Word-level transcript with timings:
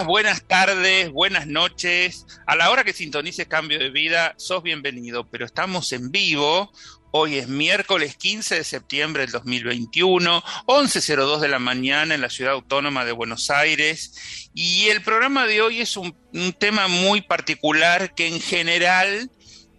buenas 0.00 0.42
tardes, 0.42 1.10
buenas 1.10 1.46
noches. 1.46 2.26
A 2.46 2.56
la 2.56 2.70
hora 2.70 2.82
que 2.82 2.92
sintonices 2.94 3.46
Cambio 3.46 3.78
de 3.78 3.90
Vida, 3.90 4.34
sos 4.38 4.62
bienvenido, 4.62 5.28
pero 5.28 5.44
estamos 5.44 5.92
en 5.92 6.10
vivo. 6.10 6.72
Hoy 7.10 7.36
es 7.36 7.46
miércoles 7.46 8.16
15 8.16 8.54
de 8.54 8.64
septiembre 8.64 9.22
del 9.22 9.32
2021, 9.32 10.42
11.02 10.66 11.40
de 11.40 11.48
la 11.48 11.58
mañana 11.58 12.14
en 12.14 12.22
la 12.22 12.30
ciudad 12.30 12.54
autónoma 12.54 13.04
de 13.04 13.12
Buenos 13.12 13.50
Aires. 13.50 14.48
Y 14.54 14.88
el 14.88 15.02
programa 15.02 15.46
de 15.46 15.60
hoy 15.60 15.80
es 15.82 15.96
un, 15.98 16.16
tema 16.58 16.88
muy 16.88 17.20
particular 17.20 18.14
que 18.14 18.28
en 18.28 18.40
general 18.40 19.30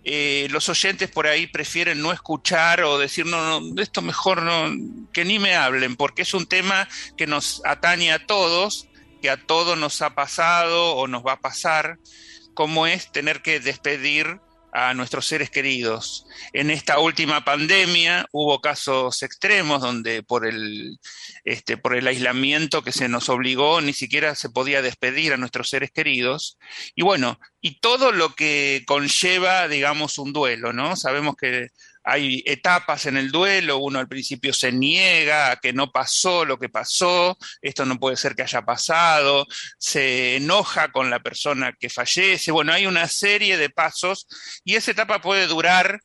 eh, 0.03 0.47
los 0.51 0.69
oyentes 0.69 1.09
por 1.09 1.25
ahí 1.25 1.47
prefieren 1.47 2.01
no 2.01 2.13
escuchar 2.13 2.83
o 2.83 2.99
decir, 2.99 3.25
no, 3.25 3.61
no, 3.61 3.81
esto 3.81 4.03
mejor 4.03 4.43
no, 4.43 4.71
que 5.11 5.25
ni 5.25 5.39
me 5.39 5.55
hablen, 5.55 5.95
porque 5.95 6.21
es 6.21 6.35
un 6.35 6.45
tema 6.45 6.87
que 7.17 7.25
nos 7.25 7.63
atañe 7.65 8.11
a 8.11 8.27
todos 8.27 8.87
que 9.23 9.29
a 9.29 9.37
todos 9.37 9.77
nos 9.77 10.01
ha 10.01 10.15
pasado 10.15 10.97
o 10.97 11.07
nos 11.07 11.23
va 11.23 11.33
a 11.33 11.39
pasar, 11.39 11.97
como 12.53 12.87
es 12.87 13.09
tener 13.09 13.41
que 13.41 13.61
despedir 13.61 14.41
a 14.73 14.93
nuestros 14.93 15.27
seres 15.27 15.49
queridos. 15.49 16.25
En 16.51 16.69
esta 16.69 16.99
última 16.99 17.45
pandemia 17.45 18.27
hubo 18.33 18.59
casos 18.59 19.23
extremos 19.23 19.81
donde 19.81 20.23
por 20.23 20.45
el, 20.45 20.97
este, 21.45 21.77
por 21.77 21.95
el 21.95 22.05
aislamiento 22.05 22.83
que 22.83 22.91
se 22.91 23.07
nos 23.07 23.29
obligó 23.29 23.79
ni 23.79 23.93
siquiera 23.93 24.35
se 24.35 24.49
podía 24.49 24.81
despedir 24.81 25.31
a 25.31 25.37
nuestros 25.37 25.69
seres 25.69 25.91
queridos. 25.91 26.57
Y 26.93 27.03
bueno, 27.03 27.39
y 27.61 27.79
todo 27.79 28.11
lo 28.11 28.35
que 28.35 28.83
conlleva, 28.85 29.69
digamos, 29.69 30.17
un 30.17 30.33
duelo, 30.33 30.73
¿no? 30.73 30.97
Sabemos 30.97 31.35
que 31.37 31.69
hay 32.03 32.43
etapas 32.45 33.05
en 33.05 33.17
el 33.17 33.31
duelo, 33.31 33.77
uno 33.77 33.99
al 33.99 34.07
principio 34.07 34.53
se 34.53 34.71
niega 34.71 35.51
a 35.51 35.55
que 35.57 35.73
no 35.73 35.91
pasó 35.91 36.45
lo 36.45 36.59
que 36.59 36.69
pasó, 36.69 37.37
esto 37.61 37.85
no 37.85 37.99
puede 37.99 38.17
ser 38.17 38.35
que 38.35 38.43
haya 38.43 38.63
pasado, 38.63 39.47
se 39.77 40.35
enoja 40.35 40.91
con 40.91 41.09
la 41.09 41.21
persona 41.21 41.73
que 41.79 41.89
fallece, 41.89 42.51
bueno, 42.51 42.73
hay 42.73 42.85
una 42.85 43.07
serie 43.07 43.57
de 43.57 43.69
pasos 43.69 44.27
y 44.63 44.75
esa 44.75 44.91
etapa 44.91 45.21
puede 45.21 45.47
durar 45.47 46.01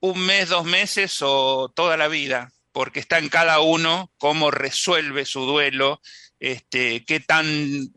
un 0.00 0.20
mes, 0.20 0.48
dos 0.48 0.64
meses 0.64 1.18
o 1.22 1.72
toda 1.74 1.96
la 1.96 2.08
vida, 2.08 2.52
porque 2.72 3.00
está 3.00 3.18
en 3.18 3.28
cada 3.28 3.60
uno 3.60 4.10
cómo 4.18 4.50
resuelve 4.50 5.24
su 5.24 5.40
duelo, 5.44 6.00
este, 6.40 7.04
qué 7.04 7.20
tan 7.20 7.92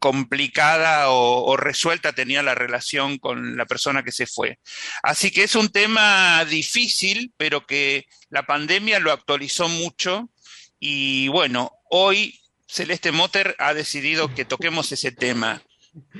complicada 0.00 1.10
o, 1.10 1.56
resuelta 1.56 2.12
tenía 2.12 2.42
la 2.42 2.54
relación 2.54 3.18
con 3.18 3.56
la 3.56 3.66
persona 3.66 4.02
que 4.02 4.12
se 4.12 4.26
fue. 4.26 4.58
Así 5.02 5.30
que 5.30 5.44
es 5.44 5.54
un 5.54 5.68
tema 5.68 6.44
difícil, 6.44 7.32
pero 7.36 7.66
que 7.66 8.04
la 8.30 8.44
pandemia 8.44 8.98
lo 8.98 9.12
actualizó 9.12 9.68
mucho 9.68 10.30
y 10.78 11.28
bueno, 11.28 11.72
hoy 11.90 12.40
Celeste 12.66 13.12
Motter 13.12 13.54
ha 13.58 13.74
decidido 13.74 14.34
que 14.34 14.44
toquemos 14.44 14.90
ese 14.92 15.12
tema, 15.12 15.62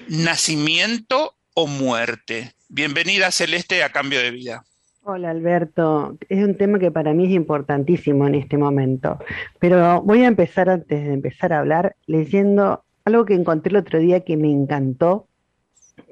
nacimiento 0.09 1.37
o 1.55 1.67
muerte. 1.67 2.53
Bienvenida 2.69 3.31
Celeste 3.31 3.83
a 3.83 3.91
Cambio 3.91 4.21
de 4.21 4.31
Vida. 4.31 4.65
Hola 5.07 5.31
Alberto, 5.31 6.17
es 6.31 6.43
un 6.43 6.57
tema 6.57 6.79
que 6.79 6.91
para 6.91 7.13
mí 7.13 7.27
es 7.27 7.33
importantísimo 7.33 8.27
en 8.27 8.37
este 8.37 8.57
momento, 8.57 9.19
pero 9.59 10.01
voy 10.01 10.23
a 10.23 10.29
empezar 10.29 10.71
antes 10.71 11.05
de 11.05 11.13
empezar 11.13 11.53
a 11.53 11.59
hablar 11.59 11.95
leyendo 12.07 12.85
algo 13.05 13.25
que 13.25 13.35
encontré 13.35 13.71
el 13.71 13.77
otro 13.77 13.99
día 13.99 14.21
que 14.21 14.37
me 14.37 14.51
encantó, 14.51 15.29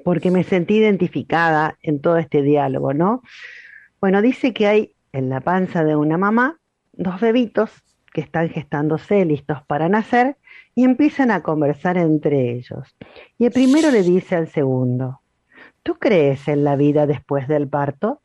porque 0.03 0.31
me 0.31 0.43
sentí 0.43 0.77
identificada 0.77 1.77
en 1.81 1.99
todo 2.01 2.17
este 2.17 2.41
diálogo, 2.41 2.93
¿no? 2.93 3.21
Bueno, 3.99 4.21
dice 4.21 4.53
que 4.53 4.67
hay 4.67 4.95
en 5.11 5.29
la 5.29 5.41
panza 5.41 5.83
de 5.83 5.95
una 5.95 6.17
mamá 6.17 6.59
dos 6.93 7.19
bebitos 7.19 7.71
que 8.13 8.21
están 8.21 8.49
gestándose 8.49 9.25
listos 9.25 9.63
para 9.65 9.89
nacer 9.89 10.37
y 10.75 10.83
empiezan 10.83 11.31
a 11.31 11.41
conversar 11.41 11.97
entre 11.97 12.51
ellos. 12.51 12.95
Y 13.37 13.45
el 13.45 13.51
primero 13.51 13.89
le 13.91 14.03
dice 14.03 14.35
al 14.35 14.47
segundo, 14.47 15.21
¿tú 15.81 15.95
crees 15.95 16.47
en 16.47 16.63
la 16.63 16.75
vida 16.75 17.07
después 17.07 17.47
del 17.47 17.67
parto? 17.67 18.21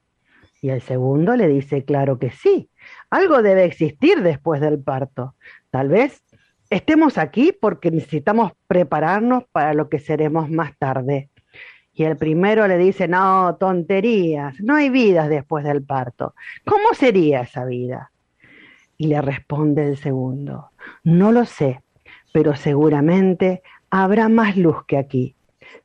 Y 0.60 0.70
el 0.70 0.82
segundo 0.82 1.36
le 1.36 1.48
dice, 1.48 1.84
claro 1.84 2.18
que 2.18 2.30
sí, 2.30 2.68
algo 3.10 3.42
debe 3.42 3.64
existir 3.64 4.22
después 4.22 4.60
del 4.60 4.82
parto. 4.82 5.36
Tal 5.70 5.88
vez 5.88 6.22
estemos 6.70 7.18
aquí 7.18 7.52
porque 7.52 7.90
necesitamos 7.90 8.52
prepararnos 8.66 9.44
para 9.52 9.74
lo 9.74 9.88
que 9.88 9.98
seremos 9.98 10.50
más 10.50 10.76
tarde. 10.78 11.30
Y 11.92 12.04
el 12.04 12.16
primero 12.16 12.68
le 12.68 12.78
dice, 12.78 13.08
no, 13.08 13.56
tonterías, 13.58 14.60
no 14.60 14.76
hay 14.76 14.88
vidas 14.88 15.28
después 15.28 15.64
del 15.64 15.82
parto. 15.82 16.34
¿Cómo 16.64 16.94
sería 16.94 17.40
esa 17.40 17.64
vida? 17.64 18.12
Y 18.96 19.08
le 19.08 19.20
responde 19.20 19.88
el 19.88 19.96
segundo, 19.96 20.70
no 21.02 21.32
lo 21.32 21.44
sé, 21.44 21.82
pero 22.32 22.54
seguramente 22.54 23.62
habrá 23.90 24.28
más 24.28 24.56
luz 24.56 24.84
que 24.86 24.96
aquí. 24.96 25.34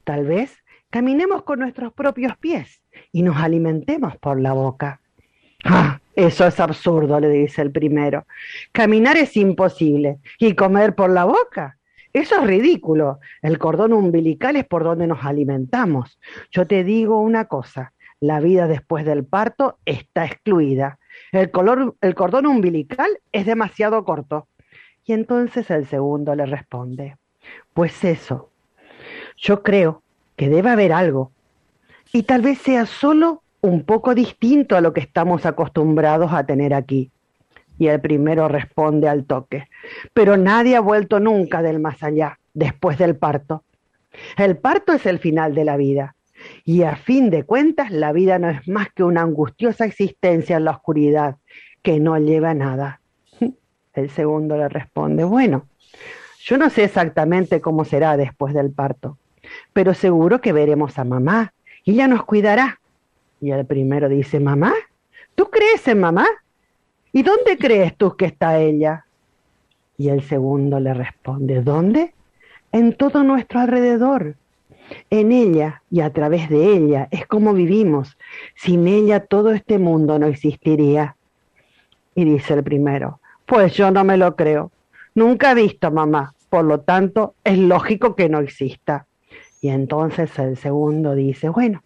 Tal 0.03 0.25
vez 0.25 0.63
caminemos 0.89 1.43
con 1.43 1.59
nuestros 1.59 1.93
propios 1.93 2.37
pies 2.37 2.81
y 3.11 3.23
nos 3.23 3.37
alimentemos 3.37 4.17
por 4.17 4.39
la 4.39 4.53
boca. 4.53 5.01
¡Ah! 5.63 5.99
Eso 6.15 6.45
es 6.45 6.59
absurdo, 6.59 7.19
le 7.19 7.29
dice 7.29 7.61
el 7.61 7.71
primero. 7.71 8.25
Caminar 8.71 9.17
es 9.17 9.35
imposible. 9.35 10.19
¿Y 10.39 10.53
comer 10.53 10.95
por 10.95 11.09
la 11.09 11.25
boca? 11.25 11.77
Eso 12.13 12.35
es 12.39 12.47
ridículo. 12.47 13.19
El 13.41 13.57
cordón 13.57 13.93
umbilical 13.93 14.55
es 14.55 14.65
por 14.65 14.83
donde 14.83 15.07
nos 15.07 15.25
alimentamos. 15.25 16.19
Yo 16.51 16.67
te 16.67 16.83
digo 16.83 17.19
una 17.19 17.45
cosa, 17.45 17.93
la 18.19 18.39
vida 18.39 18.67
después 18.67 19.05
del 19.05 19.25
parto 19.25 19.79
está 19.85 20.25
excluida. 20.25 20.99
El, 21.31 21.49
color, 21.49 21.95
el 22.01 22.13
cordón 22.15 22.45
umbilical 22.45 23.09
es 23.31 23.45
demasiado 23.45 24.05
corto. 24.05 24.47
Y 25.05 25.13
entonces 25.13 25.69
el 25.71 25.87
segundo 25.87 26.33
le 26.35 26.45
responde, 26.45 27.17
pues 27.73 28.03
eso, 28.03 28.51
yo 29.35 29.63
creo 29.63 30.03
que 30.35 30.47
debe 30.49 30.69
haber 30.69 30.93
algo. 30.93 31.31
Y 32.13 32.23
tal 32.23 32.41
vez 32.41 32.59
sea 32.59 32.85
solo 32.85 33.42
un 33.63 33.83
poco 33.83 34.13
distinto 34.13 34.75
a 34.75 34.81
lo 34.81 34.93
que 34.93 34.99
estamos 34.99 35.45
acostumbrados 35.45 36.33
a 36.33 36.45
tener 36.45 36.73
aquí. 36.73 37.11
Y 37.79 37.87
el 37.87 38.01
primero 38.01 38.49
responde 38.49 39.07
al 39.07 39.23
toque, 39.23 39.69
pero 40.13 40.37
nadie 40.37 40.75
ha 40.75 40.81
vuelto 40.81 41.19
nunca 41.19 41.61
del 41.61 41.79
más 41.79 42.03
allá, 42.03 42.39
después 42.53 42.97
del 42.97 43.15
parto. 43.15 43.63
El 44.37 44.57
parto 44.57 44.91
es 44.91 45.05
el 45.05 45.17
final 45.17 45.55
de 45.55 45.63
la 45.63 45.77
vida, 45.77 46.15
y 46.65 46.83
a 46.83 46.97
fin 46.97 47.29
de 47.29 47.43
cuentas 47.43 47.89
la 47.89 48.11
vida 48.11 48.37
no 48.37 48.49
es 48.49 48.67
más 48.67 48.89
que 48.93 49.03
una 49.03 49.21
angustiosa 49.21 49.85
existencia 49.85 50.57
en 50.57 50.65
la 50.65 50.71
oscuridad 50.71 51.37
que 51.81 52.01
no 52.01 52.17
lleva 52.17 52.51
a 52.51 52.53
nada. 52.53 52.99
El 53.93 54.09
segundo 54.09 54.57
le 54.57 54.67
responde, 54.67 55.23
bueno, 55.23 55.67
yo 56.41 56.57
no 56.57 56.69
sé 56.69 56.83
exactamente 56.83 57.61
cómo 57.61 57.85
será 57.85 58.17
después 58.17 58.53
del 58.53 58.71
parto, 58.71 59.17
pero 59.71 59.93
seguro 59.93 60.41
que 60.41 60.51
veremos 60.51 60.99
a 60.99 61.05
mamá 61.05 61.53
y 61.85 61.93
ella 61.93 62.07
nos 62.07 62.25
cuidará 62.25 62.79
y 63.43 63.51
el 63.51 63.65
primero 63.65 64.07
dice, 64.07 64.39
mamá, 64.39 64.73
¿tú 65.35 65.49
crees 65.49 65.85
en 65.89 65.99
mamá? 65.99 66.25
¿Y 67.11 67.23
dónde 67.23 67.57
crees 67.57 67.93
tú 67.97 68.15
que 68.15 68.23
está 68.23 68.57
ella? 68.57 69.05
Y 69.97 70.07
el 70.07 70.23
segundo 70.23 70.79
le 70.79 70.93
responde, 70.93 71.61
¿dónde? 71.61 72.13
En 72.71 72.95
todo 72.95 73.21
nuestro 73.25 73.59
alrededor. 73.59 74.37
En 75.09 75.33
ella 75.33 75.81
y 75.91 75.99
a 75.99 76.13
través 76.13 76.49
de 76.49 76.73
ella 76.73 77.09
es 77.11 77.27
como 77.27 77.53
vivimos. 77.53 78.17
Sin 78.55 78.87
ella 78.87 79.25
todo 79.25 79.51
este 79.51 79.77
mundo 79.77 80.17
no 80.19 80.27
existiría. 80.27 81.17
Y 82.15 82.23
dice 82.23 82.53
el 82.53 82.63
primero, 82.63 83.19
pues 83.45 83.73
yo 83.73 83.91
no 83.91 84.05
me 84.05 84.15
lo 84.15 84.37
creo. 84.37 84.71
Nunca 85.15 85.51
he 85.51 85.55
visto 85.55 85.91
mamá, 85.91 86.33
por 86.49 86.63
lo 86.63 86.79
tanto 86.79 87.35
es 87.43 87.57
lógico 87.57 88.15
que 88.15 88.29
no 88.29 88.39
exista. 88.39 89.05
Y 89.59 89.67
entonces 89.67 90.39
el 90.39 90.55
segundo 90.55 91.13
dice, 91.13 91.49
bueno, 91.49 91.83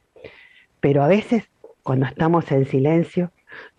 pero 0.87 1.03
a 1.03 1.07
veces 1.09 1.43
cuando 1.83 2.05
estamos 2.05 2.49
en 2.49 2.65
silencio, 2.65 3.33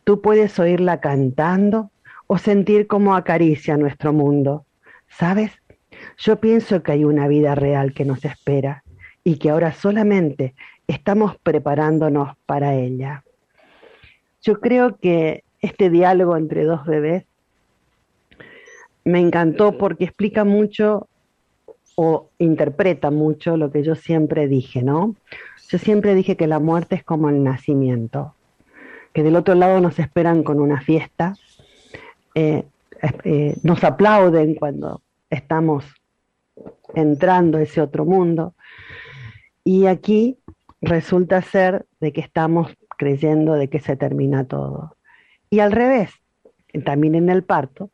tú 0.05 0.21
puedes 0.21 0.59
oírla 0.59 1.01
cantando 1.01 1.91
o 2.27 2.37
sentir 2.37 2.87
cómo 2.87 3.17
acaricia 3.17 3.79
nuestro 3.79 4.13
mundo. 4.13 4.67
¿Sabes? 5.09 5.53
Yo 6.19 6.39
pienso 6.39 6.83
que 6.83 6.93
hay 6.93 7.05
una 7.05 7.27
vida 7.27 7.55
real 7.55 7.95
que 7.95 8.05
nos 8.05 8.27
espera 8.27 8.85
y 9.25 9.39
que 9.39 9.49
ahora 9.49 9.73
solamente 9.73 10.55
estamos 10.87 11.35
preparándonos 11.43 12.37
para 12.45 12.75
ella. 12.75 13.25
Yo 14.43 14.61
creo 14.61 14.99
que 14.99 15.45
este 15.63 15.89
diálogo 15.89 16.37
entre 16.37 16.65
dos 16.65 16.85
bebés 16.85 17.25
me 19.05 19.21
encantó 19.21 19.79
porque 19.79 20.05
explica 20.05 20.45
mucho 20.45 21.08
o 22.01 22.31
interpreta 22.39 23.11
mucho 23.11 23.57
lo 23.57 23.73
que 23.73 23.83
yo 23.83 23.97
siempre 23.97 24.47
dije, 24.47 24.85
¿no? 24.85 25.17
Yo 25.69 25.79
siempre 25.79 26.15
dije 26.15 26.37
que 26.37 26.47
la 26.47 26.61
muerte 26.61 26.95
es 26.95 27.03
como 27.03 27.29
el 27.29 27.43
nacimiento, 27.43 28.37
que 29.13 29.25
del 29.25 29.35
otro 29.35 29.57
lado 29.57 29.81
nos 29.81 29.99
esperan 29.99 30.45
con 30.45 30.61
una 30.61 30.81
fiesta, 30.81 31.35
eh, 32.37 32.63
eh, 33.25 33.57
nos 33.65 33.83
aplauden 33.83 34.55
cuando 34.55 35.03
estamos 35.29 35.87
entrando 36.95 37.59
a 37.59 37.63
ese 37.63 37.81
otro 37.81 38.05
mundo, 38.05 38.55
y 39.65 39.87
aquí 39.87 40.39
resulta 40.81 41.43
ser 41.43 41.85
de 41.99 42.13
que 42.13 42.21
estamos 42.21 42.77
creyendo 42.97 43.55
de 43.55 43.69
que 43.69 43.81
se 43.81 43.97
termina 43.97 44.45
todo. 44.45 44.97
Y 45.51 45.59
al 45.59 45.73
revés, 45.73 46.13
también 46.85 47.17
en 47.17 47.29
el 47.29 47.43
parto, 47.43 47.91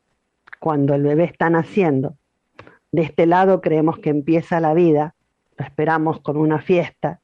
cuando 0.60 0.92
el 0.92 1.04
bebé 1.04 1.24
está 1.24 1.48
naciendo, 1.48 2.18
de 2.94 3.02
este 3.02 3.26
lado 3.26 3.60
creemos 3.60 3.98
que 3.98 4.10
empieza 4.10 4.60
la 4.60 4.72
vida, 4.72 5.16
lo 5.58 5.64
esperamos 5.64 6.20
con 6.20 6.36
una 6.36 6.60
fiesta, 6.60 7.20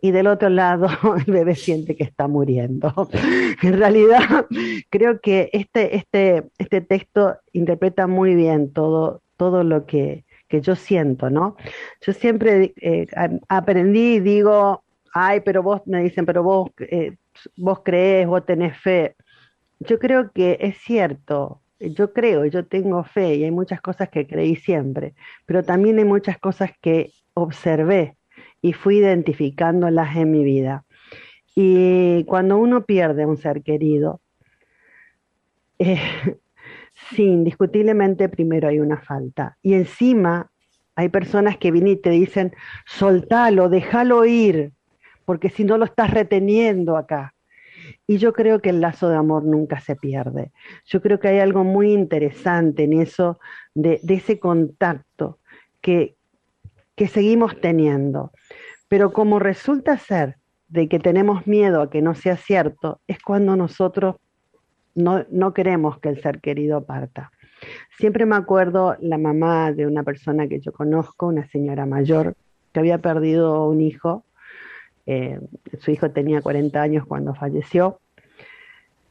y 0.00 0.10
del 0.10 0.26
otro 0.26 0.48
lado 0.48 0.88
el 1.26 1.32
bebé 1.32 1.54
siente 1.54 1.94
que 1.94 2.02
está 2.02 2.26
muriendo. 2.26 2.92
en 3.62 3.78
realidad, 3.78 4.46
creo 4.90 5.20
que 5.20 5.50
este, 5.52 5.96
este, 5.96 6.44
este 6.58 6.80
texto 6.80 7.36
interpreta 7.52 8.08
muy 8.08 8.34
bien 8.34 8.72
todo, 8.72 9.22
todo 9.36 9.62
lo 9.62 9.86
que, 9.86 10.24
que 10.48 10.60
yo 10.60 10.74
siento, 10.74 11.30
¿no? 11.30 11.56
Yo 12.04 12.12
siempre 12.12 12.74
eh, 12.80 13.06
aprendí 13.48 14.16
y 14.16 14.20
digo, 14.20 14.82
ay, 15.12 15.40
pero 15.40 15.62
vos 15.62 15.82
me 15.86 16.02
dicen, 16.02 16.26
pero 16.26 16.42
vos, 16.42 16.70
eh, 16.80 17.14
vos 17.56 17.82
crees, 17.84 18.26
vos 18.26 18.44
tenés 18.44 18.76
fe. 18.76 19.14
Yo 19.78 20.00
creo 20.00 20.32
que 20.32 20.58
es 20.60 20.76
cierto, 20.78 21.60
yo 21.80 22.12
creo, 22.12 22.44
yo 22.46 22.66
tengo 22.66 23.04
fe 23.04 23.36
y 23.36 23.44
hay 23.44 23.50
muchas 23.50 23.80
cosas 23.80 24.08
que 24.08 24.26
creí 24.26 24.56
siempre, 24.56 25.14
pero 25.46 25.62
también 25.62 25.98
hay 25.98 26.04
muchas 26.04 26.38
cosas 26.38 26.70
que 26.80 27.12
observé 27.34 28.16
y 28.62 28.72
fui 28.72 28.98
identificándolas 28.98 30.16
en 30.16 30.30
mi 30.30 30.44
vida. 30.44 30.84
Y 31.54 32.24
cuando 32.24 32.56
uno 32.56 32.84
pierde 32.84 33.22
a 33.22 33.26
un 33.26 33.36
ser 33.36 33.62
querido, 33.62 34.20
eh, 35.78 35.98
sí, 37.14 37.24
indiscutiblemente 37.24 38.28
primero 38.28 38.68
hay 38.68 38.80
una 38.80 38.98
falta. 38.98 39.56
Y 39.62 39.74
encima 39.74 40.50
hay 40.96 41.08
personas 41.08 41.58
que 41.58 41.70
vienen 41.70 41.94
y 41.94 41.96
te 41.96 42.10
dicen, 42.10 42.54
soltalo, 42.86 43.68
déjalo 43.68 44.24
ir, 44.24 44.72
porque 45.24 45.50
si 45.50 45.64
no 45.64 45.76
lo 45.76 45.84
estás 45.84 46.10
reteniendo 46.10 46.96
acá. 46.96 47.33
Y 48.06 48.18
yo 48.18 48.32
creo 48.32 48.60
que 48.60 48.70
el 48.70 48.80
lazo 48.80 49.08
de 49.08 49.16
amor 49.16 49.44
nunca 49.44 49.80
se 49.80 49.96
pierde. 49.96 50.52
Yo 50.86 51.00
creo 51.00 51.18
que 51.18 51.28
hay 51.28 51.38
algo 51.38 51.64
muy 51.64 51.92
interesante 51.92 52.84
en 52.84 53.00
eso, 53.00 53.38
de, 53.74 54.00
ese 54.06 54.38
contacto 54.38 55.38
que, 55.80 56.16
que 56.96 57.08
seguimos 57.08 57.58
teniendo. 57.60 58.30
Pero 58.88 59.12
como 59.12 59.38
resulta 59.38 59.96
ser 59.96 60.36
de 60.68 60.88
que 60.88 60.98
tenemos 60.98 61.46
miedo 61.46 61.80
a 61.80 61.90
que 61.90 62.02
no 62.02 62.14
sea 62.14 62.36
cierto, 62.36 63.00
es 63.06 63.18
cuando 63.22 63.56
nosotros 63.56 64.16
no, 64.94 65.24
no 65.30 65.54
queremos 65.54 65.98
que 65.98 66.10
el 66.10 66.20
ser 66.20 66.40
querido 66.40 66.84
parta. 66.84 67.30
Siempre 67.96 68.26
me 68.26 68.36
acuerdo 68.36 68.96
la 69.00 69.16
mamá 69.16 69.72
de 69.72 69.86
una 69.86 70.02
persona 70.02 70.46
que 70.46 70.60
yo 70.60 70.72
conozco, 70.72 71.26
una 71.26 71.46
señora 71.48 71.86
mayor, 71.86 72.36
que 72.72 72.80
había 72.80 72.98
perdido 72.98 73.66
un 73.68 73.80
hijo 73.80 74.23
eh, 75.06 75.40
su 75.80 75.90
hijo 75.90 76.10
tenía 76.10 76.40
40 76.40 76.80
años 76.80 77.06
cuando 77.06 77.34
falleció, 77.34 78.00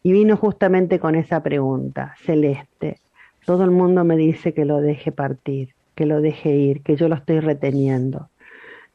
y 0.04 0.12
vino 0.12 0.36
justamente 0.36 1.00
con 1.00 1.16
esa 1.16 1.42
pregunta, 1.42 2.13
Celeste, 2.24 3.00
todo 3.45 3.63
el 3.63 3.72
mundo 3.72 4.04
me 4.04 4.18
dice 4.18 4.54
que 4.54 4.66
lo 4.66 4.81
deje 4.81 5.12
partir, 5.12 5.69
que 5.95 6.06
lo 6.06 6.22
deje 6.22 6.56
ir, 6.56 6.81
que 6.81 6.95
yo 6.95 7.07
lo 7.07 7.16
estoy 7.16 7.40
reteniendo. 7.40 8.30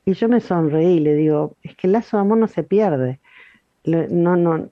Y 0.05 0.13
yo 0.13 0.29
me 0.29 0.41
sonreí 0.41 0.97
y 0.97 1.01
le 1.01 1.15
digo, 1.15 1.57
es 1.63 1.77
que 1.77 1.87
el 1.87 1.95
lazo 1.95 2.17
de 2.17 2.23
amor 2.23 2.39
no 2.39 2.49
se 2.49 2.63
pierde. 2.63 3.21
No, 3.85 4.37
no, 4.37 4.69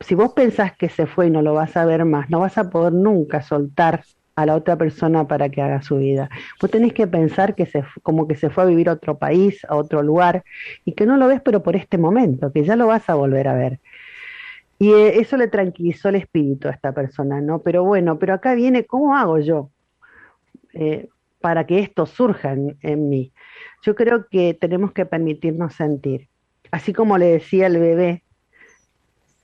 si 0.00 0.14
vos 0.14 0.32
pensás 0.32 0.76
que 0.76 0.88
se 0.88 1.06
fue 1.06 1.28
y 1.28 1.30
no 1.30 1.42
lo 1.42 1.54
vas 1.54 1.76
a 1.76 1.84
ver 1.86 2.04
más, 2.04 2.28
no 2.28 2.40
vas 2.40 2.58
a 2.58 2.68
poder 2.68 2.92
nunca 2.92 3.42
soltar 3.42 4.04
a 4.36 4.46
la 4.46 4.54
otra 4.54 4.76
persona 4.76 5.26
para 5.26 5.48
que 5.48 5.62
haga 5.62 5.82
su 5.82 5.96
vida. 5.96 6.28
Vos 6.60 6.70
tenés 6.70 6.92
que 6.92 7.06
pensar 7.06 7.54
que 7.54 7.66
se, 7.66 7.82
como 8.02 8.28
que 8.28 8.36
se 8.36 8.50
fue 8.50 8.64
a 8.64 8.66
vivir 8.66 8.88
a 8.88 8.92
otro 8.92 9.18
país, 9.18 9.64
a 9.68 9.76
otro 9.76 10.02
lugar, 10.02 10.44
y 10.84 10.92
que 10.92 11.06
no 11.06 11.16
lo 11.16 11.26
ves 11.26 11.40
pero 11.42 11.62
por 11.62 11.74
este 11.74 11.98
momento, 11.98 12.52
que 12.52 12.64
ya 12.64 12.76
lo 12.76 12.86
vas 12.86 13.08
a 13.08 13.14
volver 13.14 13.48
a 13.48 13.54
ver. 13.54 13.80
Y 14.78 14.92
eh, 14.92 15.20
eso 15.20 15.38
le 15.38 15.48
tranquilizó 15.48 16.10
el 16.10 16.16
espíritu 16.16 16.68
a 16.68 16.72
esta 16.72 16.92
persona, 16.92 17.40
¿no? 17.40 17.60
Pero 17.62 17.82
bueno, 17.84 18.18
pero 18.18 18.34
acá 18.34 18.54
viene, 18.54 18.84
¿cómo 18.84 19.16
hago 19.16 19.38
yo 19.38 19.70
eh, 20.74 21.08
para 21.40 21.66
que 21.66 21.80
esto 21.80 22.04
surja 22.04 22.52
en 22.52 23.08
mí? 23.08 23.32
Yo 23.82 23.94
creo 23.94 24.26
que 24.28 24.52
tenemos 24.52 24.92
que 24.92 25.06
permitirnos 25.06 25.74
sentir. 25.74 26.28
Así 26.70 26.92
como 26.92 27.16
le 27.16 27.26
decía 27.26 27.68
el 27.68 27.78
bebé, 27.78 28.22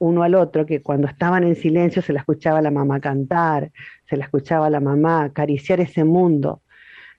uno 0.02 0.24
al 0.24 0.34
otro, 0.34 0.66
que 0.66 0.82
cuando 0.82 1.06
estaban 1.06 1.44
en 1.44 1.54
silencio 1.54 2.02
se 2.02 2.12
la 2.12 2.18
escuchaba 2.18 2.60
la 2.60 2.72
mamá 2.72 2.98
cantar, 2.98 3.70
se 4.08 4.16
la 4.16 4.24
escuchaba 4.24 4.68
la 4.68 4.80
mamá 4.80 5.22
acariciar 5.22 5.78
ese 5.78 6.02
mundo. 6.02 6.60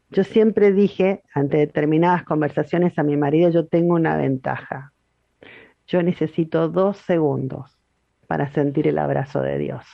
Yo 0.09 0.25
siempre 0.25 0.73
dije, 0.73 1.23
ante 1.33 1.57
determinadas 1.57 2.23
conversaciones 2.23 2.99
a 2.99 3.03
mi 3.03 3.15
marido, 3.15 3.49
yo 3.49 3.65
tengo 3.67 3.95
una 3.95 4.17
ventaja. 4.17 4.91
Yo 5.87 6.03
necesito 6.03 6.67
dos 6.67 6.97
segundos 6.97 7.71
para 8.27 8.51
sentir 8.51 8.85
el 8.89 8.97
abrazo 8.97 9.41
de 9.41 9.57
Dios. 9.57 9.85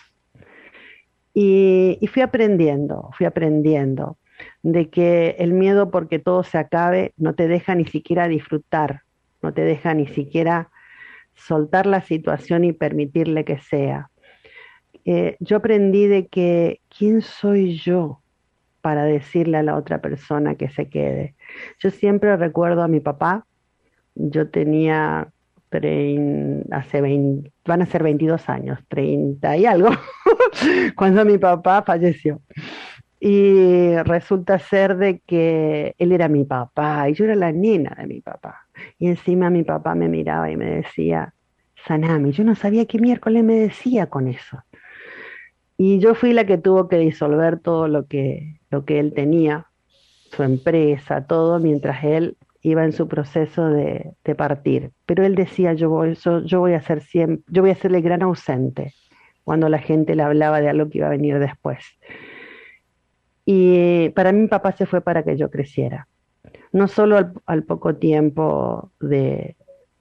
Y, 1.35 1.99
y 2.01 2.07
fui 2.07 2.23
aprendiendo, 2.23 3.11
fui 3.13 3.27
aprendiendo 3.27 4.17
de 4.63 4.89
que 4.89 5.35
el 5.37 5.53
miedo 5.53 5.91
porque 5.91 6.17
todo 6.17 6.41
se 6.43 6.57
acabe 6.57 7.13
no 7.17 7.35
te 7.35 7.47
deja 7.47 7.75
ni 7.75 7.85
siquiera 7.85 8.27
disfrutar, 8.27 9.03
no 9.43 9.53
te 9.53 9.61
deja 9.61 9.93
ni 9.93 10.07
siquiera 10.07 10.71
soltar 11.39 11.85
la 11.85 12.01
situación 12.01 12.63
y 12.63 12.73
permitirle 12.73 13.45
que 13.45 13.59
sea. 13.59 14.09
Eh, 15.05 15.37
yo 15.39 15.57
aprendí 15.57 16.07
de 16.07 16.27
que, 16.27 16.81
¿quién 16.95 17.21
soy 17.21 17.77
yo 17.77 18.21
para 18.81 19.03
decirle 19.03 19.57
a 19.57 19.63
la 19.63 19.75
otra 19.75 20.01
persona 20.01 20.55
que 20.55 20.69
se 20.69 20.89
quede? 20.89 21.35
Yo 21.79 21.89
siempre 21.89 22.35
recuerdo 22.37 22.83
a 22.83 22.87
mi 22.87 22.99
papá, 22.99 23.45
yo 24.15 24.49
tenía, 24.49 25.29
hace 26.71 27.01
20, 27.01 27.51
van 27.65 27.81
a 27.81 27.85
ser 27.85 28.03
22 28.03 28.49
años, 28.49 28.79
30 28.87 29.57
y 29.57 29.65
algo, 29.65 29.89
cuando 30.95 31.25
mi 31.25 31.37
papá 31.37 31.83
falleció. 31.83 32.41
Y 33.19 33.95
resulta 34.03 34.59
ser 34.59 34.95
de 34.95 35.19
que 35.19 35.93
él 35.97 36.11
era 36.11 36.29
mi 36.29 36.45
papá 36.45 37.09
y 37.09 37.13
yo 37.13 37.25
era 37.25 37.35
la 37.35 37.51
nena 37.51 37.95
de 37.99 38.07
mi 38.07 38.21
papá. 38.21 38.67
Y 38.97 39.07
encima 39.07 39.49
mi 39.49 39.63
papá 39.63 39.93
me 39.95 40.07
miraba 40.07 40.49
y 40.49 40.55
me 40.55 40.69
decía, 40.69 41.33
Sanami, 41.85 42.31
yo 42.31 42.43
no 42.43 42.55
sabía 42.55 42.85
qué 42.85 42.99
miércoles 42.99 43.43
me 43.43 43.55
decía 43.55 44.07
con 44.07 44.27
eso. 44.27 44.63
Y 45.77 45.99
yo 45.99 46.13
fui 46.15 46.33
la 46.33 46.45
que 46.45 46.57
tuvo 46.57 46.87
que 46.87 46.97
disolver 46.97 47.59
todo 47.59 47.87
lo 47.87 48.05
que, 48.07 48.59
lo 48.69 48.85
que 48.85 48.99
él 48.99 49.13
tenía, 49.13 49.67
su 50.31 50.43
empresa, 50.43 51.25
todo, 51.25 51.59
mientras 51.59 52.03
él 52.03 52.37
iba 52.61 52.83
en 52.83 52.91
su 52.91 53.07
proceso 53.07 53.67
de, 53.67 54.13
partir. 54.37 54.91
Pero 55.05 55.25
él 55.25 55.35
decía, 55.35 55.73
yo 55.73 55.89
voy, 55.89 56.15
yo, 56.15 56.59
voy 56.59 56.73
a 56.73 56.81
ser 56.81 57.01
siempre, 57.01 57.43
yo 57.47 57.61
voy 57.61 57.71
a 57.71 57.75
ser 57.75 57.93
el 57.93 58.01
gran 58.01 58.21
ausente, 58.21 58.93
cuando 59.43 59.69
la 59.69 59.79
gente 59.79 60.15
le 60.15 60.23
hablaba 60.23 60.61
de 60.61 60.69
algo 60.69 60.89
que 60.89 60.99
iba 60.99 61.07
a 61.07 61.11
venir 61.11 61.39
después. 61.39 61.79
Y 63.51 64.09
para 64.09 64.31
mí 64.31 64.41
mi 64.41 64.47
papá 64.47 64.73
se 64.73 64.85
fue 64.85 65.01
para 65.01 65.23
que 65.23 65.35
yo 65.35 65.49
creciera. 65.49 66.07
No 66.71 66.87
solo 66.87 67.31
al, 67.47 67.63
poco 67.63 67.95
tiempo 67.95 68.91
de, 68.99 69.55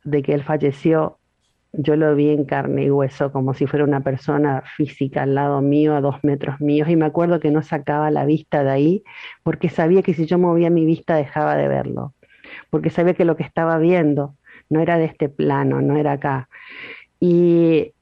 de, 0.05 0.23
que 0.23 0.35
él 0.35 0.43
falleció, 0.43 1.17
yo 1.73 1.97
lo 1.97 2.15
vi 2.15 2.29
en 2.29 2.45
carne 2.45 2.85
y 2.85 2.91
hueso, 2.91 3.33
como 3.33 3.55
si 3.55 3.67
fuera 3.67 3.87
una 3.87 4.03
persona 4.03 4.65
física 4.77 5.23
al 5.23 5.35
lado 5.35 5.63
mío, 5.63 5.97
a 5.97 6.03
dos 6.03 6.17
metros 6.25 6.61
míos, 6.61 6.91
y 6.91 6.97
me 6.97 7.07
acuerdo 7.07 7.41
que 7.41 7.51
no 7.51 7.63
sacaba 7.63 8.11
la 8.11 8.27
vista 8.27 8.63
de 8.63 8.71
ahí, 8.71 9.03
porque 9.43 9.71
sabía 9.71 10.03
que 10.03 10.13
si 10.13 10.27
yo 10.27 10.39
movía 10.39 10.69
mi 10.69 10.85
vista 10.85 11.17
dejaba 11.17 11.57
de 11.57 11.69
verlo, 11.69 12.13
porque 12.69 12.91
sabía 12.91 13.15
que 13.15 13.25
lo 13.25 13.37
que 13.39 13.45
estaba 13.45 13.79
viendo 13.79 14.35
no 14.69 14.81
era 14.81 14.99
de 14.99 15.07
este 15.07 15.31
plano, 15.31 15.81
no 15.81 15.97
era 15.97 16.13
acá. 16.13 16.51
Y 17.19 17.95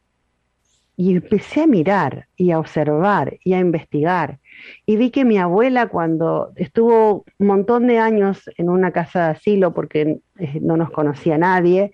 y 0.96 1.12
empecé 1.12 1.62
a 1.62 1.66
mirar 1.66 2.26
y 2.36 2.50
a 2.50 2.58
observar 2.58 3.38
y 3.44 3.52
a 3.52 3.58
investigar. 3.58 4.38
Y 4.84 4.96
vi 4.96 5.10
que 5.10 5.24
mi 5.24 5.38
abuela 5.38 5.88
cuando 5.88 6.52
estuvo 6.56 7.24
un 7.38 7.46
montón 7.46 7.86
de 7.86 7.98
años 7.98 8.48
en 8.56 8.68
una 8.68 8.92
casa 8.92 9.24
de 9.24 9.30
asilo 9.32 9.74
porque 9.74 10.20
eh, 10.38 10.58
no 10.60 10.76
nos 10.76 10.90
conocía 10.90 11.38
nadie, 11.38 11.92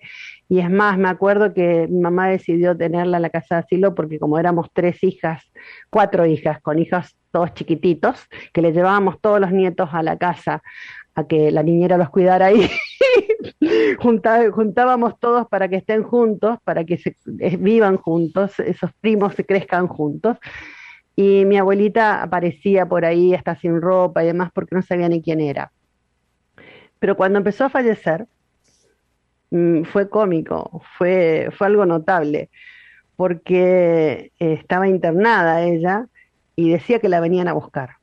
y 0.49 0.59
es 0.59 0.69
más, 0.69 0.97
me 0.99 1.09
acuerdo 1.09 1.53
que 1.53 1.87
mi 1.89 1.99
mamá 1.99 2.27
decidió 2.27 2.77
tenerla 2.77 3.17
en 3.17 3.23
la 3.23 3.29
casa 3.29 3.55
de 3.55 3.61
asilo 3.61 3.95
porque 3.95 4.19
como 4.19 4.37
éramos 4.37 4.67
tres 4.71 5.03
hijas, 5.03 5.51
cuatro 5.89 6.25
hijas, 6.25 6.61
con 6.61 6.77
hijos 6.77 7.17
todos 7.31 7.53
chiquititos, 7.55 8.27
que 8.53 8.61
le 8.61 8.71
llevábamos 8.71 9.19
todos 9.19 9.39
los 9.39 9.51
nietos 9.51 9.89
a 9.93 10.03
la 10.03 10.17
casa 10.17 10.61
a 11.15 11.27
que 11.27 11.51
la 11.51 11.63
niñera 11.63 11.97
los 11.97 12.09
cuidara 12.09 12.47
ahí. 12.47 12.69
juntábamos 13.99 15.19
todos 15.19 15.47
para 15.47 15.67
que 15.67 15.77
estén 15.77 16.03
juntos, 16.03 16.57
para 16.63 16.83
que 16.83 16.97
se, 16.97 17.15
eh, 17.39 17.57
vivan 17.57 17.97
juntos, 17.97 18.59
esos 18.59 18.91
primos 19.01 19.35
se 19.35 19.45
crezcan 19.45 19.87
juntos. 19.87 20.37
Y 21.15 21.45
mi 21.45 21.57
abuelita 21.57 22.23
aparecía 22.23 22.87
por 22.87 23.05
ahí 23.05 23.33
hasta 23.33 23.55
sin 23.55 23.81
ropa 23.81 24.23
y 24.23 24.27
demás 24.27 24.51
porque 24.53 24.75
no 24.75 24.81
sabía 24.81 25.09
ni 25.09 25.21
quién 25.21 25.41
era. 25.41 25.71
Pero 26.99 27.17
cuando 27.17 27.37
empezó 27.37 27.65
a 27.65 27.69
fallecer, 27.69 28.27
mm, 29.51 29.83
fue 29.83 30.09
cómico, 30.09 30.81
fue, 30.97 31.49
fue 31.51 31.67
algo 31.67 31.85
notable, 31.85 32.49
porque 33.15 34.31
eh, 34.39 34.53
estaba 34.53 34.87
internada 34.87 35.63
ella 35.63 36.07
y 36.55 36.71
decía 36.71 36.99
que 36.99 37.09
la 37.09 37.19
venían 37.19 37.47
a 37.47 37.53
buscar, 37.53 37.97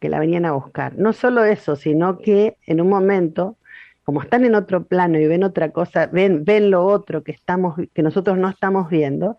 que 0.00 0.08
la 0.08 0.18
venían 0.18 0.44
a 0.44 0.52
buscar. 0.52 0.96
No 0.96 1.12
solo 1.12 1.44
eso, 1.44 1.76
sino 1.76 2.18
que 2.18 2.56
en 2.66 2.80
un 2.80 2.88
momento, 2.88 3.56
como 4.04 4.20
están 4.20 4.44
en 4.44 4.56
otro 4.56 4.84
plano 4.84 5.18
y 5.18 5.26
ven 5.26 5.44
otra 5.44 5.70
cosa, 5.70 6.06
ven, 6.06 6.44
ven 6.44 6.70
lo 6.70 6.84
otro 6.84 7.22
que, 7.22 7.32
estamos, 7.32 7.76
que 7.94 8.02
nosotros 8.02 8.36
no 8.36 8.48
estamos 8.48 8.90
viendo, 8.90 9.38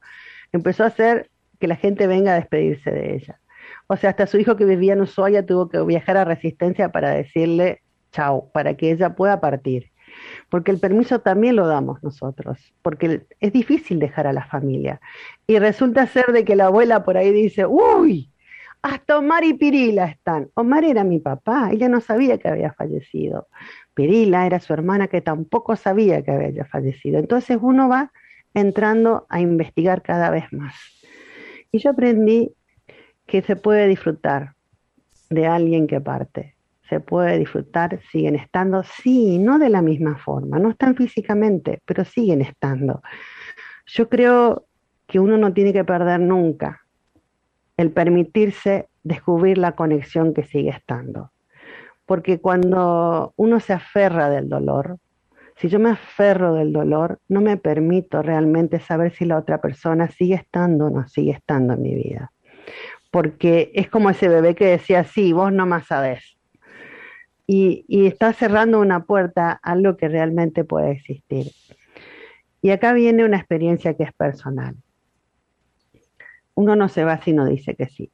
empezó 0.53 0.83
a 0.83 0.87
hacer 0.87 1.29
que 1.63 1.67
la 1.69 1.77
gente 1.77 2.07
venga 2.07 2.33
a 2.33 2.35
despedirse 2.35 2.91
de 2.91 3.15
ella. 3.15 3.39
O 3.87 3.95
sea, 3.95 4.09
hasta 4.09 4.27
su 4.27 4.37
hijo 4.37 4.57
que 4.57 4.65
vivía 4.65 4.91
en 4.91 4.99
Ushuaia 4.99 5.45
tuvo 5.45 5.69
que 5.69 5.81
viajar 5.81 6.17
a 6.17 6.25
Resistencia 6.25 6.89
para 6.89 7.11
decirle 7.11 7.81
chao, 8.11 8.51
para 8.51 8.73
que 8.73 8.91
ella 8.91 9.15
pueda 9.15 9.39
partir. 9.39 9.89
Porque 10.49 10.71
el 10.71 10.81
permiso 10.81 11.21
también 11.21 11.55
lo 11.55 11.65
damos 11.65 12.03
nosotros, 12.03 12.73
porque 12.81 13.21
es 13.39 13.53
difícil 13.53 13.99
dejar 13.99 14.27
a 14.27 14.33
la 14.33 14.43
familia. 14.43 14.99
Y 15.47 15.57
resulta 15.57 16.05
ser 16.05 16.33
de 16.33 16.43
que 16.43 16.57
la 16.57 16.65
abuela 16.65 17.05
por 17.05 17.15
ahí 17.15 17.31
dice, 17.31 17.65
uy, 17.65 18.29
hasta 18.81 19.17
Omar 19.17 19.45
y 19.45 19.53
Pirila 19.53 20.07
están. 20.07 20.49
Omar 20.55 20.83
era 20.83 21.05
mi 21.05 21.19
papá, 21.19 21.69
ella 21.71 21.87
no 21.87 22.01
sabía 22.01 22.39
que 22.39 22.49
había 22.49 22.73
fallecido. 22.73 23.47
Pirila 23.93 24.45
era 24.45 24.59
su 24.59 24.73
hermana 24.73 25.07
que 25.07 25.21
tampoco 25.21 25.77
sabía 25.77 26.23
que 26.23 26.31
había 26.31 26.65
fallecido. 26.65 27.19
Entonces 27.19 27.57
uno 27.61 27.87
va 27.87 28.11
entrando 28.53 29.27
a 29.29 29.39
investigar 29.39 30.01
cada 30.01 30.29
vez 30.29 30.51
más. 30.51 30.75
Y 31.73 31.79
yo 31.79 31.89
aprendí 31.89 32.53
que 33.25 33.41
se 33.41 33.55
puede 33.55 33.87
disfrutar 33.87 34.53
de 35.31 35.47
alguien 35.47 35.87
que 35.87 35.99
parte. 35.99 36.55
Se 36.87 36.99
puede 36.99 37.39
disfrutar, 37.39 37.99
siguen 38.11 38.35
estando, 38.35 38.83
sí, 38.83 39.39
no 39.39 39.57
de 39.57 39.69
la 39.69 39.81
misma 39.81 40.15
forma, 40.19 40.59
no 40.59 40.69
están 40.69 40.95
físicamente, 40.95 41.81
pero 41.83 42.05
siguen 42.05 42.41
estando. 42.41 43.01
Yo 43.87 44.07
creo 44.07 44.65
que 45.07 45.19
uno 45.19 45.35
no 45.37 45.51
tiene 45.51 45.73
que 45.73 45.83
perder 45.83 46.19
nunca 46.19 46.81
el 47.75 47.91
permitirse 47.91 48.87
descubrir 49.01 49.57
la 49.57 49.71
conexión 49.71 50.35
que 50.35 50.43
sigue 50.43 50.69
estando. 50.69 51.31
Porque 52.05 52.39
cuando 52.39 53.33
uno 53.35 53.59
se 53.59 53.73
aferra 53.73 54.29
del 54.29 54.47
dolor, 54.47 54.99
si 55.57 55.69
yo 55.69 55.79
me 55.79 55.91
aferro 55.91 56.55
del 56.55 56.73
dolor, 56.73 57.19
no 57.27 57.41
me 57.41 57.57
permito 57.57 58.21
realmente 58.21 58.79
saber 58.79 59.13
si 59.13 59.25
la 59.25 59.37
otra 59.37 59.61
persona 59.61 60.09
sigue 60.09 60.35
estando 60.35 60.87
o 60.87 60.89
no 60.89 61.07
sigue 61.07 61.31
estando 61.31 61.73
en 61.73 61.81
mi 61.81 61.95
vida. 61.95 62.31
Porque 63.11 63.71
es 63.75 63.89
como 63.89 64.09
ese 64.09 64.27
bebé 64.27 64.55
que 64.55 64.65
decía, 64.65 65.03
sí, 65.03 65.33
vos 65.33 65.51
no 65.51 65.65
más 65.65 65.87
sabés. 65.87 66.37
Y, 67.45 67.85
y 67.87 68.07
está 68.07 68.33
cerrando 68.33 68.79
una 68.79 69.03
puerta 69.03 69.51
a 69.51 69.71
algo 69.71 69.97
que 69.97 70.07
realmente 70.07 70.63
puede 70.63 70.91
existir. 70.91 71.47
Y 72.61 72.71
acá 72.71 72.93
viene 72.93 73.25
una 73.25 73.37
experiencia 73.37 73.93
que 73.93 74.03
es 74.03 74.13
personal. 74.13 74.75
Uno 76.55 76.75
no 76.75 76.89
se 76.89 77.03
va 77.03 77.21
si 77.21 77.33
no 77.33 77.45
dice 77.45 77.75
que 77.75 77.87
sí. 77.87 78.11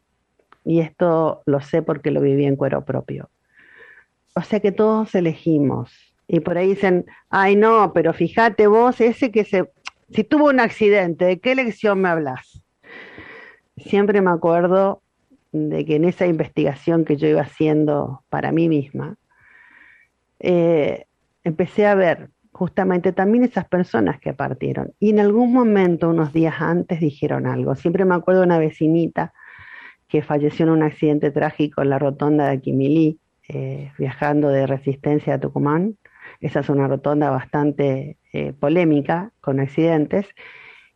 Y 0.65 0.81
esto 0.81 1.43
lo 1.46 1.62
sé 1.62 1.81
porque 1.81 2.12
lo 2.12 2.22
viví 2.22 2.46
en 2.46 2.55
cuero 2.55 2.84
propio. 2.84 3.29
O 4.36 4.41
sea 4.41 4.60
que 4.60 4.72
todos 4.72 5.15
elegimos 5.15 6.08
y 6.31 6.41
por 6.41 6.59
ahí 6.59 6.69
dicen, 6.69 7.07
ay 7.31 7.55
no, 7.55 7.91
pero 7.91 8.13
fíjate 8.13 8.67
vos, 8.67 9.01
ese 9.01 9.31
que 9.31 9.43
se, 9.43 9.67
si 10.12 10.24
tuvo 10.24 10.50
un 10.50 10.59
accidente, 10.59 11.25
¿de 11.25 11.39
qué 11.39 11.55
lección 11.55 12.00
me 12.01 12.09
hablas? 12.09 12.62
Siempre 13.77 14.21
me 14.21 14.29
acuerdo 14.29 15.01
de 15.51 15.83
que 15.86 15.95
en 15.95 16.05
esa 16.05 16.27
investigación 16.27 17.03
que 17.03 17.17
yo 17.17 17.27
iba 17.27 17.41
haciendo 17.41 18.24
para 18.29 18.51
mí 18.51 18.69
misma, 18.69 19.17
eh, 20.39 21.05
empecé 21.43 21.88
a 21.88 21.95
ver 21.95 22.29
justamente 22.51 23.12
también 23.12 23.43
esas 23.43 23.67
personas 23.67 24.19
que 24.19 24.33
partieron. 24.33 24.93
Y 25.00 25.09
en 25.09 25.21
algún 25.21 25.51
momento, 25.51 26.09
unos 26.09 26.31
días 26.31 26.62
antes, 26.62 27.00
dijeron 27.00 27.48
algo. 27.48 27.74
Siempre 27.74 28.05
me 28.05 28.13
acuerdo 28.13 28.41
de 28.41 28.45
una 28.45 28.59
vecinita 28.59 29.33
que 30.07 30.21
falleció 30.21 30.67
en 30.67 30.74
un 30.74 30.83
accidente 30.83 31.31
trágico 31.31 31.81
en 31.81 31.89
la 31.89 31.98
rotonda 31.98 32.45
de 32.50 32.57
Aquimilí, 32.57 33.19
eh, 33.48 33.91
viajando 33.98 34.50
de 34.50 34.67
Resistencia 34.67 35.33
a 35.33 35.39
Tucumán. 35.39 35.98
Esa 36.39 36.62
es 36.62 36.69
una 36.69 36.88
rotonda 36.88 37.29
bastante 37.29 38.17
eh, 38.34 38.53
polémica, 38.53 39.31
con 39.41 39.60
accidentes. 39.60 40.27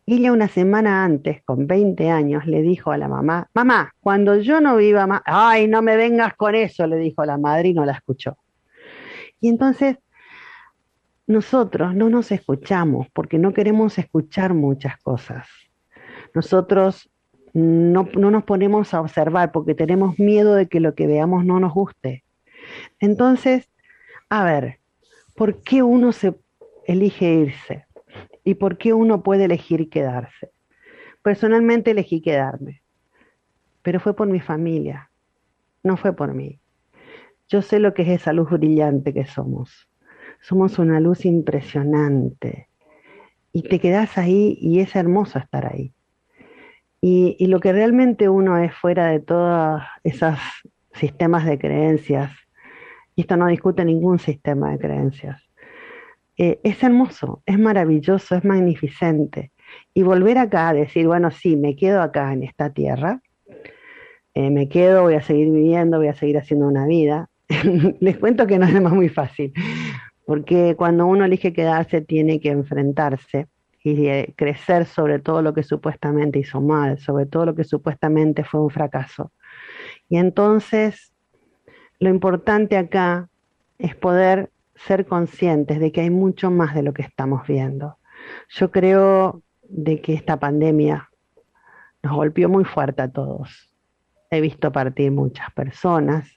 Y 0.06 0.18
ella 0.18 0.34
una 0.34 0.48
semana 0.48 1.04
antes, 1.04 1.42
con 1.44 1.68
20 1.68 2.10
años, 2.10 2.46
le 2.46 2.62
dijo 2.62 2.92
a 2.92 2.98
la 2.98 3.08
mamá, 3.08 3.50
mamá, 3.54 3.94
cuando 4.02 4.38
yo 4.38 4.60
no 4.60 4.76
viva 4.76 5.08
más, 5.08 5.22
ay, 5.26 5.68
no 5.68 5.82
me 5.82 5.96
vengas 5.96 6.34
con 6.36 6.56
eso, 6.56 6.88
le 6.88 6.98
dijo 6.98 7.24
la 7.26 7.38
madre 7.38 7.70
y 7.70 7.74
no 7.74 7.86
la 7.86 7.94
escuchó. 7.94 8.38
Y 9.40 9.50
entonces 9.50 9.98
nosotros 11.28 11.96
no 11.96 12.10
nos 12.10 12.32
escuchamos 12.32 13.08
porque 13.14 13.38
no 13.38 13.54
queremos 13.54 13.98
escuchar 13.98 14.54
muchas 14.54 14.98
cosas. 14.98 15.48
Nosotros 16.34 17.10
no, 17.54 18.10
no, 18.16 18.32
nos 18.32 18.44
ponemos 18.44 18.94
a 18.94 19.02
observar 19.02 19.52
porque 19.52 19.76
tenemos 19.76 20.20
miedo 20.20 20.56
de 20.56 20.68
que 20.68 20.80
lo 20.80 20.96
que 20.96 21.08
veamos 21.08 21.46
no 21.46 21.60
nos 21.60 21.74
guste. 21.74 22.24
Entonces, 23.00 23.70
a 24.30 24.44
ver, 24.44 24.80
por 25.36 25.62
qué 25.62 25.84
uno 25.84 26.12
se 26.12 26.36
elige 26.86 27.34
irse 27.34 27.86
y 28.44 28.56
por 28.56 28.78
qué 28.78 28.94
uno 28.94 29.24
puede 29.24 29.46
elegir 29.46 29.90
quedarse. 29.90 30.52
Personalmente 31.22 31.92
elegí 31.92 32.22
quedarme, 32.22 32.82
pero 33.82 34.00
fue 34.00 34.16
por 34.16 34.28
mi 34.28 34.40
familia, 34.40 35.10
no 35.82 35.98
fue 35.98 36.14
por 36.16 36.34
mí. 36.34 36.60
Yo 37.48 37.62
sé 37.62 37.80
lo 37.80 37.94
que 37.94 38.04
es 38.04 38.22
esa 38.22 38.34
luz 38.34 38.50
brillante 38.50 39.14
que 39.14 39.26
somos. 39.26 39.90
Somos 40.42 40.80
una 40.80 41.00
luz 41.00 41.26
impresionante. 41.26 42.68
Y 43.52 43.64
te 43.64 43.80
quedas 43.80 44.18
ahí 44.18 44.58
y 44.60 44.80
es 44.80 44.96
hermoso 44.96 45.40
estar 45.40 45.72
ahí. 45.72 45.94
Y, 47.00 47.36
y 47.38 47.48
lo 47.48 47.60
que 47.60 47.72
realmente 47.72 48.30
uno 48.30 48.58
es 48.58 48.74
fuera 48.74 49.08
de 49.08 49.20
todos 49.20 49.82
esos 50.04 50.40
sistemas 50.94 51.46
de 51.46 51.60
creencias 51.60 52.32
y 53.16 53.22
esto 53.22 53.38
no 53.38 53.48
discute 53.48 53.86
ningún 53.86 54.20
sistema 54.20 54.72
de 54.72 54.80
creencias. 54.80 55.42
Eh, 56.38 56.60
es 56.64 56.82
hermoso, 56.84 57.44
es 57.46 57.60
maravilloso, 57.60 58.36
es 58.36 58.44
magnificente. 58.44 59.52
Y 59.94 60.04
volver 60.04 60.38
acá 60.38 60.70
a 60.70 60.74
decir, 60.74 61.08
bueno, 61.08 61.32
sí, 61.32 61.56
me 61.56 61.76
quedo 61.76 62.02
acá 62.02 62.34
en 62.34 62.44
esta 62.44 62.72
tierra, 62.72 63.22
eh, 64.34 64.50
me 64.50 64.68
quedo, 64.68 65.04
voy 65.04 65.14
a 65.14 65.22
seguir 65.22 65.52
viviendo, 65.52 65.98
voy 65.98 66.08
a 66.08 66.16
seguir 66.16 66.38
haciendo 66.38 66.68
una 66.68 66.88
vida. 66.88 67.30
Les 68.00 68.18
cuento 68.18 68.48
que 68.48 68.58
no 68.58 68.66
es 68.66 68.82
más 68.82 68.94
muy 68.94 69.10
fácil, 69.10 69.54
porque 70.26 70.76
cuando 70.76 71.06
uno 71.06 71.26
elige 71.26 71.54
quedarse 71.54 72.02
tiene 72.02 72.40
que 72.40 72.50
enfrentarse 72.50 73.48
y 73.84 74.08
eh, 74.08 74.34
crecer 74.36 74.86
sobre 74.86 75.20
todo 75.20 75.42
lo 75.42 75.54
que 75.54 75.62
supuestamente 75.62 76.40
hizo 76.40 76.62
mal, 76.62 76.98
sobre 77.00 77.26
todo 77.26 77.46
lo 77.48 77.56
que 77.56 77.64
supuestamente 77.64 78.44
fue 78.44 78.62
un 78.62 78.70
fracaso. 78.70 79.32
Y 80.10 80.18
entonces 80.18 81.13
lo 82.00 82.10
importante 82.10 82.78
acá 82.78 83.30
es 83.78 83.96
poder 83.96 84.52
ser 84.76 85.06
conscientes 85.06 85.80
de 85.80 85.92
que 85.92 86.02
hay 86.02 86.10
mucho 86.10 86.52
más 86.52 86.74
de 86.76 86.84
lo 86.84 86.94
que 86.94 87.02
estamos 87.02 87.46
viendo. 87.48 87.98
Yo 88.50 88.72
creo 88.72 89.42
de 89.62 90.02
que 90.02 90.14
esta 90.14 90.40
pandemia 90.40 91.10
nos 92.02 92.16
golpeó 92.16 92.50
muy 92.50 92.66
fuerte 92.66 93.02
a 93.02 93.12
todos. 93.12 93.74
He 94.30 94.42
visto 94.42 94.72
partir 94.72 95.12
muchas 95.12 95.52
personas, 95.54 96.30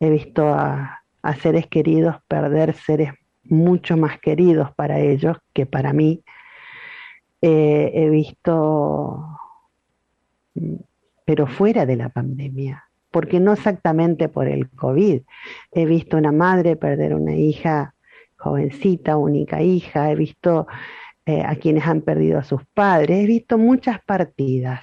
he 0.00 0.10
visto 0.10 0.48
a, 0.48 1.00
seres 1.40 1.66
queridos 1.68 2.16
perder 2.28 2.74
seres 2.74 3.12
mucho 3.44 3.96
más 3.96 4.18
queridos 4.20 4.74
para 4.74 5.00
ellos 5.00 5.38
que 5.54 5.64
para 5.64 5.92
mí. 5.92 6.22
Eh, 7.40 7.92
he 7.94 8.10
visto, 8.10 9.38
pero 11.24 11.46
fuera 11.46 11.86
de 11.86 11.96
la 11.96 12.08
pandemia, 12.08 12.84
porque 13.14 13.38
no 13.38 13.52
exactamente 13.52 14.28
por 14.28 14.48
el 14.48 14.68
COVID. 14.70 15.22
He 15.70 15.86
visto 15.86 16.16
una 16.16 16.32
madre 16.32 16.74
perder 16.74 17.14
una 17.14 17.36
hija 17.36 17.94
jovencita, 18.36 19.16
única 19.16 19.62
hija, 19.62 20.10
he 20.10 20.16
visto 20.16 20.66
eh, 21.24 21.42
a 21.46 21.54
quienes 21.54 21.86
han 21.86 22.00
perdido 22.00 22.40
a 22.40 22.42
sus 22.42 22.66
padres, 22.74 23.22
he 23.22 23.26
visto 23.26 23.56
muchas 23.56 24.02
partidas. 24.04 24.80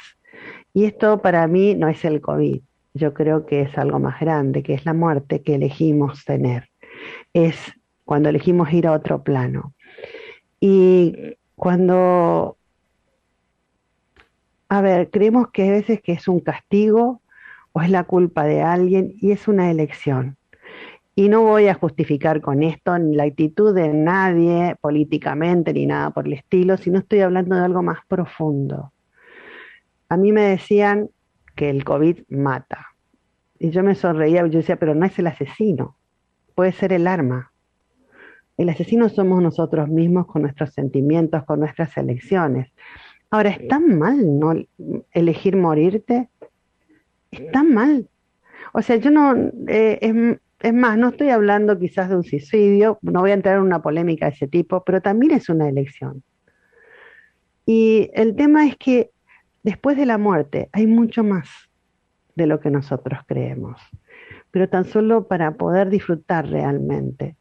Y 0.74 0.86
esto 0.86 1.22
para 1.22 1.46
mí 1.48 1.76
no 1.76 1.90
es 1.90 2.06
el 2.06 2.22
COVID, 2.22 2.62
yo 2.94 3.14
creo 3.14 3.46
que 3.46 3.64
es 3.64 3.78
algo 3.78 4.00
más 4.00 4.18
grande, 4.22 4.64
que 4.64 4.76
es 4.76 4.86
la 4.86 4.94
muerte 4.94 5.42
que 5.42 5.56
elegimos 5.56 6.24
tener. 6.24 6.70
Es 7.34 7.58
cuando 8.06 8.30
elegimos 8.30 8.72
ir 8.72 8.88
a 8.88 8.94
otro 8.94 9.24
plano. 9.24 9.74
Y 10.62 11.36
cuando, 11.58 12.56
a 14.70 14.80
ver, 14.80 15.10
creemos 15.10 15.50
que 15.52 15.68
a 15.68 15.72
veces 15.72 16.02
que 16.02 16.14
es 16.14 16.30
un 16.30 16.40
castigo 16.40 17.21
o 17.74 17.82
es 17.82 17.90
la 17.90 18.04
culpa 18.04 18.46
de 18.46 18.62
alguien 18.62 19.14
y 19.18 19.32
es 19.32 19.48
una 19.48 19.72
elección. 19.72 20.38
Y 21.16 21.30
no 21.30 21.42
voy 21.42 21.68
a 21.68 21.74
justificar 21.74 22.42
con 22.42 22.64
esto 22.64 22.98
ni 22.98 23.16
la 23.16 23.24
actitud 23.24 23.76
de 23.76 23.90
nadie 23.90 24.76
políticamente 24.82 25.74
ni 25.74 25.86
nada 25.86 26.12
por 26.12 26.26
el 26.26 26.34
estilo, 26.34 26.78
sino 26.78 27.00
estoy 27.00 27.20
hablando 27.20 27.56
de 27.56 27.66
algo 27.66 27.84
más 27.84 28.00
profundo. 28.08 28.94
A 30.08 30.18
mí 30.18 30.32
me 30.32 30.42
decían 30.42 31.10
que 31.56 31.70
el 31.70 31.84
COVID 31.84 32.20
mata. 32.30 32.88
Y 33.60 33.70
yo 33.70 33.84
me 33.84 33.96
sonreía, 33.96 34.46
yo 34.48 34.60
decía, 34.60 34.78
pero 34.78 34.96
no 34.96 35.06
es 35.06 35.20
el 35.20 35.28
asesino, 35.28 35.96
puede 36.56 36.72
ser 36.72 36.94
el 36.94 37.08
arma. 37.08 37.52
El 38.58 38.70
asesino 38.70 39.10
somos 39.10 39.42
nosotros 39.42 39.90
mismos 39.90 40.28
con 40.28 40.44
nuestros 40.44 40.74
sentimientos, 40.74 41.44
con 41.46 41.60
nuestras 41.60 41.96
elecciones. 41.98 42.72
Ahora, 43.30 43.52
¿es 43.52 43.68
tan 43.68 43.98
mal 43.98 44.40
no 44.40 44.54
elegir 45.12 45.56
morirte? 45.56 46.30
¿Es 47.32 47.52
tan 47.52 47.74
mal? 47.74 48.10
O 48.74 48.82
sea, 48.82 48.98
yo 48.98 49.10
no, 49.10 49.36
eh, 49.68 50.38
es 50.62 50.74
más, 50.74 50.98
no 50.98 51.10
estoy 51.10 51.30
hablando 51.30 51.80
quizás 51.80 52.10
de 52.10 52.16
un 52.16 52.24
suicidio, 52.24 53.00
no 53.02 53.22
voy 53.22 53.32
a 53.32 53.36
entrar 53.36 53.58
en 53.58 53.64
una 53.64 53.82
polémica 53.82 54.28
de 54.28 54.34
ese 54.34 54.48
tipo, 54.48 54.84
pero 54.84 55.02
también 55.02 55.32
es 55.34 55.50
una 55.50 55.68
elección. 55.68 56.24
Y 57.66 58.12
el 58.14 58.36
tema 58.36 58.68
es 58.68 58.76
que 58.78 59.12
después 59.64 59.98
de 59.98 60.06
la 60.06 60.18
muerte 60.18 60.70
hay 60.72 60.88
mucho 60.88 61.24
más 61.24 61.50
de 62.36 62.48
lo 62.48 62.60
que 62.60 62.70
nosotros 62.70 63.20
creemos. 63.26 63.80
Pero 64.52 64.70
tan 64.70 64.86
solo 64.86 65.28
para 65.28 65.56
poder 65.56 65.90
disfrutar 65.90 66.48
realmente, 66.50 67.36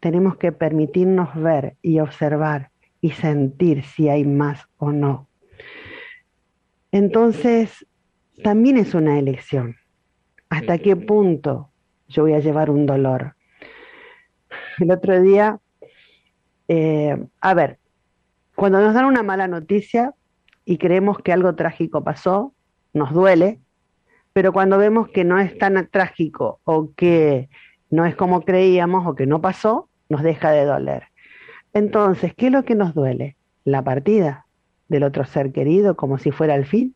tenemos 0.00 0.36
que 0.36 0.52
permitirnos 0.52 1.34
ver 1.34 1.76
y 1.82 2.00
observar 2.00 2.70
y 3.00 3.10
sentir 3.10 3.84
si 3.84 4.08
hay 4.08 4.24
más 4.24 4.66
o 4.76 4.92
no. 4.92 5.28
Entonces, 6.92 7.86
también 8.42 8.76
es 8.76 8.94
una 8.94 9.18
elección. 9.18 9.76
¿Hasta 10.48 10.78
qué 10.78 10.96
punto 10.96 11.70
yo 12.08 12.22
voy 12.22 12.34
a 12.34 12.40
llevar 12.40 12.70
un 12.70 12.86
dolor? 12.86 13.34
El 14.78 14.90
otro 14.90 15.20
día, 15.20 15.60
eh, 16.68 17.24
a 17.40 17.54
ver, 17.54 17.78
cuando 18.54 18.80
nos 18.80 18.94
dan 18.94 19.06
una 19.06 19.22
mala 19.22 19.48
noticia 19.48 20.14
y 20.64 20.78
creemos 20.78 21.18
que 21.18 21.32
algo 21.32 21.54
trágico 21.54 22.04
pasó, 22.04 22.54
nos 22.92 23.12
duele, 23.12 23.60
pero 24.32 24.52
cuando 24.52 24.78
vemos 24.78 25.08
que 25.08 25.24
no 25.24 25.38
es 25.38 25.56
tan 25.58 25.86
trágico 25.90 26.60
o 26.64 26.92
que 26.94 27.48
no 27.90 28.06
es 28.06 28.16
como 28.16 28.42
creíamos 28.42 29.06
o 29.06 29.14
que 29.14 29.26
no 29.26 29.40
pasó, 29.40 29.88
nos 30.08 30.22
deja 30.22 30.50
de 30.50 30.64
doler. 30.64 31.04
Entonces, 31.72 32.34
¿qué 32.34 32.46
es 32.46 32.52
lo 32.52 32.64
que 32.64 32.74
nos 32.74 32.94
duele? 32.94 33.36
La 33.64 33.82
partida 33.82 34.46
del 34.88 35.04
otro 35.04 35.24
ser 35.24 35.52
querido 35.52 35.96
como 35.96 36.18
si 36.18 36.30
fuera 36.30 36.54
el 36.54 36.66
fin. 36.66 36.94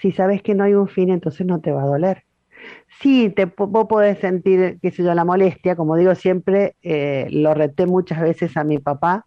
Si 0.00 0.12
sabes 0.12 0.42
que 0.42 0.54
no 0.54 0.64
hay 0.64 0.74
un 0.74 0.88
fin, 0.88 1.10
entonces 1.10 1.46
no 1.46 1.60
te 1.60 1.72
va 1.72 1.82
a 1.82 1.86
doler. 1.86 2.24
Sí, 3.00 3.30
te, 3.30 3.46
vos 3.46 3.86
podés 3.88 4.18
sentir, 4.18 4.78
qué 4.80 4.90
sé 4.90 5.02
yo, 5.02 5.14
la 5.14 5.24
molestia, 5.24 5.76
como 5.76 5.96
digo 5.96 6.14
siempre, 6.14 6.76
eh, 6.82 7.26
lo 7.30 7.54
reté 7.54 7.86
muchas 7.86 8.20
veces 8.20 8.56
a 8.56 8.64
mi 8.64 8.78
papá, 8.78 9.26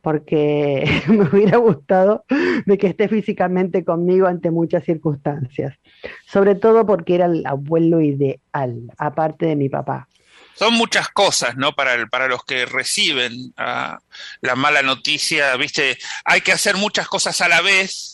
porque 0.00 0.84
me 1.08 1.24
hubiera 1.24 1.58
gustado 1.58 2.24
de 2.66 2.78
que 2.78 2.88
esté 2.88 3.08
físicamente 3.08 3.84
conmigo 3.84 4.26
ante 4.26 4.50
muchas 4.50 4.84
circunstancias, 4.84 5.78
sobre 6.26 6.54
todo 6.54 6.84
porque 6.84 7.14
era 7.14 7.26
el 7.26 7.46
abuelo 7.46 8.00
ideal, 8.00 8.82
aparte 8.98 9.46
de 9.46 9.56
mi 9.56 9.68
papá. 9.68 10.08
Son 10.54 10.74
muchas 10.74 11.08
cosas, 11.08 11.56
¿no? 11.56 11.72
Para, 11.72 12.06
para 12.06 12.28
los 12.28 12.44
que 12.44 12.66
reciben 12.66 13.54
ah, 13.56 13.98
la 14.42 14.54
mala 14.54 14.82
noticia, 14.82 15.56
¿viste? 15.56 15.98
Hay 16.24 16.42
que 16.42 16.52
hacer 16.52 16.76
muchas 16.76 17.08
cosas 17.08 17.40
a 17.40 17.48
la 17.48 17.62
vez, 17.62 18.11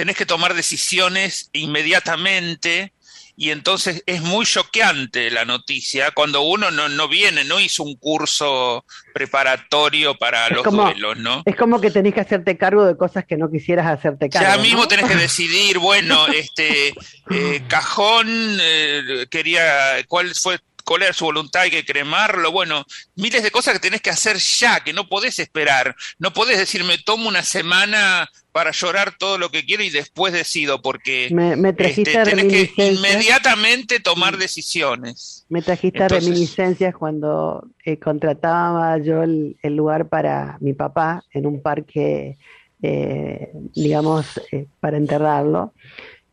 tenés 0.00 0.16
que 0.16 0.24
tomar 0.24 0.54
decisiones 0.54 1.50
inmediatamente, 1.52 2.94
y 3.36 3.50
entonces 3.50 4.02
es 4.06 4.22
muy 4.22 4.46
choqueante 4.46 5.30
la 5.30 5.44
noticia 5.44 6.10
cuando 6.12 6.40
uno 6.40 6.70
no, 6.70 6.88
no 6.88 7.06
viene, 7.06 7.44
no 7.44 7.60
hizo 7.60 7.82
un 7.82 7.96
curso 7.96 8.86
preparatorio 9.12 10.16
para 10.16 10.48
los 10.48 10.64
duelos, 10.64 11.18
¿no? 11.18 11.42
Es 11.44 11.54
como 11.54 11.82
que 11.82 11.90
tenés 11.90 12.14
que 12.14 12.20
hacerte 12.20 12.56
cargo 12.56 12.86
de 12.86 12.96
cosas 12.96 13.26
que 13.26 13.36
no 13.36 13.50
quisieras 13.50 13.86
hacerte 13.86 14.30
cargo. 14.30 14.48
Ya 14.48 14.62
mismo 14.62 14.88
tenés 14.88 15.06
que 15.06 15.16
decidir, 15.16 15.78
bueno, 15.78 16.28
este 16.28 16.94
eh, 17.30 17.62
cajón 17.68 18.26
eh, 18.28 19.26
quería, 19.30 20.02
¿cuál 20.08 20.34
fue 20.34 20.58
cuál 20.90 21.04
era 21.04 21.12
su 21.12 21.24
voluntad, 21.24 21.62
hay 21.62 21.70
que 21.70 21.84
cremarlo, 21.84 22.50
bueno, 22.50 22.84
miles 23.14 23.44
de 23.44 23.52
cosas 23.52 23.74
que 23.74 23.78
tenés 23.78 24.00
que 24.00 24.10
hacer 24.10 24.38
ya, 24.38 24.80
que 24.80 24.92
no 24.92 25.08
podés 25.08 25.38
esperar, 25.38 25.94
no 26.18 26.32
podés 26.32 26.58
decir 26.58 26.82
me 26.82 26.98
tomo 26.98 27.28
una 27.28 27.44
semana 27.44 28.28
para 28.50 28.72
llorar 28.72 29.14
todo 29.16 29.38
lo 29.38 29.50
que 29.50 29.64
quiero 29.64 29.84
y 29.84 29.90
después 29.90 30.32
decido, 30.32 30.82
porque 30.82 31.28
me, 31.30 31.54
me 31.54 31.72
trajiste 31.74 32.10
este, 32.10 32.24
tenés 32.28 32.72
que 32.74 32.88
inmediatamente 32.88 34.00
tomar 34.00 34.36
decisiones. 34.36 35.46
Me 35.48 35.62
trajiste 35.62 36.08
reminiscencias 36.08 36.92
cuando 36.96 37.68
eh, 37.84 38.00
contrataba 38.00 38.98
yo 38.98 39.22
el, 39.22 39.56
lugar 39.62 40.08
para 40.08 40.58
mi 40.60 40.72
papá 40.72 41.22
en 41.32 41.46
un 41.46 41.62
parque, 41.62 42.36
eh, 42.82 43.52
digamos, 43.76 44.40
eh, 44.50 44.66
para 44.80 44.96
enterrarlo 44.96 45.72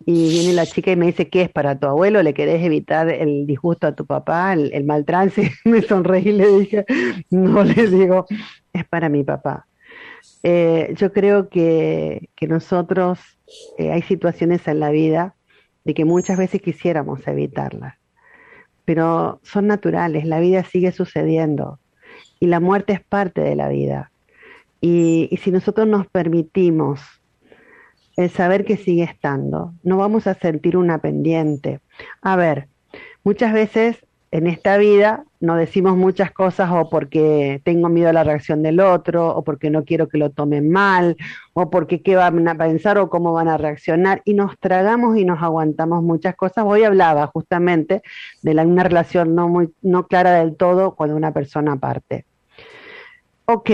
y 0.10 0.30
viene 0.30 0.54
la 0.54 0.65
chica 0.65 0.89
y 0.89 0.96
me 0.96 1.08
dice, 1.08 1.28
¿qué 1.28 1.41
es 1.41 1.50
para 1.50 1.78
tu 1.78 1.86
abuelo? 1.86 2.24
¿Le 2.24 2.34
querés 2.34 2.63
evitar 2.63 3.10
el 3.10 3.46
disgusto 3.46 3.88
a 3.88 3.91
tu 3.93 4.06
papá, 4.06 4.54
el, 4.54 4.86
mal 4.86 5.04
trance? 5.04 5.52
me 5.65 5.82
sonreí 5.82 6.30
y 6.30 6.32
le 6.32 6.48
dije, 6.60 6.86
no 7.30 7.62
le 7.65 7.88
digo, 7.88 8.26
es 8.72 8.86
para 8.86 9.10
mi 9.10 9.26
papá. 9.26 9.67
Eh, 10.43 10.93
yo 10.96 11.12
creo 11.12 11.50
que, 11.50 12.30
que 12.38 12.48
nosotros 12.48 13.20
eh, 13.78 13.91
hay 13.91 14.02
situaciones 14.02 14.65
en 14.70 14.80
la 14.80 14.91
vida 14.91 15.36
de 15.84 15.93
que 15.93 16.06
muchas 16.06 16.38
veces 16.38 16.62
quisiéramos 16.62 17.28
evitarlas, 17.28 17.96
pero 18.86 19.41
son 19.43 19.67
naturales, 19.67 20.24
la 20.24 20.39
vida 20.39 20.63
sigue 20.63 20.93
sucediendo 20.93 21.80
y 22.39 22.48
la 22.48 22.62
muerte 22.62 22.93
es 22.93 23.02
parte 23.02 23.41
de 23.41 23.58
la 23.58 23.67
vida. 23.67 24.10
Y, 24.80 25.28
y 25.32 25.36
si 25.36 25.52
nosotros 25.52 25.86
nos 25.86 26.08
permitimos 26.08 27.02
el 28.17 28.30
saber 28.32 28.65
que 28.65 28.77
sigue 28.77 29.03
estando. 29.03 29.73
No 29.84 29.97
vamos 29.97 30.27
a 30.27 30.34
sentir 30.34 30.75
una 30.75 30.97
pendiente. 30.97 31.80
A 32.21 32.36
ver, 32.36 32.67
muchas 33.23 33.53
veces 33.53 34.03
en 34.32 34.47
esta 34.47 34.77
vida 34.77 35.23
no 35.39 35.56
decimos 35.56 35.95
muchas 35.95 36.32
cosas 36.32 36.69
o 36.71 36.89
porque 36.89 37.62
tengo 37.63 37.89
miedo 37.89 38.10
a 38.10 38.13
la 38.13 38.23
reacción 38.23 38.62
del 38.62 38.80
otro, 38.80 39.36
o 39.36 39.43
porque 39.43 39.69
no 39.69 39.86
quiero 39.86 40.10
que 40.10 40.17
lo 40.17 40.32
tomen 40.32 40.69
mal, 40.69 41.15
o 41.53 41.69
porque 41.69 42.01
qué 42.01 42.15
van 42.15 42.45
a 42.47 42.56
pensar 42.56 42.97
o 42.97 43.10
cómo 43.10 43.32
van 43.34 43.47
a 43.47 43.58
reaccionar, 43.58 44.21
y 44.25 44.34
nos 44.34 44.58
tragamos 44.60 45.17
y 45.17 45.23
nos 45.23 45.41
aguantamos 45.41 46.03
muchas 46.03 46.36
cosas. 46.36 46.65
Hoy 46.67 46.84
hablaba 46.84 47.27
justamente 47.27 48.01
de 48.41 48.53
la, 48.53 48.63
una 48.63 48.84
relación 48.84 49.36
no, 49.36 49.47
muy, 49.47 49.69
no 49.82 50.08
clara 50.08 50.32
del 50.32 50.56
todo 50.56 50.95
cuando 50.95 51.15
una 51.15 51.32
persona 51.32 51.77
parte. 51.77 52.25
Ok, 53.45 53.69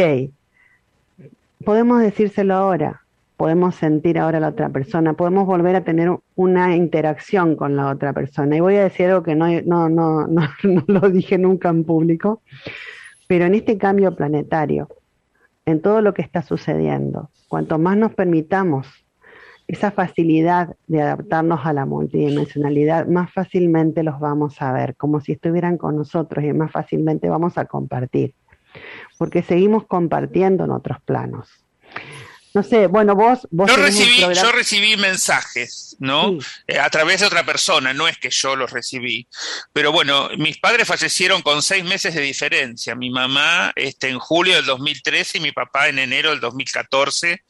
podemos 1.65 2.01
decírselo 2.01 2.53
ahora, 2.53 3.02
podemos 3.43 3.75
sentir 3.75 4.17
ahora 4.17 4.37
a 4.37 4.39
la 4.39 4.47
otra 4.47 4.69
persona, 4.69 5.15
podemos 5.15 5.45
volver 5.45 5.75
a 5.75 5.83
tener 5.83 6.09
una 6.35 6.77
interacción 6.77 7.57
con 7.57 7.75
la 7.75 7.89
otra 7.89 8.13
persona. 8.13 8.55
Y 8.55 8.61
voy 8.61 8.77
a 8.77 8.83
decir 8.83 9.07
algo 9.07 9.21
que 9.21 9.35
no, 9.35 9.47
no, 9.63 9.89
no, 9.89 10.27
no, 10.27 10.43
no 10.63 10.83
lo 10.87 11.09
dije 11.09 11.37
nunca 11.37 11.67
en 11.67 11.83
público, 11.83 12.41
pero 13.27 13.43
en 13.43 13.55
este 13.55 13.77
cambio 13.77 14.15
planetario, 14.15 14.87
en 15.65 15.81
todo 15.81 16.01
lo 16.01 16.13
que 16.13 16.21
está 16.21 16.41
sucediendo, 16.41 17.31
cuanto 17.49 17.77
más 17.77 17.97
nos 17.97 18.13
permitamos 18.13 18.87
esa 19.67 19.91
facilidad 19.91 20.77
de 20.87 21.01
adaptarnos 21.01 21.65
a 21.65 21.73
la 21.73 21.85
multidimensionalidad, 21.85 23.07
más 23.07 23.29
fácilmente 23.33 24.03
los 24.03 24.21
vamos 24.21 24.61
a 24.61 24.71
ver, 24.71 24.95
como 24.95 25.19
si 25.19 25.33
estuvieran 25.33 25.77
con 25.77 25.97
nosotros 25.97 26.45
y 26.45 26.53
más 26.53 26.71
fácilmente 26.71 27.27
vamos 27.27 27.57
a 27.57 27.65
compartir, 27.65 28.35
porque 29.17 29.41
seguimos 29.41 29.85
compartiendo 29.85 30.63
en 30.63 30.71
otros 30.71 31.01
planos 31.01 31.62
no 32.53 32.61
sé, 32.61 32.85
bueno, 32.85 33.15
vos... 33.15 33.47
vos 33.49 33.69
yo, 33.69 33.77
recibí, 33.77 34.19
yo 34.19 34.51
recibí 34.51 34.95
mensajes, 34.95 35.95
¿no? 35.99 36.37
Eh, 36.67 36.77
a 36.77 36.87
través 36.91 37.21
de 37.21 37.25
otra 37.25 37.43
persona, 37.43 37.93
no 37.93 38.07
es 38.07 38.19
que 38.19 38.29
yo 38.29 38.55
los 38.55 38.69
recibí. 38.69 39.27
Pero 39.73 39.91
bueno, 39.91 40.29
mis 40.37 40.59
padres 40.59 40.87
fallecieron 40.87 41.41
con 41.41 41.63
seis 41.63 41.83
meses 41.83 42.13
de 42.13 42.21
diferencia. 42.21 42.93
Mi 42.93 43.09
mamá 43.09 43.71
este, 43.75 44.09
en 44.09 44.19
julio 44.19 44.55
del 44.55 44.65
2013 44.65 45.39
y 45.39 45.41
mi 45.41 45.51
papá 45.51 45.89
en 45.89 45.97
enero 45.97 46.29
del 46.29 46.41
2014. 46.41 47.43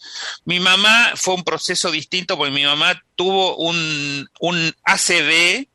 Mi 0.46 0.62
mamá 0.62 1.12
fue 1.16 1.34
un 1.34 1.44
proceso 1.44 1.92
distinto 1.92 2.38
porque 2.38 2.54
mi 2.54 2.64
mamá 2.64 3.02
tuvo 3.16 3.58
un, 3.58 4.30
un 4.40 4.74
ACV 4.84 5.68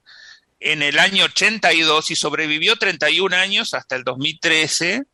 en 0.60 0.82
el 0.82 0.98
año 0.98 1.24
82 1.24 2.10
y 2.10 2.16
sobrevivió 2.16 2.76
31 2.76 3.34
años 3.36 3.74
hasta 3.74 3.96
el 3.96 4.04
2013. 4.04 5.04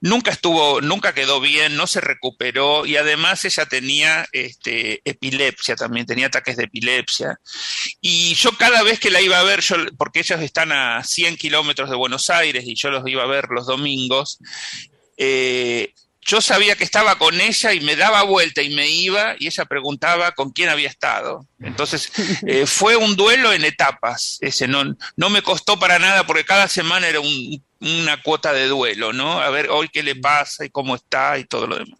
Nunca 0.00 0.30
estuvo, 0.30 0.80
nunca 0.80 1.14
quedó 1.14 1.40
bien, 1.40 1.76
no 1.76 1.86
se 1.86 2.00
recuperó 2.00 2.84
y 2.84 2.96
además 2.96 3.44
ella 3.44 3.66
tenía 3.66 4.26
este, 4.32 5.00
epilepsia 5.04 5.76
también, 5.76 6.06
tenía 6.06 6.26
ataques 6.26 6.56
de 6.56 6.64
epilepsia. 6.64 7.40
Y 8.00 8.34
yo 8.34 8.52
cada 8.52 8.82
vez 8.82 9.00
que 9.00 9.10
la 9.10 9.20
iba 9.22 9.38
a 9.38 9.44
ver, 9.44 9.60
yo, 9.60 9.76
porque 9.96 10.20
ellos 10.20 10.40
están 10.40 10.72
a 10.72 11.02
100 11.02 11.36
kilómetros 11.36 11.88
de 11.88 11.96
Buenos 11.96 12.28
Aires 12.30 12.64
y 12.66 12.74
yo 12.74 12.90
los 12.90 13.06
iba 13.08 13.22
a 13.22 13.26
ver 13.26 13.48
los 13.50 13.66
domingos, 13.66 14.38
eh, 15.16 15.92
yo 16.30 16.40
sabía 16.40 16.76
que 16.76 16.84
estaba 16.84 17.18
con 17.18 17.40
ella 17.40 17.72
y 17.72 17.80
me 17.80 17.96
daba 17.96 18.22
vuelta 18.22 18.62
y 18.62 18.70
me 18.70 18.88
iba 18.88 19.34
y 19.40 19.48
ella 19.48 19.64
preguntaba 19.64 20.30
con 20.30 20.50
quién 20.50 20.68
había 20.68 20.88
estado. 20.88 21.44
Entonces 21.58 22.12
eh, 22.46 22.66
fue 22.66 22.94
un 22.94 23.16
duelo 23.16 23.52
en 23.52 23.64
etapas, 23.64 24.38
ese 24.40 24.68
no, 24.68 24.96
no 25.16 25.30
me 25.30 25.42
costó 25.42 25.80
para 25.80 25.98
nada 25.98 26.24
porque 26.26 26.44
cada 26.44 26.68
semana 26.68 27.08
era 27.08 27.18
una 27.20 28.22
cuota 28.22 28.52
de 28.52 28.68
duelo, 28.68 29.12
¿no? 29.12 29.40
A 29.40 29.50
ver 29.50 29.70
hoy 29.70 29.88
qué 29.88 30.04
le 30.04 30.14
pasa 30.14 30.64
y 30.64 30.70
cómo 30.70 30.94
está 30.94 31.36
y 31.36 31.46
todo 31.46 31.66
lo 31.66 31.76
demás. 31.76 31.98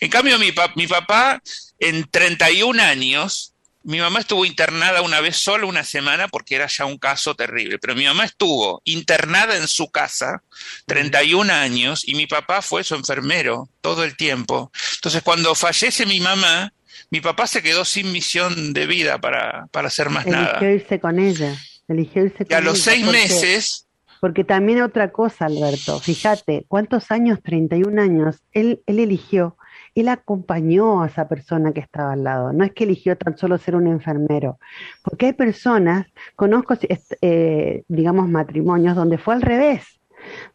En 0.00 0.10
cambio 0.10 0.38
mi, 0.38 0.52
mi 0.76 0.86
papá 0.86 1.40
en 1.78 2.04
31 2.10 2.82
años 2.82 3.54
mi 3.82 3.98
mamá 3.98 4.20
estuvo 4.20 4.44
internada 4.44 5.02
una 5.02 5.20
vez 5.20 5.36
solo 5.36 5.66
una 5.66 5.84
semana 5.84 6.28
porque 6.28 6.54
era 6.56 6.66
ya 6.66 6.84
un 6.84 6.98
caso 6.98 7.34
terrible, 7.34 7.78
pero 7.78 7.94
mi 7.94 8.04
mamá 8.04 8.24
estuvo 8.24 8.82
internada 8.84 9.56
en 9.56 9.66
su 9.66 9.90
casa 9.90 10.42
31 10.86 11.52
años 11.52 12.06
y 12.06 12.14
mi 12.14 12.26
papá 12.26 12.60
fue 12.62 12.84
su 12.84 12.94
enfermero 12.94 13.68
todo 13.80 14.04
el 14.04 14.16
tiempo. 14.16 14.70
Entonces 14.96 15.22
cuando 15.22 15.54
fallece 15.54 16.04
mi 16.04 16.20
mamá, 16.20 16.72
mi 17.10 17.20
papá 17.20 17.46
se 17.46 17.62
quedó 17.62 17.84
sin 17.84 18.12
misión 18.12 18.72
de 18.72 18.86
vida 18.86 19.18
para, 19.18 19.66
para 19.72 19.88
hacer 19.88 20.10
más 20.10 20.26
nada. 20.26 20.58
Eligió 20.58 20.74
irse 20.74 21.00
con 21.00 21.18
ella. 21.18 21.56
Eligió 21.88 22.24
irse 22.24 22.46
y 22.48 22.54
a 22.54 22.60
los 22.60 22.80
seis 22.80 23.04
meses... 23.06 23.86
Porque 24.20 24.44
también 24.44 24.82
otra 24.82 25.12
cosa, 25.12 25.46
Alberto, 25.46 25.98
fíjate, 25.98 26.66
¿cuántos 26.68 27.10
años? 27.10 27.38
31 27.42 28.02
años. 28.02 28.36
Él, 28.52 28.82
él 28.84 28.98
eligió 28.98 29.56
él 29.94 30.08
acompañó 30.08 31.02
a 31.02 31.06
esa 31.06 31.28
persona 31.28 31.72
que 31.72 31.80
estaba 31.80 32.12
al 32.12 32.24
lado, 32.24 32.52
no 32.52 32.64
es 32.64 32.72
que 32.72 32.84
eligió 32.84 33.16
tan 33.16 33.36
solo 33.36 33.58
ser 33.58 33.76
un 33.76 33.86
enfermero, 33.86 34.58
porque 35.02 35.26
hay 35.26 35.32
personas, 35.32 36.06
conozco, 36.36 36.74
eh, 37.22 37.82
digamos, 37.88 38.28
matrimonios 38.28 38.96
donde 38.96 39.18
fue 39.18 39.34
al 39.34 39.42
revés, 39.42 40.00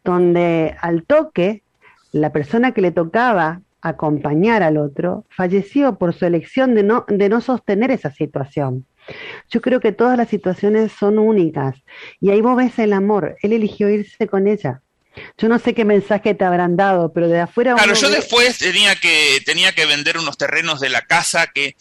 donde 0.04 0.76
al 0.80 1.04
toque, 1.04 1.62
la 2.12 2.32
persona 2.32 2.72
que 2.72 2.80
le 2.80 2.92
tocaba 2.92 3.60
acompañar 3.82 4.62
al 4.62 4.78
otro 4.78 5.24
falleció 5.28 5.96
por 5.96 6.12
su 6.12 6.24
elección 6.24 6.74
de 6.74 6.82
no, 6.82 7.04
de 7.08 7.28
no 7.28 7.40
sostener 7.40 7.90
esa 7.90 8.10
situación. 8.10 8.86
Yo 9.48 9.60
creo 9.60 9.80
que 9.80 9.92
todas 9.92 10.16
las 10.16 10.28
situaciones 10.28 10.92
son 10.92 11.18
únicas 11.18 11.82
y 12.20 12.30
ahí 12.30 12.40
vos 12.40 12.56
ves 12.56 12.78
el 12.78 12.92
amor, 12.92 13.36
él 13.42 13.52
eligió 13.52 13.88
irse 13.88 14.26
con 14.26 14.48
ella. 14.48 14.82
Yo 15.38 15.48
no 15.48 15.58
sé 15.58 15.74
qué 15.74 15.84
mensaje 15.84 16.34
te 16.34 16.44
habrán 16.44 16.76
dado, 16.76 17.12
pero 17.12 17.28
de 17.28 17.40
afuera. 17.40 17.74
Claro, 17.74 17.94
yo 17.94 18.10
después 18.10 18.58
tenía 18.58 18.94
que, 18.96 19.40
tenía 19.44 19.72
que 19.72 19.86
vender 19.86 20.18
unos 20.18 20.36
terrenos 20.38 20.80
de 20.80 20.88
la 20.88 21.02
casa 21.02 21.46
que 21.46 21.76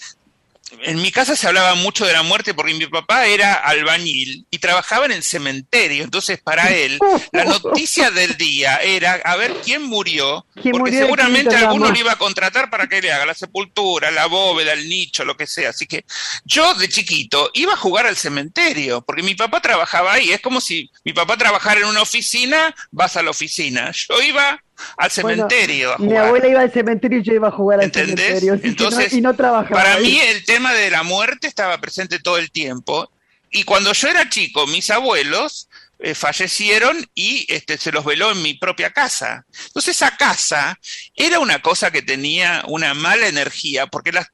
en 0.81 1.01
mi 1.01 1.11
casa 1.11 1.35
se 1.35 1.47
hablaba 1.47 1.75
mucho 1.75 2.05
de 2.05 2.13
la 2.13 2.23
muerte 2.23 2.53
porque 2.53 2.73
mi 2.73 2.85
papá 2.87 3.25
era 3.25 3.53
albañil 3.53 4.45
y 4.49 4.59
trabajaba 4.59 5.05
en 5.05 5.11
el 5.11 5.23
cementerio. 5.23 6.03
Entonces, 6.03 6.39
para 6.41 6.69
él, 6.73 6.99
la 7.31 7.45
noticia 7.45 8.11
del 8.11 8.37
día 8.37 8.77
era 8.77 9.13
a 9.23 9.35
ver 9.35 9.55
quién 9.63 9.83
murió, 9.83 10.45
porque 10.71 10.91
seguramente 10.91 11.55
alguno 11.55 11.91
le 11.91 11.99
iba 11.99 12.11
a 12.11 12.17
contratar 12.17 12.69
para 12.69 12.87
que 12.87 13.01
le 13.01 13.11
haga 13.11 13.25
la 13.25 13.33
sepultura, 13.33 14.11
la 14.11 14.27
bóveda, 14.27 14.73
el 14.73 14.87
nicho, 14.87 15.25
lo 15.25 15.37
que 15.37 15.47
sea. 15.47 15.69
Así 15.69 15.87
que 15.87 16.05
yo 16.45 16.73
de 16.75 16.89
chiquito 16.89 17.51
iba 17.53 17.73
a 17.73 17.77
jugar 17.77 18.05
al 18.05 18.17
cementerio 18.17 19.01
porque 19.01 19.23
mi 19.23 19.35
papá 19.35 19.61
trabajaba 19.61 20.13
ahí. 20.13 20.31
Es 20.31 20.41
como 20.41 20.61
si 20.61 20.89
mi 21.03 21.13
papá 21.13 21.37
trabajara 21.37 21.81
en 21.81 21.87
una 21.87 22.01
oficina, 22.01 22.75
vas 22.91 23.17
a 23.17 23.23
la 23.23 23.31
oficina. 23.31 23.91
Yo 23.91 24.21
iba 24.21 24.61
al 24.97 25.11
cementerio. 25.11 25.95
Mi 25.99 26.15
abuela 26.15 26.47
iba 26.47 26.61
al 26.61 26.71
cementerio 26.71 27.19
y 27.19 27.23
yo 27.23 27.33
iba 27.33 27.47
a 27.47 27.51
jugar 27.51 27.81
al 27.81 27.91
cementerio. 27.91 28.59
Entonces, 28.61 29.13
y 29.13 29.21
no 29.21 29.33
trabajaba. 29.35 29.81
Para 29.81 29.99
mí 29.99 30.19
el 30.19 30.45
tema 30.45 30.73
de 30.73 30.89
la 30.91 31.03
muerte 31.03 31.47
estaba 31.47 31.79
presente 31.79 32.19
todo 32.19 32.37
el 32.37 32.51
tiempo. 32.51 33.09
Y 33.51 33.63
cuando 33.63 33.93
yo 33.93 34.07
era 34.09 34.29
chico, 34.29 34.67
mis 34.67 34.89
abuelos 34.89 35.69
eh, 36.05 36.13
fallecieron 36.13 37.03
y 37.15 37.51
este, 37.51 37.79
se 37.79 37.91
los 37.91 38.05
veló 38.05 38.31
en 38.31 38.43
mi 38.43 38.53
propia 38.53 38.91
casa. 38.91 39.43
Entonces 39.65 39.95
esa 39.95 40.15
casa 40.15 40.79
era 41.15 41.39
una 41.39 41.63
cosa 41.63 41.89
que 41.89 42.03
tenía 42.03 42.63
una 42.67 42.93
mala 42.93 43.27
energía, 43.27 43.87
porque 43.87 44.11
las, 44.11 44.27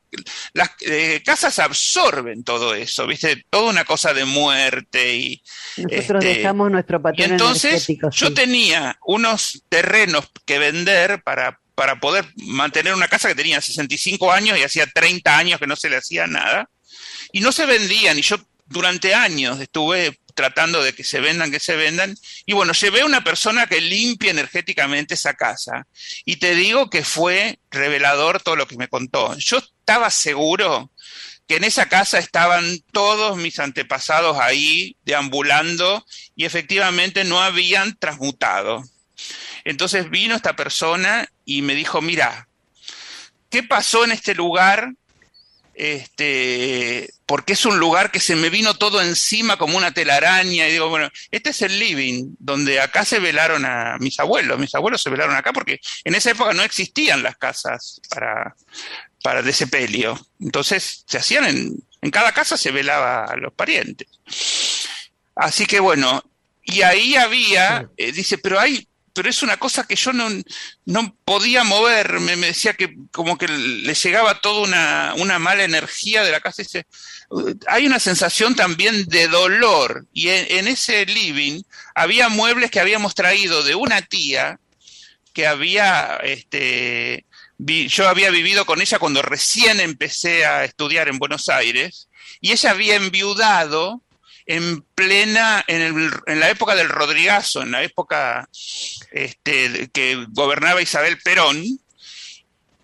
las 0.51 0.71
eh, 0.81 1.21
casas 1.23 1.59
absorben 1.59 2.43
todo 2.43 2.75
eso, 2.75 3.07
¿viste? 3.07 3.45
Toda 3.49 3.69
una 3.69 3.85
cosa 3.85 4.13
de 4.13 4.25
muerte 4.25 5.15
y... 5.15 5.41
Nosotros 5.77 6.25
este, 6.25 6.39
dejamos 6.39 6.71
nuestro 6.71 7.01
patrón 7.01 7.29
Y 7.29 7.31
entonces 7.31 7.87
yo 8.11 8.33
tenía 8.33 8.99
unos 9.05 9.63
terrenos 9.69 10.25
que 10.45 10.59
vender 10.59 11.23
para 11.23 11.57
para 11.73 12.01
poder 12.01 12.25
mantener 12.35 12.93
una 12.93 13.07
casa 13.07 13.29
que 13.29 13.33
tenía 13.33 13.61
65 13.61 14.29
años 14.29 14.57
y 14.57 14.63
hacía 14.63 14.85
30 14.87 15.37
años 15.37 15.59
que 15.59 15.67
no 15.67 15.77
se 15.77 15.89
le 15.89 15.95
hacía 15.95 16.27
nada. 16.27 16.69
Y 17.31 17.39
no 17.39 17.53
se 17.53 17.65
vendían. 17.65 18.19
Y 18.19 18.21
yo 18.21 18.37
durante 18.71 19.13
años 19.13 19.59
estuve 19.59 20.17
tratando 20.33 20.81
de 20.81 20.93
que 20.93 21.03
se 21.03 21.19
vendan, 21.19 21.51
que 21.51 21.59
se 21.59 21.75
vendan. 21.75 22.15
Y 22.45 22.53
bueno, 22.53 22.73
llevé 22.73 23.03
una 23.03 23.23
persona 23.23 23.67
que 23.67 23.81
limpia 23.81 24.31
energéticamente 24.31 25.13
esa 25.13 25.33
casa. 25.33 25.87
Y 26.25 26.37
te 26.37 26.55
digo 26.55 26.89
que 26.89 27.03
fue 27.03 27.59
revelador 27.69 28.41
todo 28.41 28.55
lo 28.55 28.67
que 28.67 28.77
me 28.77 28.87
contó. 28.87 29.37
Yo 29.37 29.57
estaba 29.57 30.09
seguro 30.09 30.91
que 31.47 31.57
en 31.57 31.63
esa 31.65 31.89
casa 31.89 32.17
estaban 32.17 32.79
todos 32.91 33.37
mis 33.37 33.59
antepasados 33.59 34.37
ahí 34.39 34.95
deambulando 35.03 36.05
y 36.35 36.45
efectivamente 36.45 37.23
no 37.23 37.41
habían 37.41 37.97
transmutado. 37.97 38.83
Entonces 39.65 40.09
vino 40.09 40.35
esta 40.35 40.55
persona 40.55 41.29
y 41.45 41.61
me 41.61 41.75
dijo, 41.75 42.01
mira, 42.01 42.47
¿qué 43.49 43.63
pasó 43.63 44.05
en 44.05 44.13
este 44.13 44.33
lugar 44.33 44.93
este, 45.73 47.13
porque 47.25 47.53
es 47.53 47.65
un 47.65 47.79
lugar 47.79 48.11
que 48.11 48.19
se 48.19 48.35
me 48.35 48.49
vino 48.49 48.75
todo 48.75 49.01
encima 49.01 49.57
como 49.57 49.77
una 49.77 49.91
telaraña. 49.91 50.67
Y 50.67 50.71
digo, 50.71 50.89
bueno, 50.89 51.09
este 51.31 51.51
es 51.51 51.61
el 51.61 51.79
living, 51.79 52.35
donde 52.39 52.79
acá 52.79 53.05
se 53.05 53.19
velaron 53.19 53.65
a 53.65 53.97
mis 53.99 54.19
abuelos. 54.19 54.59
Mis 54.59 54.75
abuelos 54.75 55.01
se 55.01 55.09
velaron 55.09 55.35
acá 55.35 55.53
porque 55.53 55.79
en 56.03 56.15
esa 56.15 56.31
época 56.31 56.53
no 56.53 56.63
existían 56.63 57.23
las 57.23 57.37
casas 57.37 58.01
para, 58.09 58.55
para 59.23 59.41
de 59.41 59.53
sepelio. 59.53 60.19
Entonces 60.39 61.03
se 61.07 61.17
hacían 61.17 61.45
en, 61.45 61.75
en 62.01 62.11
cada 62.11 62.31
casa 62.31 62.57
se 62.57 62.71
velaba 62.71 63.25
a 63.25 63.35
los 63.35 63.53
parientes. 63.53 64.07
Así 65.35 65.65
que 65.65 65.79
bueno, 65.79 66.23
y 66.63 66.81
ahí 66.81 67.15
había, 67.15 67.89
eh, 67.97 68.11
dice, 68.11 68.37
pero 68.37 68.59
hay 68.59 68.87
pero 69.13 69.29
es 69.29 69.43
una 69.43 69.57
cosa 69.57 69.85
que 69.85 69.95
yo 69.95 70.13
no, 70.13 70.29
no 70.85 71.15
podía 71.25 71.63
moverme, 71.63 72.35
me 72.35 72.47
decía 72.47 72.73
que 72.73 72.95
como 73.11 73.37
que 73.37 73.47
le 73.47 73.93
llegaba 73.93 74.39
toda 74.39 74.61
una, 74.61 75.13
una 75.17 75.39
mala 75.39 75.63
energía 75.63 76.23
de 76.23 76.31
la 76.31 76.39
casa. 76.39 76.61
Dice, 76.61 76.85
hay 77.67 77.85
una 77.85 77.99
sensación 77.99 78.55
también 78.55 79.05
de 79.05 79.27
dolor. 79.27 80.05
Y 80.13 80.29
en, 80.29 80.67
ese 80.67 81.05
living 81.05 81.61
había 81.95 82.29
muebles 82.29 82.71
que 82.71 82.79
habíamos 82.79 83.15
traído 83.15 83.63
de 83.63 83.75
una 83.75 84.01
tía 84.01 84.59
que 85.33 85.47
había, 85.47 86.17
este, 86.23 87.25
yo 87.57 88.09
había 88.09 88.29
vivido 88.31 88.65
con 88.65 88.81
ella 88.81 88.99
cuando 88.99 89.21
recién 89.21 89.79
empecé 89.79 90.45
a 90.45 90.65
estudiar 90.65 91.07
en 91.07 91.19
Buenos 91.19 91.49
Aires. 91.49 92.07
Y 92.39 92.51
ella 92.51 92.71
había 92.71 92.95
enviudado 92.95 94.01
en 94.45 94.81
plena, 94.95 95.63
en, 95.67 96.11
en, 96.25 96.39
la 96.39 96.49
época 96.49 96.75
del 96.75 96.89
Rodrigazo, 96.89 97.61
en 97.61 97.71
la 97.71 97.83
época 97.83 98.47
este, 99.11 99.89
que 99.93 100.25
gobernaba 100.29 100.81
Isabel 100.81 101.19
Perón, 101.21 101.63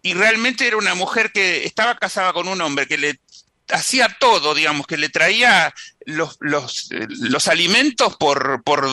y 0.02 0.14
realmente 0.14 0.66
era 0.66 0.78
una 0.78 0.96
mujer 0.96 1.32
que 1.32 1.66
estaba 1.66 1.98
casada 1.98 2.32
con 2.34 2.48
un 2.48 2.62
hombre 2.62 2.88
que 2.88 2.98
le 2.98 3.20
hacía 3.70 4.16
todo, 4.20 4.56
digamos, 4.56 4.88
que 4.88 4.98
le 4.98 5.10
traía 5.10 5.74
los, 6.06 6.38
los, 6.40 6.88
los 6.92 7.48
alimentos 7.48 8.16
por, 8.16 8.64
por, 8.64 8.88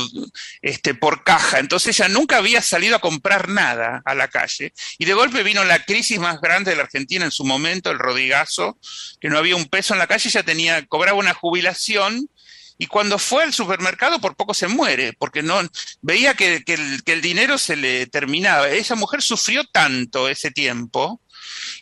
este, 0.62 0.94
por 0.94 1.22
caja. 1.22 1.60
Entonces 1.60 1.98
ella 1.98 2.08
nunca 2.08 2.38
había 2.38 2.60
salido 2.62 2.96
a 2.96 3.00
comprar 3.00 3.48
nada 3.48 4.02
a 4.04 4.14
la 4.14 4.28
calle. 4.28 4.72
Y 4.98 5.04
de 5.04 5.14
golpe 5.14 5.42
vino 5.42 5.64
la 5.64 5.84
crisis 5.84 6.18
más 6.18 6.40
grande 6.40 6.72
de 6.72 6.76
la 6.76 6.84
Argentina 6.84 7.24
en 7.24 7.30
su 7.30 7.44
momento, 7.44 7.90
el 7.90 7.98
rodigazo, 7.98 8.78
que 9.20 9.28
no 9.28 9.38
había 9.38 9.56
un 9.56 9.66
peso 9.66 9.94
en 9.94 10.00
la 10.00 10.06
calle, 10.06 10.28
ella 10.28 10.42
tenía, 10.42 10.84
cobraba 10.86 11.18
una 11.18 11.34
jubilación 11.34 12.28
y 12.76 12.86
cuando 12.86 13.18
fue 13.18 13.44
al 13.44 13.52
supermercado 13.52 14.20
por 14.20 14.34
poco 14.34 14.52
se 14.52 14.66
muere, 14.66 15.12
porque 15.12 15.42
no 15.42 15.60
veía 16.02 16.34
que, 16.34 16.62
el, 16.66 17.22
dinero 17.22 17.56
se 17.56 17.76
le 17.76 18.06
terminaba. 18.06 18.68
Esa 18.68 18.96
mujer 18.96 19.22
sufrió 19.22 19.64
tanto 19.64 20.28
ese 20.28 20.50
tiempo 20.50 21.20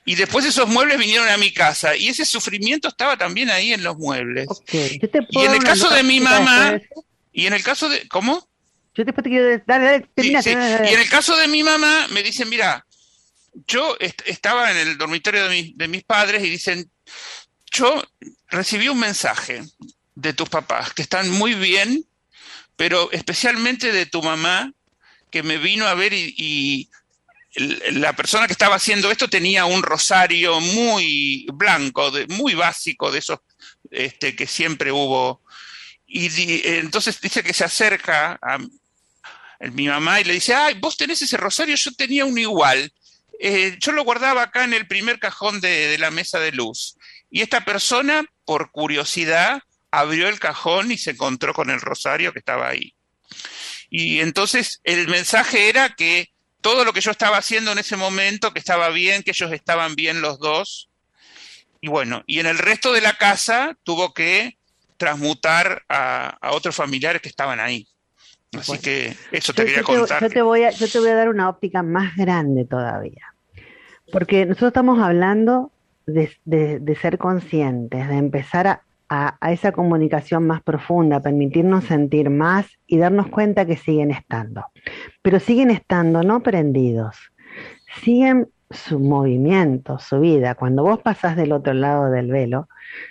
y 0.05 0.17
después 0.17 0.45
esos 0.45 0.69
muebles 0.69 0.99
vinieron 0.99 1.29
a 1.29 1.39
mi 1.39 1.53
casa 1.53 1.97
y 1.97 2.09
ese 2.09 2.27
sufrimiento 2.27 2.89
estaba 2.89 3.17
también 3.17 3.49
ahí 3.51 3.73
en 3.73 3.83
los 3.83 3.97
muebles. 3.97 4.47
y 4.71 5.41
en 5.41 5.55
el 5.55 5.65
caso 5.65 5.89
de 5.89 6.03
mi 6.03 6.21
mamá, 6.21 6.79
y 7.33 7.47
en 7.47 7.55
el 7.55 7.63
caso 7.63 7.89
de, 7.89 8.07
¿cómo? 8.09 8.47
Yo 8.95 9.07
te 9.07 9.15
quiero 9.15 9.63
dale, 9.67 10.07
Y 10.17 10.35
en 10.35 11.01
el 11.01 11.09
caso 11.09 11.35
de 11.37 11.49
mi 11.49 11.63
mamá 11.63 12.09
me 12.11 12.23
dicen, 12.23 12.51
mira, 12.51 12.85
yo 13.67 13.97
estaba 13.99 14.71
en 14.71 14.77
el 14.77 14.99
dormitorio 14.99 15.49
de, 15.49 15.73
de 15.75 15.89
mis 15.89 16.05
padres 16.05 16.45
y 16.45 16.51
dicen, 16.51 16.91
yo 17.71 18.03
recibí 18.51 18.89
un 18.89 18.99
mensaje 18.99 19.63
de 20.15 20.33
tus 20.33 20.49
papás, 20.49 20.93
que 20.93 21.03
están 21.03 21.31
muy 21.31 21.55
bien, 21.55 22.05
pero 22.77 23.11
especialmente 23.13 23.93
de 23.93 24.07
tu 24.07 24.23
mamá, 24.23 24.73
que 25.31 25.43
me 25.43 25.59
vino 25.59 25.87
a 25.87 25.95
ver 25.95 26.13
y, 26.13 26.89
la 27.55 28.15
persona 28.15 28.47
que 28.47 28.55
estaba 28.55 28.77
haciendo 28.77 29.11
esto 29.11 29.29
tenía 29.29 29.67
un 29.67 29.83
rosario 29.83 30.59
muy 30.61 31.47
blanco, 31.53 32.11
de, 32.11 32.27
muy 32.29 32.55
básico, 32.55 33.13
de 33.13 33.19
esos 33.19 33.41
este, 33.91 34.35
que 34.35 34.47
siempre 34.47 34.91
hubo. 34.91 35.43
Y 36.07 36.31
entonces 36.67 37.21
dice 37.21 37.43
que 37.43 37.53
se 37.53 37.65
acerca 37.65 38.39
a, 38.41 38.59
mi 39.71 39.87
mamá 39.87 40.21
y 40.21 40.25
le 40.25 40.33
dice, 40.33 40.55
ay, 40.55 40.79
vos 40.81 40.97
tenés 40.97 41.21
ese 41.21 41.37
rosario, 41.37 41.75
yo 41.77 41.93
tenía 41.93 42.25
uno 42.25 42.41
igual. 42.41 42.91
Eh, 43.39 43.77
yo 43.79 43.93
lo 43.93 44.03
guardaba 44.03 44.45
acá 44.45 44.65
en 44.65 44.73
el 44.73 44.87
primer 44.87 45.19
cajón 45.19 45.61
de 45.61 45.99
la 45.99 46.11
mesa 46.11 46.41
de 46.41 46.53
luz. 46.53 46.97
Y 47.31 47.43
esta 47.43 47.67
persona, 47.67 48.25
por 48.47 48.71
curiosidad, 48.71 49.63
abrió 49.93 50.29
el 50.29 50.41
cajón 50.41 50.91
y 50.91 50.99
se 50.99 51.13
encontró 51.13 51.55
con 51.55 51.71
el 51.71 51.81
rosario 51.81 52.33
que 52.33 52.41
estaba 52.41 52.69
ahí. 52.69 52.95
Y 53.91 54.21
entonces 54.21 54.81
el 54.85 55.07
mensaje 55.07 55.69
era 55.69 55.91
que 55.91 56.31
todo 56.63 56.85
lo 56.85 56.93
que 56.93 57.03
yo 57.03 57.11
estaba 57.11 57.37
haciendo 57.37 57.73
en 57.73 57.79
ese 57.79 57.97
momento, 57.97 58.53
que 58.53 58.59
estaba 58.59 58.89
bien, 58.89 59.23
que 59.23 59.33
ellos 59.33 59.53
estaban 59.53 59.95
bien 59.95 60.23
los 60.23 60.39
dos, 60.39 60.89
Y 61.85 61.89
bueno, 61.89 62.23
y 62.27 62.39
en 62.39 62.47
el 62.47 62.59
resto 62.59 62.93
de 62.93 63.01
la 63.01 63.15
casa 63.15 63.77
tuvo 63.83 64.15
que 64.15 64.57
transmutar 64.97 65.83
a, 65.89 66.39
otros 66.53 66.77
familiares 66.77 67.21
que 67.21 67.29
estaban 67.29 67.59
ahí. 67.59 67.89
Así 68.57 68.79
que 68.79 69.17
eso 69.33 69.53
te 69.53 69.65
quería 69.65 69.83
contar. 69.83 70.23
yo, 70.23 70.31
te 70.31 70.43
voy 70.43 70.63
a, 70.63 70.71
yo 70.71 70.89
te 70.89 71.01
voy 71.01 71.09
a 71.09 71.17
dar 71.17 71.29
una 71.29 71.49
óptica 71.49 71.83
más 71.83 72.17
grande 72.17 72.65
todavía. 72.65 73.35
Porque 74.13 74.47
nosotros 74.47 74.69
estamos 74.69 75.01
hablando 75.01 75.73
de, 76.07 76.31
de, 76.45 76.97
ser 77.01 77.19
conscientes, 77.19 78.09
de 78.09 78.17
empezar 78.17 78.67
a, 78.69 78.83
a, 79.15 79.51
esa 79.51 79.73
comunicación 79.73 80.47
más 80.47 80.63
profunda, 80.63 81.21
permitirnos 81.21 81.85
sentir 81.85 82.31
más 82.31 82.67
y 82.87 82.97
darnos 82.97 83.29
cuenta 83.29 83.67
que 83.67 83.77
siguen 83.77 84.11
estando. 84.11 84.65
Pero 85.21 85.39
siguen 85.39 85.71
estando 85.71 86.23
no 86.23 86.43
prendidos, 86.43 87.17
siguen 88.03 88.49
su 88.71 88.99
movimiento, 88.99 89.99
su 89.99 90.19
vida. 90.21 90.55
Cuando 90.55 90.83
vos 90.83 90.99
pasás 91.01 91.37
del 91.37 91.53
otro 91.53 91.75
lado 91.75 92.11
del 92.11 92.29
velo, 92.29 92.69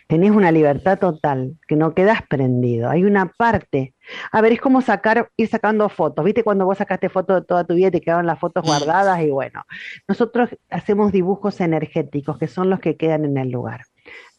tenés 0.07 0.31
una 0.31 0.51
libertad 0.51 0.97
total, 0.97 1.53
que 1.67 1.75
no 1.75 1.93
quedás 1.93 2.23
prendido. 2.27 2.89
Hay 2.89 3.03
una 3.03 3.27
parte. 3.27 3.93
A 4.31 4.41
ver, 4.41 4.53
es 4.53 4.59
como 4.59 4.81
sacar, 4.81 5.29
ir 5.37 5.49
sacando 5.49 5.87
fotos. 5.87 6.25
¿Viste 6.25 6.43
cuando 6.43 6.65
vos 6.65 6.79
sacaste 6.79 7.09
fotos 7.09 7.41
de 7.41 7.45
toda 7.45 7.63
tu 7.63 7.75
vida 7.75 7.89
y 7.89 7.91
te 7.91 8.01
quedaron 8.01 8.25
las 8.25 8.39
fotos 8.39 8.65
guardadas? 8.65 9.21
Y 9.21 9.29
bueno, 9.29 9.65
nosotros 10.07 10.49
hacemos 10.71 11.11
dibujos 11.11 11.61
energéticos, 11.61 12.39
que 12.39 12.47
son 12.47 12.71
los 12.71 12.79
que 12.79 12.97
quedan 12.97 13.23
en 13.23 13.37
el 13.37 13.51
lugar. 13.51 13.81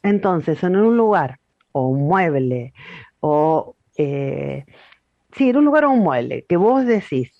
Entonces, 0.03 0.61
en 0.65 0.75
un 0.75 0.97
lugar, 0.97 1.39
o 1.73 1.89
un 1.89 2.07
mueble, 2.07 2.73
o... 3.21 3.77
Eh, 3.99 4.65
sí, 5.37 5.51
en 5.51 5.57
un 5.57 5.65
lugar 5.67 5.85
o 5.85 5.91
un 5.91 6.01
mueble, 6.01 6.47
que 6.49 6.57
vos 6.57 6.87
decís, 6.87 7.31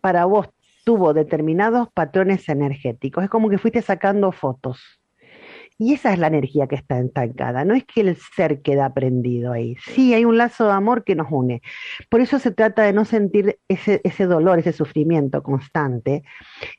para 0.00 0.26
vos 0.26 0.48
tuvo 0.84 1.14
determinados 1.14 1.88
patrones 1.92 2.48
energéticos. 2.48 3.24
Es 3.24 3.30
como 3.30 3.48
que 3.48 3.58
fuiste 3.58 3.82
sacando 3.82 4.32
fotos. 4.32 5.00
Y 5.76 5.94
esa 5.94 6.12
es 6.12 6.18
la 6.20 6.28
energía 6.28 6.68
que 6.68 6.76
está 6.76 7.00
estancada. 7.00 7.64
No 7.64 7.74
es 7.74 7.84
que 7.84 8.02
el 8.02 8.16
ser 8.16 8.62
queda 8.62 8.94
prendido 8.94 9.52
ahí. 9.52 9.76
Sí, 9.84 10.14
hay 10.14 10.24
un 10.24 10.38
lazo 10.38 10.66
de 10.66 10.72
amor 10.72 11.02
que 11.02 11.16
nos 11.16 11.26
une. 11.30 11.62
Por 12.08 12.20
eso 12.20 12.38
se 12.38 12.52
trata 12.52 12.82
de 12.82 12.92
no 12.92 13.04
sentir 13.04 13.58
ese, 13.66 14.00
ese 14.04 14.26
dolor, 14.26 14.60
ese 14.60 14.72
sufrimiento 14.72 15.42
constante. 15.42 16.22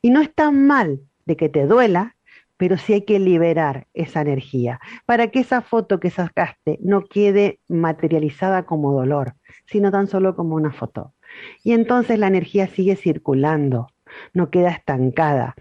Y 0.02 0.12
no 0.12 0.22
es 0.22 0.34
tan 0.34 0.66
mal 0.66 1.02
de 1.26 1.36
que 1.36 1.50
te 1.50 1.66
duela, 1.66 2.15
pero 2.58 2.78
sí 2.78 2.94
hay 2.94 3.02
que 3.02 3.20
liberar 3.20 3.88
esa 3.94 4.22
energía 4.22 4.80
para 5.06 5.28
que 5.28 5.40
esa 5.40 5.62
foto 5.62 6.00
que 6.00 6.10
sacaste 6.10 6.80
no 6.82 7.06
quede 7.06 7.60
materializada 7.68 8.66
como 8.66 8.94
dolor, 8.94 9.36
sino 9.66 9.92
tan 9.92 10.08
solo 10.08 10.36
como 10.36 10.56
una 10.56 10.72
foto. 10.72 11.14
Y 11.64 11.74
entonces 11.74 12.20
la 12.20 12.28
energía 12.28 12.68
sigue 12.68 12.96
circulando 12.96 13.88
no 14.34 14.50
queda 14.50 14.72
estancada. 14.72 15.56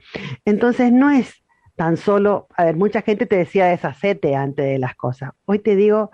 Entonces 0.45 0.93
no 0.93 1.11
es 1.11 1.43
tan 1.77 1.97
solo, 1.97 2.47
a 2.57 2.65
ver, 2.65 2.77
mucha 2.77 3.03
gente 3.03 3.27
te 3.27 3.37
decía 3.37 3.67
deshacete 3.67 4.37
antes 4.37 4.65
de 4.65 4.79
las 4.79 4.95
cosas. 4.95 5.33
Hoy 5.45 5.59
te 5.59 5.77
digo, 5.77 6.11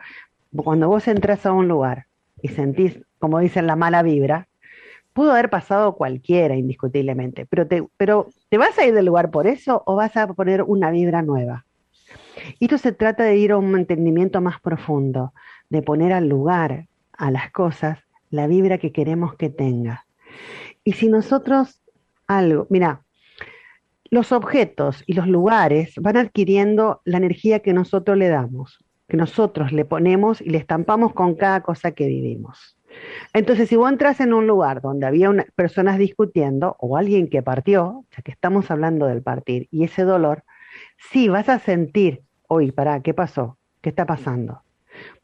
cuando 0.56 0.88
vos 0.88 1.06
entras 1.08 1.44
a 1.46 1.52
un 1.52 1.68
lugar 1.68 2.06
y 2.42 2.48
sentís, 2.48 3.00
como 3.18 3.38
dicen, 3.40 3.66
la 3.66 3.76
mala 3.76 4.02
vibra, 4.02 4.48
pudo 5.12 5.32
haber 5.32 5.50
pasado 5.50 5.96
cualquiera 5.96 6.56
indiscutiblemente, 6.56 7.46
pero 7.46 7.66
te, 7.66 7.86
pero 7.96 8.28
¿te 8.50 8.58
vas 8.58 8.78
a 8.78 8.84
ir 8.84 8.92
del 8.92 9.06
lugar 9.06 9.30
por 9.30 9.46
eso 9.46 9.82
o 9.86 9.96
vas 9.96 10.16
a 10.16 10.26
poner 10.26 10.62
una 10.62 10.90
vibra 10.90 11.22
nueva? 11.22 11.64
Y 12.58 12.66
esto 12.66 12.78
se 12.78 12.92
trata 12.92 13.24
de 13.24 13.36
ir 13.36 13.52
a 13.52 13.56
un 13.56 13.74
entendimiento 13.76 14.40
más 14.40 14.60
profundo, 14.60 15.32
de 15.70 15.82
poner 15.82 16.12
al 16.12 16.28
lugar, 16.28 16.86
a 17.12 17.30
las 17.30 17.50
cosas, 17.50 17.98
la 18.30 18.46
vibra 18.46 18.78
que 18.78 18.92
queremos 18.92 19.34
que 19.36 19.50
tenga. 19.50 20.06
Y 20.84 20.92
si 20.92 21.08
nosotros 21.08 21.80
algo. 22.30 22.66
Mira, 22.70 23.02
los 24.10 24.32
objetos 24.32 25.02
y 25.06 25.14
los 25.14 25.26
lugares 25.26 25.94
van 26.00 26.16
adquiriendo 26.16 27.00
la 27.04 27.18
energía 27.18 27.60
que 27.60 27.72
nosotros 27.72 28.16
le 28.16 28.28
damos, 28.28 28.84
que 29.08 29.16
nosotros 29.16 29.72
le 29.72 29.84
ponemos 29.84 30.40
y 30.40 30.50
le 30.50 30.58
estampamos 30.58 31.12
con 31.12 31.34
cada 31.34 31.62
cosa 31.62 31.90
que 31.90 32.06
vivimos. 32.06 32.76
Entonces, 33.32 33.68
si 33.68 33.76
vos 33.76 33.90
entras 33.90 34.20
en 34.20 34.32
un 34.32 34.46
lugar 34.46 34.80
donde 34.80 35.06
había 35.06 35.30
personas 35.54 35.98
discutiendo 35.98 36.76
o 36.78 36.96
alguien 36.96 37.28
que 37.28 37.42
partió, 37.42 38.04
ya 38.16 38.22
que 38.22 38.32
estamos 38.32 38.70
hablando 38.70 39.06
del 39.06 39.22
partir 39.22 39.68
y 39.70 39.84
ese 39.84 40.02
dolor, 40.02 40.44
sí 40.98 41.28
vas 41.28 41.48
a 41.48 41.58
sentir, 41.58 42.22
oye, 42.48 42.72
pará, 42.72 43.00
¿qué 43.00 43.14
pasó? 43.14 43.58
¿Qué 43.80 43.90
está 43.90 44.06
pasando? 44.06 44.62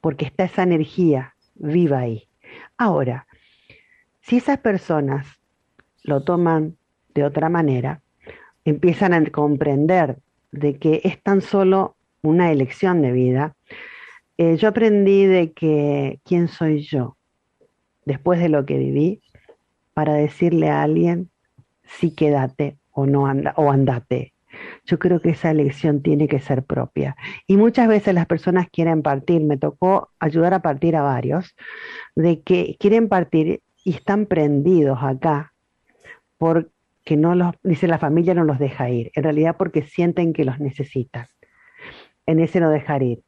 Porque 0.01 0.27
está 0.27 0.45
esa 0.45 0.63
energía 0.63 1.35
viva 1.55 1.99
ahí. 1.99 2.29
Ahora, 2.77 3.27
si 4.21 4.37
esas 4.37 4.59
personas 4.59 5.27
lo 6.03 6.23
toman 6.23 6.77
de 7.15 7.25
otra 7.25 7.49
manera, 7.49 8.03
empiezan 8.65 9.13
a 9.13 9.25
comprender 9.31 10.19
de 10.53 10.79
que 10.79 11.01
es 11.05 11.23
tan 11.23 11.41
solo 11.41 11.97
una 12.23 12.51
elección 12.51 13.03
de 13.03 13.13
vida. 13.13 13.57
Eh, 14.39 14.57
yo 14.57 14.69
aprendí 14.69 15.27
de 15.27 15.53
que 15.53 16.21
quién 16.25 16.49
soy 16.49 16.83
yo 16.83 17.17
después 18.07 18.41
de 18.41 18.49
lo 18.49 18.65
que 18.65 18.79
viví 18.79 19.21
para 19.93 20.15
decirle 20.15 20.71
a 20.71 20.83
alguien 20.83 21.29
si 21.85 22.13
quédate 22.13 22.79
o 22.91 23.05
no 23.05 23.27
anda 23.27 23.53
o 23.57 23.71
andate. 23.71 24.33
Yo 24.87 24.99
creo 24.99 25.21
que 25.21 25.31
esa 25.31 25.51
elección 25.51 26.01
tiene 26.01 26.29
que 26.29 26.41
ser 26.41 26.63
propia. 26.63 27.17
Y 27.47 27.59
muchas 27.59 27.89
veces 27.89 28.15
las 28.15 28.27
personas 28.27 28.69
quieren 28.71 29.03
partir, 29.03 29.43
me 29.43 29.59
tocó 29.59 30.11
ayudar 30.19 30.55
a 30.55 30.63
partir 30.63 30.97
a 30.97 31.03
varios, 31.03 31.55
de 32.15 32.41
que 32.41 32.77
quieren 32.81 33.09
partir 33.09 33.61
y 33.85 33.95
están 33.95 34.25
prendidos 34.27 34.99
acá 35.03 35.53
por 36.39 36.71
que 37.05 37.17
no 37.17 37.35
los, 37.35 37.55
dice 37.63 37.87
la 37.87 37.99
familia 37.99 38.35
no 38.35 38.45
los 38.45 38.59
deja 38.59 38.91
ir, 38.91 39.13
en 39.15 39.23
realidad 39.23 39.57
porque 39.57 39.83
sienten 39.83 40.33
que 40.33 40.45
los 40.45 40.59
necesitan, 40.59 41.27
en 42.27 42.41
ese 42.41 42.59
no 42.61 42.71
dejar 42.71 43.03
ir. 43.03 43.23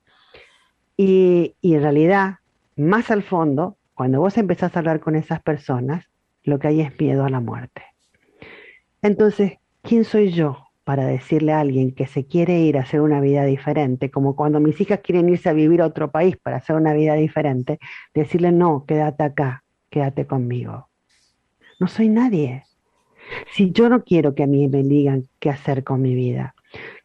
Y 0.97 1.55
en 1.63 1.83
realidad, 1.83 2.39
más 2.77 3.11
al 3.13 3.23
fondo, 3.23 3.78
cuando 3.99 4.21
vos 4.21 4.39
empezás 4.39 4.77
a 4.77 4.79
hablar 4.79 5.01
con 5.01 5.17
esas 5.17 5.43
personas, 5.43 6.09
lo 6.45 6.61
que 6.61 6.69
hay 6.69 6.83
es 6.83 6.97
miedo 7.01 7.25
a 7.25 7.31
la 7.31 7.41
muerte. 7.41 7.83
Entonces, 9.03 9.55
¿quién 9.83 10.05
soy 10.05 10.31
yo 10.31 10.69
para 10.85 11.05
decirle 11.05 11.53
a 11.53 11.59
alguien 11.59 11.93
que 11.93 12.07
se 12.07 12.25
quiere 12.25 12.61
ir 12.61 12.79
a 12.79 12.83
hacer 12.83 13.01
una 13.01 13.21
vida 13.21 13.45
diferente, 13.45 14.09
como 14.09 14.37
cuando 14.37 14.61
mis 14.61 14.81
hijas 14.81 15.01
quieren 15.01 15.29
irse 15.29 15.49
a 15.49 15.53
vivir 15.53 15.83
a 15.83 15.87
otro 15.87 16.13
país 16.13 16.37
para 16.37 16.59
hacer 16.59 16.77
una 16.77 16.93
vida 16.93 17.15
diferente, 17.15 17.81
decirle, 18.15 18.53
no, 18.53 18.85
quédate 18.87 19.25
acá, 19.25 19.65
quédate 19.91 20.29
conmigo? 20.29 20.89
No 21.81 21.89
soy 21.89 22.09
nadie. 22.09 22.63
Si 23.51 23.73
yo 23.73 23.89
no 23.89 24.05
quiero 24.05 24.33
que 24.33 24.45
a 24.45 24.47
mí 24.47 24.69
me 24.69 24.85
digan 24.85 25.27
qué 25.41 25.51
hacer 25.51 25.83
con 25.83 26.03
mi 26.03 26.15
vida, 26.15 26.55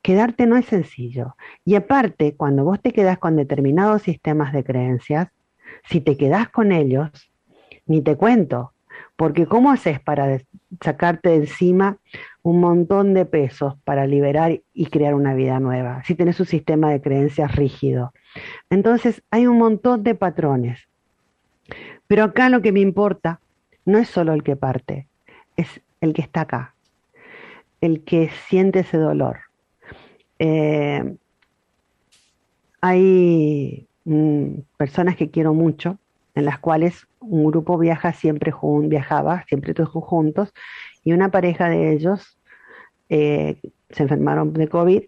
quedarte 0.03 0.45
no 0.45 0.58
es 0.58 0.67
sencillo. 0.67 1.38
Y 1.65 1.73
aparte, 1.73 2.36
cuando 2.36 2.63
vos 2.63 2.79
te 2.79 2.91
quedas 2.91 3.17
con 3.17 3.36
determinados 3.36 4.03
sistemas 4.03 4.53
de 4.53 4.63
creencias, 4.63 5.33
si 5.86 6.02
te 6.02 6.17
quedas 6.17 6.50
con 6.50 6.72
ellos, 6.72 7.10
ni 7.86 8.02
te 8.02 8.15
cuento, 8.15 8.74
porque 9.15 9.46
¿cómo 9.46 9.72
haces 9.72 10.00
para 10.00 10.39
sacarte 10.82 11.30
de 11.30 11.36
encima 11.36 11.98
un 12.41 12.60
montón 12.60 13.13
de 13.13 13.26
pesos 13.26 13.76
para 13.84 14.08
liberar 14.08 14.60
y 14.74 14.86
crear 14.88 15.13
una 15.13 15.34
vida 15.34 15.60
nueva? 15.60 16.04
Si 16.04 16.15
tenés 16.15 16.39
un 16.39 16.46
sistema 16.46 16.91
de 16.91 17.02
creencias 17.02 17.56
rígido. 17.56 18.13
Entonces 18.69 19.22
hay 19.30 19.48
un 19.48 19.58
montón 19.58 20.04
de 20.04 20.15
patrones. 20.15 20.88
Pero 22.08 22.24
acá 22.24 22.50
lo 22.50 22.62
que 22.62 22.72
me 22.72 22.80
importa 22.80 23.39
no 23.86 23.98
es 23.98 24.10
solo 24.10 24.34
el 24.34 24.43
que 24.43 24.56
parte, 24.56 25.08
es 25.56 25.82
el 26.02 26.13
que 26.13 26.22
está 26.22 26.41
acá, 26.41 26.76
el 27.82 28.04
que 28.04 28.30
siente 28.48 28.80
ese 28.80 28.98
dolor. 28.98 29.39
Eh, 30.39 31.15
hay 32.82 33.88
mm, 34.06 34.60
personas 34.78 35.16
que 35.16 35.30
quiero 35.30 35.54
mucho, 35.54 35.98
en 36.36 36.46
las 36.46 36.60
cuales 36.60 37.08
un 37.20 37.46
grupo 37.46 37.78
viaja 37.78 38.13
siempre 38.13 38.54
viajaba 38.84 39.44
siempre 39.48 39.74
todos 39.74 39.89
juntos, 39.89 40.54
y 41.04 41.13
una 41.13 41.30
pareja 41.30 41.70
de 41.70 41.94
ellos 41.94 42.38
eh, 43.10 43.60
se 43.89 44.04
enfermaron 44.04 44.54
de 44.54 44.68
COVID 44.68 45.04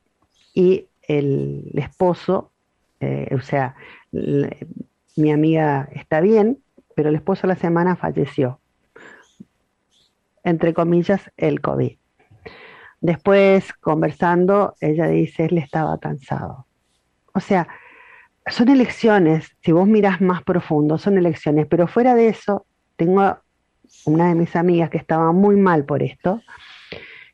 y 0.53 0.87
el, 1.07 1.71
esposo, 1.75 2.51
eh, 2.99 3.29
o 3.35 3.41
sea, 3.41 3.75
mi 4.11 5.31
amiga 5.31 5.89
está 5.93 6.21
bien, 6.21 6.59
pero 6.95 7.09
el 7.09 7.15
esposo 7.15 7.47
la 7.47 7.55
semana 7.55 7.95
falleció 7.95 8.59
entre 10.45 10.73
comillas, 10.73 11.29
el 11.35 11.59
COVID. 11.59 11.97
Después, 13.01 13.73
conversando, 13.73 14.75
ella 14.79 15.07
dice, 15.07 15.45
él 15.45 15.57
estaba 15.57 15.99
cansado. 15.99 16.67
O 17.33 17.39
sea, 17.39 17.67
son 18.47 18.69
elecciones, 18.69 19.55
si 19.61 19.71
vos 19.71 19.87
miras 19.87 20.21
más 20.21 20.43
profundo, 20.43 20.97
son 20.97 21.17
elecciones, 21.17 21.65
pero 21.67 21.87
fuera 21.87 22.15
de 22.15 22.27
eso, 22.27 22.65
tengo 22.95 23.37
una 24.05 24.29
de 24.29 24.35
mis 24.35 24.55
amigas 24.55 24.89
que 24.89 24.97
estaba 24.97 25.31
muy 25.31 25.55
mal 25.55 25.85
por 25.85 26.03
esto 26.03 26.41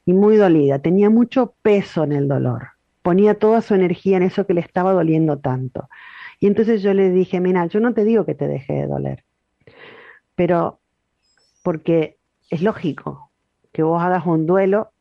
y 0.05 0.13
muy 0.13 0.37
dolida, 0.37 0.79
tenía 0.79 1.09
mucho 1.09 1.53
peso 1.61 2.03
en 2.03 2.13
el 2.13 2.27
dolor, 2.27 2.69
ponía 3.01 3.35
toda 3.35 3.61
su 3.61 3.75
energía 3.75 4.17
en 4.17 4.23
eso 4.23 4.45
que 4.47 4.53
le 4.53 4.61
estaba 4.61 4.93
doliendo 4.93 5.39
tanto. 5.39 5.89
Y 6.39 6.47
entonces 6.47 6.81
yo 6.81 6.93
le 6.93 7.11
dije, 7.11 7.39
mira, 7.39 7.65
yo 7.67 7.79
no 7.79 7.93
te 7.93 8.03
digo 8.03 8.25
que 8.25 8.33
te 8.33 8.47
deje 8.47 8.73
de 8.73 8.87
doler, 8.87 9.23
pero 10.35 10.79
porque 11.63 12.17
es 12.49 12.61
lógico 12.61 13.31
que 13.71 13.83
vos 13.83 14.01
hagas 14.01 14.25
un 14.25 14.47
duelo 14.47 14.91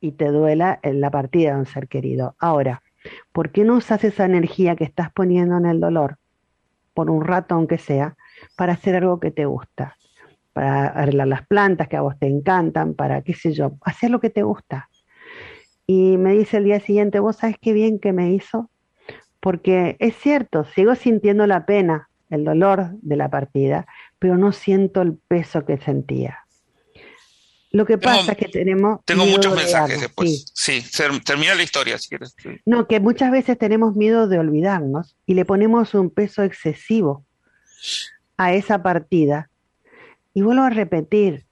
y 0.00 0.12
te 0.12 0.26
duela 0.26 0.78
en 0.82 1.00
la 1.00 1.10
partida 1.10 1.54
de 1.54 1.60
un 1.60 1.66
ser 1.66 1.88
querido. 1.88 2.34
Ahora, 2.38 2.82
¿Por 3.32 3.50
qué 3.50 3.64
no 3.64 3.76
usas 3.76 4.04
esa 4.04 4.24
energía 4.24 4.76
que 4.76 4.84
estás 4.84 5.12
poniendo 5.12 5.56
en 5.56 5.66
el 5.66 5.80
dolor, 5.80 6.16
por 6.94 7.10
un 7.10 7.24
rato 7.24 7.54
aunque 7.54 7.78
sea, 7.78 8.16
para 8.56 8.74
hacer 8.74 8.96
algo 8.96 9.20
que 9.20 9.30
te 9.30 9.46
gusta? 9.46 9.96
Para 10.52 10.86
arreglar 10.88 11.28
las 11.28 11.46
plantas 11.46 11.88
que 11.88 11.96
a 11.96 12.02
vos 12.02 12.18
te 12.18 12.26
encantan, 12.26 12.94
para 12.94 13.22
qué 13.22 13.34
sé 13.34 13.52
yo, 13.52 13.72
hacer 13.82 14.10
lo 14.10 14.20
que 14.20 14.30
te 14.30 14.42
gusta. 14.42 14.88
Y 15.86 16.16
me 16.18 16.32
dice 16.34 16.58
el 16.58 16.64
día 16.64 16.80
siguiente, 16.80 17.20
vos 17.20 17.36
sabes 17.36 17.56
qué 17.60 17.72
bien 17.72 17.98
que 17.98 18.12
me 18.12 18.30
hizo, 18.32 18.70
porque 19.40 19.96
es 19.98 20.14
cierto, 20.16 20.64
sigo 20.64 20.94
sintiendo 20.94 21.46
la 21.46 21.66
pena, 21.66 22.10
el 22.28 22.44
dolor 22.44 22.90
de 23.02 23.16
la 23.16 23.28
partida, 23.28 23.86
pero 24.18 24.36
no 24.36 24.52
siento 24.52 25.02
el 25.02 25.16
peso 25.16 25.64
que 25.64 25.78
sentía. 25.78 26.39
Lo 27.72 27.86
que 27.86 27.98
pasa 27.98 28.32
es 28.32 28.38
que 28.38 28.48
tenemos... 28.48 29.00
Tengo 29.04 29.26
muchos 29.26 29.54
mensajes 29.54 30.00
después. 30.00 30.50
Sí, 30.54 30.82
termina 31.24 31.54
la 31.54 31.62
historia 31.62 31.98
si 31.98 32.08
quieres. 32.08 32.34
No, 32.66 32.88
que 32.88 32.98
muchas 32.98 33.30
veces 33.30 33.56
tenemos 33.58 33.94
miedo 33.94 34.26
de 34.26 34.38
olvidarnos 34.38 35.16
y 35.24 35.34
le 35.34 35.44
ponemos 35.44 35.94
un 35.94 36.10
peso 36.10 36.42
excesivo 36.42 37.24
a 38.36 38.54
esa 38.54 38.82
partida. 38.82 39.50
Y 40.34 40.42
vuelvo 40.42 40.62
a 40.62 40.70
repetir, 40.70 41.46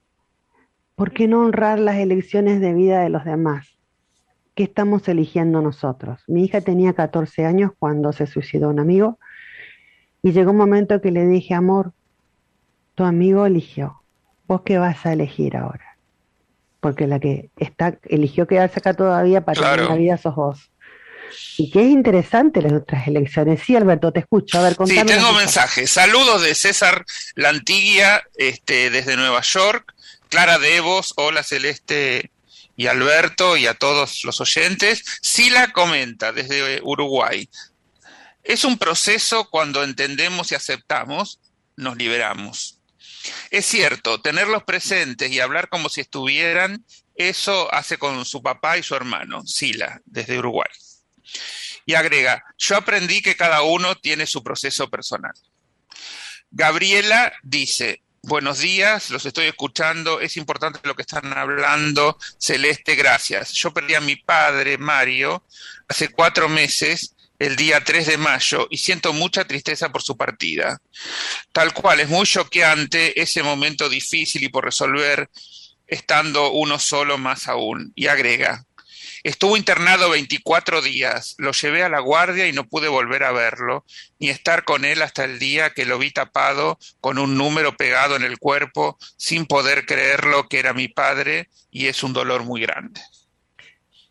¿por 0.97 1.13
qué 1.13 1.29
no 1.29 1.41
honrar 1.41 1.79
las 1.79 1.97
elecciones 1.97 2.61
de 2.61 2.75
vida 2.75 3.01
de 3.01 3.11
los 3.11 3.25
demás? 3.25 3.79
¿Qué 4.57 4.65
estamos 4.65 5.07
eligiendo 5.09 5.63
nosotros? 5.63 6.23
Mi 6.27 6.45
hija 6.45 6.61
tenía 6.61 6.95
14 6.95 7.45
años 7.45 7.71
cuando 7.79 8.13
se 8.13 8.27
suicidó 8.27 8.71
un 8.71 8.81
amigo 8.81 9.21
y 10.21 10.33
llegó 10.33 10.51
un 10.51 10.57
momento 10.57 11.01
que 11.01 11.13
le 11.13 11.27
dije, 11.27 11.55
amor, 11.55 11.93
tu 12.97 13.05
amigo 13.05 13.47
eligió, 13.47 14.03
¿vos 14.49 14.63
qué 14.63 14.79
vas 14.79 15.07
a 15.07 15.13
elegir 15.13 15.57
ahora? 15.57 15.88
Porque 16.81 17.07
la 17.07 17.19
que 17.19 17.51
está 17.57 17.99
eligió 18.05 18.47
quedarse 18.47 18.79
acá 18.79 18.95
todavía 18.95 19.45
para 19.45 19.61
tener 19.61 19.89
la 19.91 19.97
vida 19.97 20.19
sos 20.19 20.35
vos. 20.35 20.71
Y 21.57 21.71
qué 21.71 21.83
interesante 21.83 22.63
las 22.63 22.73
otras 22.73 23.07
elecciones. 23.07 23.61
Sí, 23.65 23.77
Alberto, 23.77 24.13
te 24.13 24.21
escucho. 24.21 24.59
A 24.59 24.63
ver, 24.63 24.77
Sí, 24.87 25.03
tengo 25.05 25.33
mensajes. 25.33 25.91
Saludos 25.91 26.43
de 26.43 26.55
César 26.55 27.05
Lantiguia, 27.35 28.23
este, 28.37 28.91
desde 28.91 29.17
Nueva 29.17 29.43
York. 29.43 29.95
Clara 30.29 30.59
Devos, 30.59 31.15
hola 31.17 31.43
Celeste 31.43 32.31
y 32.77 32.87
Alberto 32.87 33.57
y 33.57 33.67
a 33.67 33.75
todos 33.75 34.25
los 34.25 34.41
oyentes. 34.41 35.05
Sila 35.21 35.73
comenta 35.73 36.33
desde 36.33 36.81
Uruguay. 36.83 37.49
Es 38.45 38.65
un 38.65 38.79
proceso 38.79 39.49
cuando 39.51 39.83
entendemos 39.83 40.53
y 40.53 40.55
aceptamos, 40.55 41.41
nos 41.77 41.97
liberamos. 41.97 42.78
Es 43.51 43.67
cierto, 43.67 44.21
tenerlos 44.21 44.65
presentes 44.65 45.31
y 45.31 45.41
hablar 45.41 45.69
como 45.69 45.89
si 45.89 46.01
estuvieran, 46.01 46.85
eso 47.15 47.73
hace 47.73 47.99
con 47.99 48.25
su 48.25 48.43
papá 48.43 48.79
y 48.79 48.83
su 48.83 48.95
hermano, 48.95 49.47
Sila, 49.47 50.01
desde 50.05 50.39
Uruguay. 50.39 50.71
Y 51.87 51.95
agrega, 51.95 52.45
yo 52.59 52.77
aprendí 52.77 53.23
que 53.23 53.37
cada 53.37 53.63
uno 53.63 53.97
tiene 53.97 54.27
su 54.27 54.43
proceso 54.43 54.89
personal. 54.91 55.33
Gabriela 56.51 57.33
dice, 57.43 58.03
buenos 58.23 58.59
días, 58.59 59.11
los 59.11 59.27
estoy 59.27 59.47
escuchando, 59.47 60.21
es 60.21 60.37
importante 60.37 60.81
lo 60.85 60.95
que 60.95 61.03
están 61.03 61.33
hablando. 61.37 62.19
Celeste, 62.39 62.95
gracias. 62.95 63.53
Yo 63.53 63.73
perdí 63.73 63.95
a 63.95 64.01
mi 64.01 64.17
padre, 64.17 64.79
Mario, 64.79 65.45
hace 65.89 66.09
cuatro 66.09 66.49
meses 66.49 67.15
el 67.39 67.57
día 67.57 67.83
3 67.83 68.07
de 68.07 68.19
mayo 68.19 68.67
y 68.71 68.79
siento 68.79 69.13
mucha 69.13 69.47
tristeza 69.47 69.91
por 69.91 70.03
su 70.03 70.17
partida. 70.17 70.81
Tal 71.53 71.73
cual, 71.73 72.01
es 72.01 72.09
muy 72.09 72.27
choqueante 72.27 73.21
ese 73.21 73.43
momento 73.43 73.89
difícil 73.89 74.43
y 74.43 74.49
por 74.49 74.65
resolver 74.65 75.31
estando 75.87 76.51
uno 76.53 76.79
solo 76.79 77.19
más 77.19 77.49
aún. 77.49 77.93
Y 77.95 78.09
agrega, 78.09 78.65
estuvo 79.23 79.57
internado 79.57 80.11
24 80.11 80.83
días, 80.83 81.35
lo 81.39 81.53
llevé 81.53 81.83
a 81.83 81.89
la 81.89 82.01
guardia 82.01 82.47
y 82.47 82.53
no 82.53 82.69
pude 82.69 82.89
volver 82.89 83.25
a 83.25 83.33
verlo, 83.33 83.85
ni 84.19 84.29
estar 84.29 84.65
con 84.65 84.85
él 84.85 85.03
hasta 85.03 85.25
el 85.25 85.39
día 85.39 85.71
que 85.71 85.87
lo 85.87 85.99
vi 85.99 86.11
tapado 86.11 86.79
con 87.01 87.19
un 87.19 87.37
número 87.37 87.77
pegado 87.77 88.17
en 88.17 88.25
el 88.25 88.39
cuerpo, 88.39 88.99
sin 89.17 89.47
poder 89.47 89.87
creerlo 89.87 90.49
que 90.49 90.59
era 90.59 90.75
mi 90.75 90.89
padre, 90.89 91.49
y 91.71 91.87
es 91.87 92.03
un 92.03 92.13
dolor 92.13 92.45
muy 92.45 92.61
grande. 92.61 93.01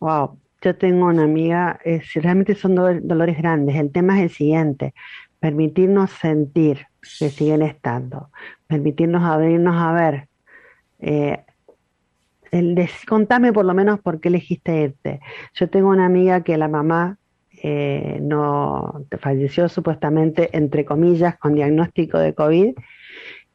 Wow, 0.00 0.40
yo 0.60 0.76
tengo 0.76 1.06
una 1.06 1.24
amiga, 1.24 1.78
es, 1.84 2.12
realmente 2.14 2.54
son 2.54 2.74
dolores 2.74 3.38
grandes. 3.38 3.76
El 3.76 3.92
tema 3.92 4.18
es 4.18 4.24
el 4.24 4.30
siguiente, 4.30 4.94
permitirnos 5.38 6.10
sentir 6.10 6.86
que 7.18 7.30
siguen 7.30 7.62
estando, 7.62 8.30
permitirnos 8.66 9.22
abrirnos 9.22 9.76
a 9.76 9.92
ver. 9.92 10.28
Eh, 10.98 11.44
el 12.50 12.88
contame 13.06 13.52
por 13.52 13.64
lo 13.64 13.74
menos 13.74 14.00
por 14.00 14.20
qué 14.20 14.28
elegiste 14.28 14.82
irte. 14.82 15.20
Yo 15.54 15.68
tengo 15.68 15.90
una 15.90 16.06
amiga 16.06 16.42
que 16.42 16.56
la 16.56 16.68
mamá 16.68 17.18
eh, 17.62 18.18
no 18.22 19.04
falleció 19.20 19.68
supuestamente, 19.68 20.56
entre 20.56 20.84
comillas, 20.84 21.38
con 21.38 21.54
diagnóstico 21.54 22.18
de 22.18 22.34
COVID 22.34 22.74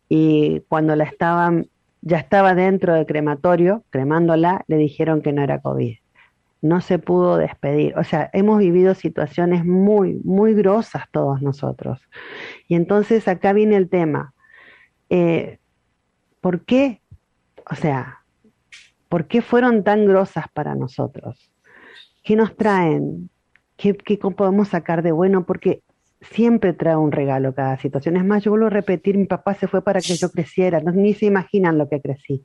y 0.09 0.61
cuando 0.67 0.95
la 0.95 1.05
estaban, 1.05 1.67
ya 2.01 2.19
estaba 2.19 2.53
dentro 2.53 2.93
del 2.93 3.05
crematorio, 3.05 3.83
cremándola, 3.89 4.63
le 4.67 4.77
dijeron 4.77 5.21
que 5.21 5.33
no 5.33 5.41
era 5.41 5.59
COVID 5.59 6.02
no 6.63 6.79
se 6.79 6.97
pudo 6.97 7.35
despedir. 7.35 7.93
O 7.97 8.05
sea, 8.05 8.29
hemos 8.31 8.57
vivido 8.57 8.95
situaciones 8.95 9.65
muy, 9.65 10.21
muy 10.23 10.53
grosas 10.53 11.03
todos 11.11 11.41
nosotros. 11.41 11.99
Y 12.69 12.75
entonces 12.75 13.27
acá 13.27 13.51
viene 13.51 13.75
el 13.75 13.89
tema. 13.89 14.33
Eh, 15.09 15.59
¿Por 16.39 16.61
qué? 16.61 17.01
O 17.69 17.75
sea, 17.75 18.19
¿por 19.09 19.27
qué 19.27 19.41
fueron 19.41 19.83
tan 19.83 20.05
grosas 20.05 20.45
para 20.53 20.73
nosotros? 20.73 21.51
¿Qué 22.23 22.37
nos 22.37 22.55
traen? 22.55 23.29
¿Qué, 23.75 23.93
podemos 24.17 24.69
sacar 24.69 25.03
de 25.03 25.11
bueno? 25.11 25.45
Porque 25.45 25.83
siempre 26.21 26.71
trae 26.71 26.95
un 26.95 27.11
regalo 27.11 27.53
cada 27.53 27.77
situación. 27.77 28.15
Es 28.15 28.23
más, 28.23 28.41
yo 28.41 28.51
vuelvo 28.51 28.67
a 28.67 28.69
repetir, 28.69 29.17
mi 29.17 29.25
papá 29.25 29.53
se 29.53 29.67
fue 29.67 29.81
para 29.81 29.99
que 29.99 30.15
yo 30.15 30.31
creciera, 30.31 30.79
ni 30.79 31.13
se 31.13 31.25
imaginan 31.25 31.77
lo 31.77 31.89
que 31.89 31.99
crecí. 31.99 32.41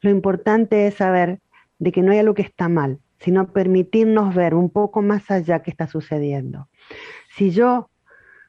Lo 0.00 0.10
importante 0.10 0.88
es 0.88 0.94
saber 0.94 1.38
de 1.78 1.92
que 1.92 2.02
no 2.02 2.10
hay 2.10 2.18
algo 2.18 2.34
que 2.34 2.42
está 2.42 2.68
mal, 2.68 2.98
sino 3.20 3.52
permitirnos 3.52 4.34
ver 4.34 4.54
un 4.54 4.70
poco 4.70 5.02
más 5.02 5.30
allá 5.30 5.60
qué 5.62 5.70
está 5.70 5.86
sucediendo. 5.86 6.68
Si 7.36 7.50
yo 7.50 7.90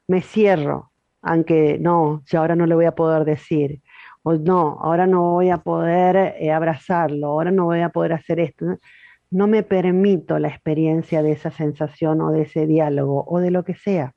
me 0.07 0.21
cierro, 0.21 0.91
aunque 1.21 1.77
no, 1.79 2.23
yo 2.25 2.39
ahora 2.39 2.55
no 2.55 2.65
le 2.65 2.75
voy 2.75 2.86
a 2.86 2.95
poder 2.95 3.25
decir, 3.25 3.81
o 4.23 4.34
no, 4.34 4.79
ahora 4.81 5.07
no 5.07 5.31
voy 5.31 5.49
a 5.49 5.57
poder 5.57 6.36
eh, 6.39 6.51
abrazarlo, 6.51 7.27
ahora 7.27 7.51
no 7.51 7.65
voy 7.65 7.81
a 7.81 7.89
poder 7.89 8.13
hacer 8.13 8.39
esto, 8.39 8.65
¿no? 8.65 8.77
no 9.31 9.47
me 9.47 9.63
permito 9.63 10.38
la 10.39 10.49
experiencia 10.49 11.23
de 11.23 11.31
esa 11.31 11.51
sensación 11.51 12.21
o 12.21 12.31
de 12.31 12.43
ese 12.43 12.67
diálogo 12.67 13.23
o 13.27 13.39
de 13.39 13.49
lo 13.49 13.63
que 13.63 13.75
sea. 13.75 14.13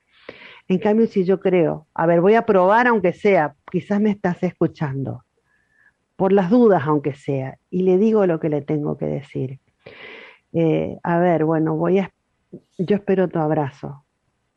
En 0.67 0.79
cambio, 0.79 1.07
si 1.07 1.23
yo 1.23 1.39
creo, 1.39 1.87
a 1.93 2.05
ver, 2.05 2.21
voy 2.21 2.35
a 2.35 2.45
probar 2.45 2.87
aunque 2.87 3.13
sea, 3.13 3.55
quizás 3.71 4.01
me 4.01 4.09
estás 4.09 4.43
escuchando, 4.43 5.23
por 6.15 6.33
las 6.33 6.49
dudas 6.49 6.83
aunque 6.85 7.13
sea, 7.13 7.57
y 7.69 7.83
le 7.83 7.97
digo 7.97 8.25
lo 8.25 8.39
que 8.39 8.49
le 8.49 8.61
tengo 8.61 8.97
que 8.97 9.05
decir. 9.05 9.59
Eh, 10.55 10.97
a 11.03 11.19
ver, 11.19 11.43
bueno, 11.43 11.75
voy 11.75 11.99
a, 11.99 12.13
yo 12.77 12.95
espero 12.95 13.27
tu 13.27 13.39
abrazo. 13.39 14.05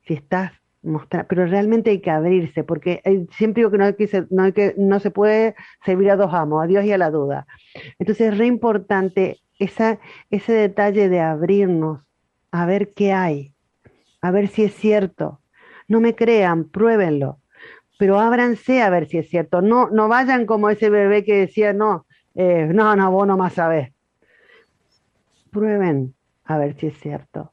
Si 0.06 0.14
estás 0.14 0.52
mostrar, 0.80 1.26
pero 1.26 1.44
realmente 1.44 1.90
hay 1.90 2.00
que 2.00 2.10
abrirse, 2.10 2.62
porque 2.62 3.02
siempre 3.36 3.60
digo 3.60 3.70
que 3.72 3.78
no, 3.78 3.84
hay 3.84 3.94
que, 3.94 4.26
no, 4.30 4.44
hay 4.44 4.52
que 4.52 4.74
no 4.78 5.00
se 5.00 5.10
puede 5.10 5.56
servir 5.84 6.10
a 6.12 6.16
dos 6.16 6.32
amos, 6.32 6.62
a 6.62 6.66
Dios 6.68 6.84
y 6.84 6.92
a 6.92 6.98
la 6.98 7.10
duda. 7.10 7.46
Entonces 7.98 8.32
es 8.32 8.38
re 8.38 8.46
importante 8.46 9.40
esa, 9.58 9.98
ese 10.30 10.52
detalle 10.52 11.08
de 11.08 11.20
abrirnos 11.20 12.00
a 12.52 12.64
ver 12.64 12.92
qué 12.94 13.12
hay, 13.12 13.54
a 14.22 14.30
ver 14.30 14.46
si 14.48 14.62
es 14.64 14.74
cierto. 14.74 15.40
No 15.88 16.00
me 16.00 16.14
crean, 16.14 16.64
pruébenlo, 16.68 17.40
pero 17.98 18.20
ábranse 18.20 18.82
a 18.82 18.90
ver 18.90 19.08
si 19.08 19.18
es 19.18 19.28
cierto. 19.28 19.62
No, 19.62 19.90
no 19.90 20.06
vayan 20.06 20.46
como 20.46 20.70
ese 20.70 20.90
bebé 20.90 21.24
que 21.24 21.34
decía, 21.34 21.72
no, 21.72 22.06
eh, 22.36 22.68
no, 22.72 22.94
no, 22.94 23.10
vos 23.10 23.26
no 23.26 23.36
más 23.36 23.54
sabés 23.54 23.90
prueben 25.48 26.14
a 26.44 26.58
ver 26.58 26.78
si 26.78 26.86
es 26.86 26.98
cierto. 27.00 27.52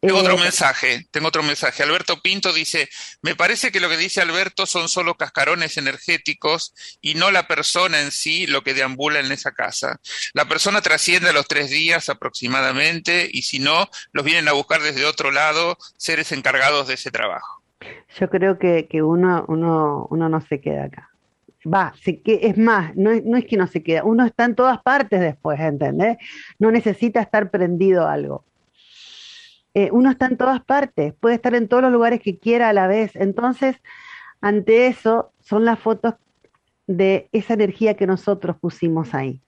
Tengo 0.00 0.18
otro 0.18 0.34
eh, 0.34 0.40
mensaje, 0.40 1.06
tengo 1.10 1.26
otro 1.26 1.42
mensaje. 1.42 1.82
Alberto 1.82 2.20
Pinto 2.22 2.52
dice, 2.52 2.88
me 3.20 3.34
parece 3.34 3.72
que 3.72 3.80
lo 3.80 3.88
que 3.88 3.96
dice 3.96 4.20
Alberto 4.20 4.64
son 4.64 4.88
solo 4.88 5.16
cascarones 5.16 5.76
energéticos 5.76 6.72
y 7.00 7.14
no 7.14 7.32
la 7.32 7.48
persona 7.48 8.00
en 8.00 8.12
sí 8.12 8.46
lo 8.46 8.62
que 8.62 8.74
deambula 8.74 9.18
en 9.18 9.32
esa 9.32 9.52
casa. 9.52 10.00
La 10.34 10.44
persona 10.44 10.82
trasciende 10.82 11.30
a 11.30 11.32
los 11.32 11.48
tres 11.48 11.70
días 11.70 12.08
aproximadamente 12.08 13.28
y 13.30 13.42
si 13.42 13.58
no, 13.58 13.88
los 14.12 14.24
vienen 14.24 14.46
a 14.46 14.52
buscar 14.52 14.82
desde 14.82 15.04
otro 15.04 15.32
lado 15.32 15.76
seres 15.96 16.30
encargados 16.30 16.86
de 16.86 16.94
ese 16.94 17.10
trabajo. 17.10 17.60
Yo 18.20 18.30
creo 18.30 18.56
que, 18.58 18.86
que 18.88 19.02
uno, 19.02 19.44
uno, 19.48 20.06
uno 20.10 20.28
no 20.28 20.40
se 20.42 20.60
queda 20.60 20.84
acá 20.84 21.10
va, 21.66 21.92
se 22.02 22.20
que, 22.20 22.40
es 22.42 22.56
más, 22.58 22.94
no 22.96 23.10
es, 23.10 23.24
no 23.24 23.36
es 23.36 23.44
que 23.46 23.56
no 23.56 23.66
se 23.66 23.82
queda, 23.82 24.04
uno 24.04 24.24
está 24.24 24.44
en 24.44 24.54
todas 24.54 24.80
partes 24.82 25.20
después, 25.20 25.58
¿entendés? 25.60 26.18
No 26.58 26.70
necesita 26.70 27.20
estar 27.20 27.50
prendido 27.50 28.06
algo. 28.06 28.44
Eh, 29.74 29.90
uno 29.92 30.10
está 30.10 30.26
en 30.26 30.36
todas 30.36 30.60
partes, 30.64 31.14
puede 31.20 31.36
estar 31.36 31.54
en 31.54 31.68
todos 31.68 31.82
los 31.82 31.92
lugares 31.92 32.20
que 32.20 32.38
quiera 32.38 32.68
a 32.68 32.72
la 32.72 32.86
vez. 32.86 33.14
Entonces, 33.16 33.76
ante 34.40 34.86
eso, 34.86 35.32
son 35.40 35.64
las 35.64 35.78
fotos 35.78 36.14
de 36.86 37.28
esa 37.32 37.54
energía 37.54 37.94
que 37.94 38.06
nosotros 38.06 38.56
pusimos 38.60 39.14
ahí. 39.14 39.40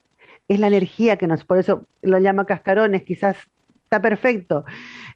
Es 0.48 0.60
la 0.60 0.66
energía 0.66 1.16
que 1.16 1.26
nos, 1.26 1.44
por 1.44 1.58
eso 1.58 1.86
lo 2.02 2.18
llama 2.18 2.44
cascarones, 2.44 3.02
quizás 3.02 3.36
está 3.84 4.00
perfecto. 4.02 4.64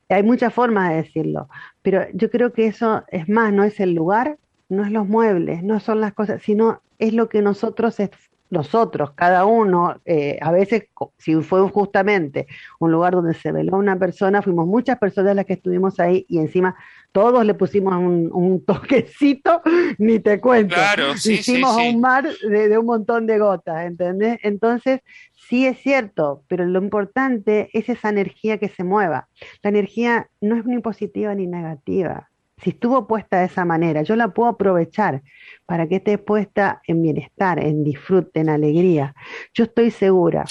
hay 0.09 0.22
muchas 0.22 0.53
formas 0.53 0.90
de 0.90 0.97
decirlo, 0.97 1.49
pero 1.82 2.07
yo 2.12 2.30
creo 2.30 2.53
que 2.53 2.66
eso 2.66 3.05
es 3.09 3.28
más, 3.28 3.53
no 3.53 3.64
es 3.64 3.78
el 3.80 3.95
lugar, 3.95 4.38
no 4.69 4.85
es 4.85 4.93
los 4.93 5.07
muebles, 5.07 5.62
no 5.62 5.81
son 5.81 6.01
las 6.01 6.12
cosas, 6.12 6.43
sino 6.43 6.83
es 6.99 7.12
lo 7.12 7.29
que 7.29 7.43
nosotros 7.43 7.99
nosotros, 8.55 9.12
cada 9.15 9.45
uno, 9.45 10.01
eh, 10.05 10.39
a 10.41 10.51
veces, 10.53 10.85
si 11.19 11.35
fue 11.43 11.69
justamente 11.69 12.47
un 12.79 12.93
lugar 12.93 13.15
donde 13.15 13.35
se 13.35 13.53
veló 13.53 13.77
una 13.77 13.99
persona, 13.99 14.43
fuimos 14.43 14.67
muchas 14.67 14.99
personas 14.99 15.35
las 15.35 15.45
que 15.45 15.55
estuvimos 15.55 15.99
ahí 16.01 16.25
y 16.29 16.39
encima 16.39 16.77
todos 17.12 17.45
le 17.45 17.55
pusimos 17.55 17.95
un, 17.95 18.65
toquecito, 18.67 19.61
ni 19.99 20.21
te 20.21 20.41
cuento. 20.41 20.75
Claro, 20.75 21.17
sí, 21.17 21.35
Hicimos 21.35 21.77
un 21.77 22.01
mar 22.01 22.27
de, 22.27 22.79
un 22.79 22.87
montón 22.87 23.27
de 23.27 23.39
gotas, 23.39 23.85
¿entendés? 23.87 24.39
Entonces, 24.43 25.01
sí 25.33 25.67
es 25.67 25.79
cierto, 25.79 26.45
pero 26.49 26.65
lo 26.65 26.81
importante 26.81 27.71
es 27.73 27.89
esa 27.89 28.09
energía 28.09 28.59
que 28.59 28.69
se 28.69 28.85
mueva. 28.85 29.29
La 29.62 29.71
energía 29.71 30.29
no 30.41 30.57
es 30.57 30.65
ni 30.65 30.79
positiva 30.81 31.35
ni 31.35 31.47
negativa. 31.47 32.31
Si 32.59 32.71
estuvo 32.71 33.07
puesta 33.07 33.41
de 33.41 33.47
esa 33.47 33.65
manera, 33.65 34.03
yo 34.03 34.17
la 34.17 34.29
puedo 34.29 34.51
aprovechar 34.51 35.23
para 35.67 35.89
que 35.89 35.97
esté 35.97 36.19
puesta 36.19 36.81
en 36.87 37.03
bienestar, 37.03 37.59
en 37.59 37.85
disfrute, 37.85 38.41
en 38.41 38.49
alegría. 38.49 39.15
Yo 39.53 39.65
estoy 39.65 39.91
segura 39.91 40.45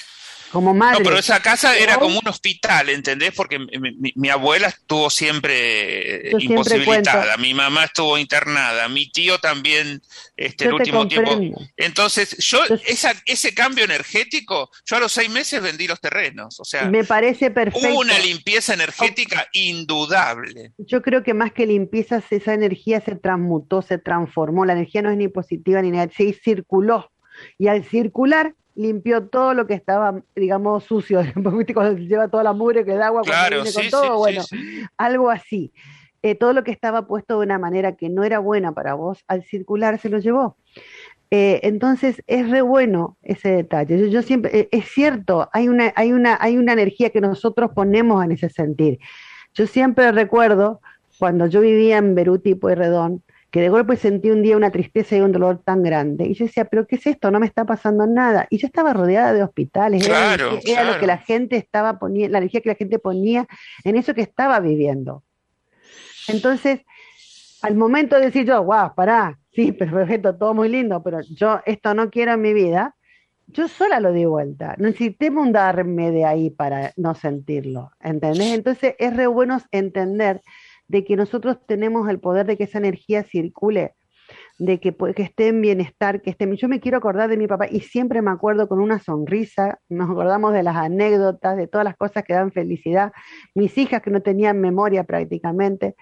como 0.53 0.71
madre. 0.75 0.99
No, 0.99 1.03
pero 1.03 1.17
esa 1.17 1.41
casa 1.41 1.75
era 1.75 1.97
como 1.97 2.19
un 2.19 2.27
hospital, 2.27 2.89
¿entendés? 2.89 3.33
Porque 3.35 3.57
mi, 3.57 4.29
abuela 4.29 4.67
estuvo 4.67 5.09
siempre 5.09 6.31
imposibilitada, 6.39 7.37
mi 7.37 7.55
mamá 7.55 7.85
estuvo 7.85 8.19
internada, 8.19 8.87
mi 8.87 9.11
tío 9.11 9.39
también 9.39 9.99
este, 10.37 10.65
el 10.65 10.73
último 10.73 11.07
tiempo. 11.07 11.59
Entonces, 11.75 12.37
yo, 12.37 12.59
esa, 12.85 13.13
ese 13.25 13.55
cambio 13.55 13.83
energético, 13.83 14.69
yo 14.85 14.97
a 14.97 14.99
los 14.99 15.11
seis 15.11 15.31
meses 15.31 15.59
vendí 15.59 15.87
los 15.87 15.99
terrenos, 15.99 16.59
o 16.59 16.65
sea, 16.65 16.85
me 16.85 17.03
parece 17.03 17.49
perfecto. 17.49 17.89
Hubo 17.89 18.01
una 18.01 18.19
limpieza 18.19 18.75
energética 18.75 19.47
indudable. 19.53 20.73
Yo 20.77 21.01
creo 21.01 21.23
que 21.23 21.33
más 21.33 21.51
que 21.51 21.65
limpieza, 21.65 22.21
esa 22.29 22.53
energía 22.53 23.01
se 23.01 23.15
transmutó, 23.15 23.81
se 23.81 23.97
transformó, 23.97 24.65
la 24.65 24.73
energía 24.73 25.01
no 25.01 25.09
es 25.09 25.17
ni 25.17 25.29
positiva 25.29 25.81
ni 25.81 25.89
negativa, 25.89 26.15
se 26.15 26.39
circuló. 26.39 27.11
Y 27.57 27.69
al 27.69 27.83
circular 27.83 28.53
limpió 28.75 29.27
todo 29.27 29.53
lo 29.53 29.67
que 29.67 29.73
estaba, 29.73 30.21
digamos, 30.35 30.83
sucio, 30.83 31.21
lleva 31.97 32.27
toda 32.27 32.43
la 32.43 32.53
mugre 32.53 32.85
que 32.85 32.95
da 32.95 33.07
agua, 33.07 33.21
claro, 33.23 33.63
con 33.73 33.89
todo, 33.89 34.17
bueno, 34.17 34.43
algo 34.97 35.29
así. 35.29 35.71
Eh, 36.21 36.35
todo 36.35 36.53
lo 36.53 36.63
que 36.63 36.71
estaba 36.71 37.05
puesto 37.05 37.37
de 37.37 37.45
una 37.45 37.59
manera 37.59 37.97
que 37.97 38.09
no 38.09 38.23
era 38.23 38.39
buena 38.39 38.71
para 38.71 38.93
vos, 38.93 39.23
al 39.27 39.43
circular 39.43 39.99
se 39.99 40.09
lo 40.09 40.19
llevó. 40.19 40.55
Eh, 41.31 41.59
entonces 41.63 42.21
es 42.27 42.49
re 42.49 42.61
bueno 42.61 43.17
ese 43.23 43.49
detalle. 43.49 44.09
Yo, 44.09 44.21
siempre, 44.21 44.57
eh, 44.57 44.69
es 44.71 44.85
cierto, 44.85 45.49
hay 45.51 45.67
una, 45.67 45.91
hay, 45.95 46.13
una, 46.13 46.37
hay 46.39 46.57
una 46.57 46.73
energía 46.73 47.09
que 47.09 47.19
nosotros 47.21 47.71
ponemos 47.75 48.23
en 48.23 48.31
ese 48.31 48.49
sentir. 48.49 48.99
Yo 49.53 49.67
siempre 49.67 50.11
recuerdo 50.11 50.79
cuando 51.19 51.47
yo 51.47 51.61
vivía 51.61 51.97
en 51.97 52.15
Beruti 52.15 52.51
y 52.51 52.55
Pueyrredón, 52.55 53.23
que 53.53 53.61
de 53.61 53.69
golpe 53.69 53.97
sentí 53.97 54.31
un 54.31 54.41
día 54.41 54.57
una 54.57 54.71
tristeza 54.71 55.15
y 55.15 55.21
un 55.21 55.31
dolor 55.31 55.61
tan 55.63 55.83
grande. 55.83 56.25
Y 56.25 56.33
yo 56.33 56.45
decía, 56.45 56.65
pero 56.65 56.87
¿qué 56.87 56.95
es 56.95 57.05
esto? 57.05 57.29
No 57.29 57.39
me 57.39 57.45
está 57.45 57.65
pasando 57.65 58.07
nada. 58.07 58.47
Y 58.49 58.57
yo 58.57 58.65
estaba 58.65 58.93
rodeada 58.93 59.31
de 59.31 59.43
hospitales, 59.43 60.07
era, 60.07 60.83
lo 60.83 60.99
que 60.99 61.05
la 61.05 61.19
gente 61.19 61.57
estaba 61.57 61.99
poniendo, 61.99 62.31
la 62.31 62.39
energía 62.39 62.61
que 62.61 62.69
la 62.69 62.75
gente 62.75 62.97
ponía 62.97 63.45
en 63.83 63.95
eso 63.95 64.15
que 64.15 64.21
estaba 64.21 64.59
viviendo. 64.59 65.23
Entonces, 66.29 66.79
al 67.61 67.75
momento 67.75 68.15
de 68.15 68.25
decir 68.25 68.43
yo, 68.43 68.63
wow, 68.63 68.95
pará, 68.95 69.37
sí, 69.51 69.71
perfecto, 69.71 70.35
todo 70.39 70.55
muy 70.55 70.67
lindo, 70.67 71.03
pero 71.03 71.21
yo 71.21 71.61
esto 71.67 71.93
no 71.93 72.09
quiero 72.09 72.33
en 72.33 72.41
mi 72.41 72.53
vida, 72.53 72.95
yo 73.45 73.67
sola 73.67 73.99
lo 73.99 74.13
di 74.13 74.25
vuelta. 74.25 74.73
Necesité 74.79 75.31
darme 75.51 76.09
de 76.09 76.25
ahí 76.25 76.49
para 76.49 76.91
no 76.95 77.13
sentirlo, 77.13 77.91
¿entendés? 77.99 78.51
Entonces 78.51 78.95
es 78.97 79.15
re 79.15 79.27
bueno 79.27 79.61
entender 79.71 80.41
de 80.87 81.03
que 81.03 81.15
nosotros 81.15 81.57
tenemos 81.65 82.09
el 82.09 82.19
poder 82.19 82.45
de 82.45 82.57
que 82.57 82.65
esa 82.65 82.77
energía 82.77 83.23
circule, 83.23 83.93
de 84.57 84.79
que, 84.79 84.95
que 84.95 85.23
esté 85.23 85.47
en 85.47 85.61
bienestar, 85.61 86.21
que 86.21 86.29
esté... 86.29 86.53
Yo 86.55 86.67
me 86.67 86.79
quiero 86.79 86.97
acordar 86.97 87.29
de 87.29 87.37
mi 87.37 87.47
papá 87.47 87.67
y 87.69 87.81
siempre 87.81 88.21
me 88.21 88.31
acuerdo 88.31 88.67
con 88.67 88.79
una 88.79 88.99
sonrisa, 88.99 89.79
nos 89.89 90.09
acordamos 90.09 90.53
de 90.53 90.63
las 90.63 90.75
anécdotas, 90.75 91.57
de 91.57 91.67
todas 91.67 91.85
las 91.85 91.97
cosas 91.97 92.23
que 92.23 92.33
dan 92.33 92.51
felicidad. 92.51 93.11
Mis 93.55 93.77
hijas 93.77 94.01
que 94.01 94.11
no 94.11 94.21
tenían 94.21 94.59
memoria 94.61 95.03
prácticamente, 95.03 95.95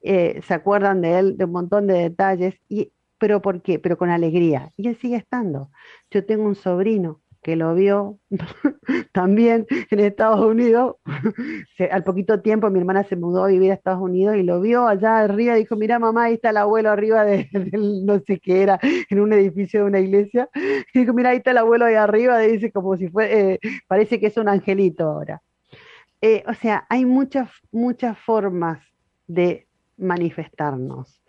eh, 0.00 0.40
se 0.46 0.54
acuerdan 0.54 1.00
de 1.00 1.18
él, 1.18 1.36
de 1.36 1.44
un 1.44 1.52
montón 1.52 1.86
de 1.86 1.94
detalles, 1.94 2.54
y, 2.68 2.92
pero 3.18 3.42
¿por 3.42 3.62
qué? 3.62 3.78
Pero 3.78 3.98
con 3.98 4.10
alegría. 4.10 4.72
Y 4.76 4.88
él 4.88 4.96
sigue 4.96 5.16
estando. 5.16 5.70
Yo 6.10 6.24
tengo 6.24 6.44
un 6.44 6.54
sobrino 6.54 7.20
que 7.42 7.56
lo 7.56 7.74
vio 7.74 8.18
también 9.12 9.66
en 9.90 10.00
Estados 10.00 10.44
Unidos. 10.44 10.96
al 11.90 12.04
poquito 12.04 12.40
tiempo 12.40 12.70
mi 12.70 12.78
hermana 12.78 13.04
se 13.04 13.16
mudó 13.16 13.44
a 13.44 13.48
vivir 13.48 13.70
a 13.70 13.74
Estados 13.74 14.02
Unidos 14.02 14.36
y 14.36 14.42
lo 14.42 14.60
vio 14.60 14.86
allá 14.86 15.20
arriba 15.20 15.54
dijo, 15.54 15.76
mira 15.76 15.98
mamá, 15.98 16.24
ahí 16.24 16.34
está 16.34 16.50
el 16.50 16.56
abuelo 16.56 16.90
arriba 16.90 17.24
de, 17.24 17.48
no 18.04 18.18
sé 18.20 18.40
qué 18.40 18.62
era, 18.62 18.78
en 18.82 19.20
un 19.20 19.32
edificio 19.32 19.80
de 19.80 19.86
una 19.86 20.00
iglesia. 20.00 20.48
Y 20.92 21.00
dijo, 21.00 21.12
mira, 21.12 21.30
ahí 21.30 21.38
está 21.38 21.52
el 21.52 21.58
abuelo 21.58 21.84
ahí 21.84 21.94
arriba, 21.94 22.38
dice 22.38 22.72
como 22.72 22.96
si 22.96 23.08
fue, 23.08 23.52
eh, 23.52 23.58
parece 23.86 24.18
que 24.20 24.26
es 24.26 24.36
un 24.36 24.48
angelito 24.48 25.04
ahora. 25.04 25.42
Eh, 26.20 26.42
o 26.46 26.54
sea, 26.54 26.84
hay 26.88 27.04
muchas, 27.04 27.48
muchas 27.70 28.18
formas 28.18 28.80
de 29.26 29.68
manifestarnos. 29.96 31.22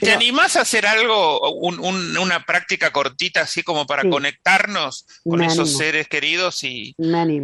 ¿Te, 0.00 0.12
animás 0.12 0.56
a 0.56 0.60
hacer 0.60 0.86
algo, 0.86 1.40
una 1.60 2.40
práctica 2.46 2.92
cortita 2.92 3.42
así 3.42 3.62
como 3.62 3.86
para 3.86 4.08
conectarnos 4.08 5.06
con 5.24 5.42
esos 5.42 5.76
seres 5.76 6.08
queridos? 6.08 6.62
Y 6.64 6.94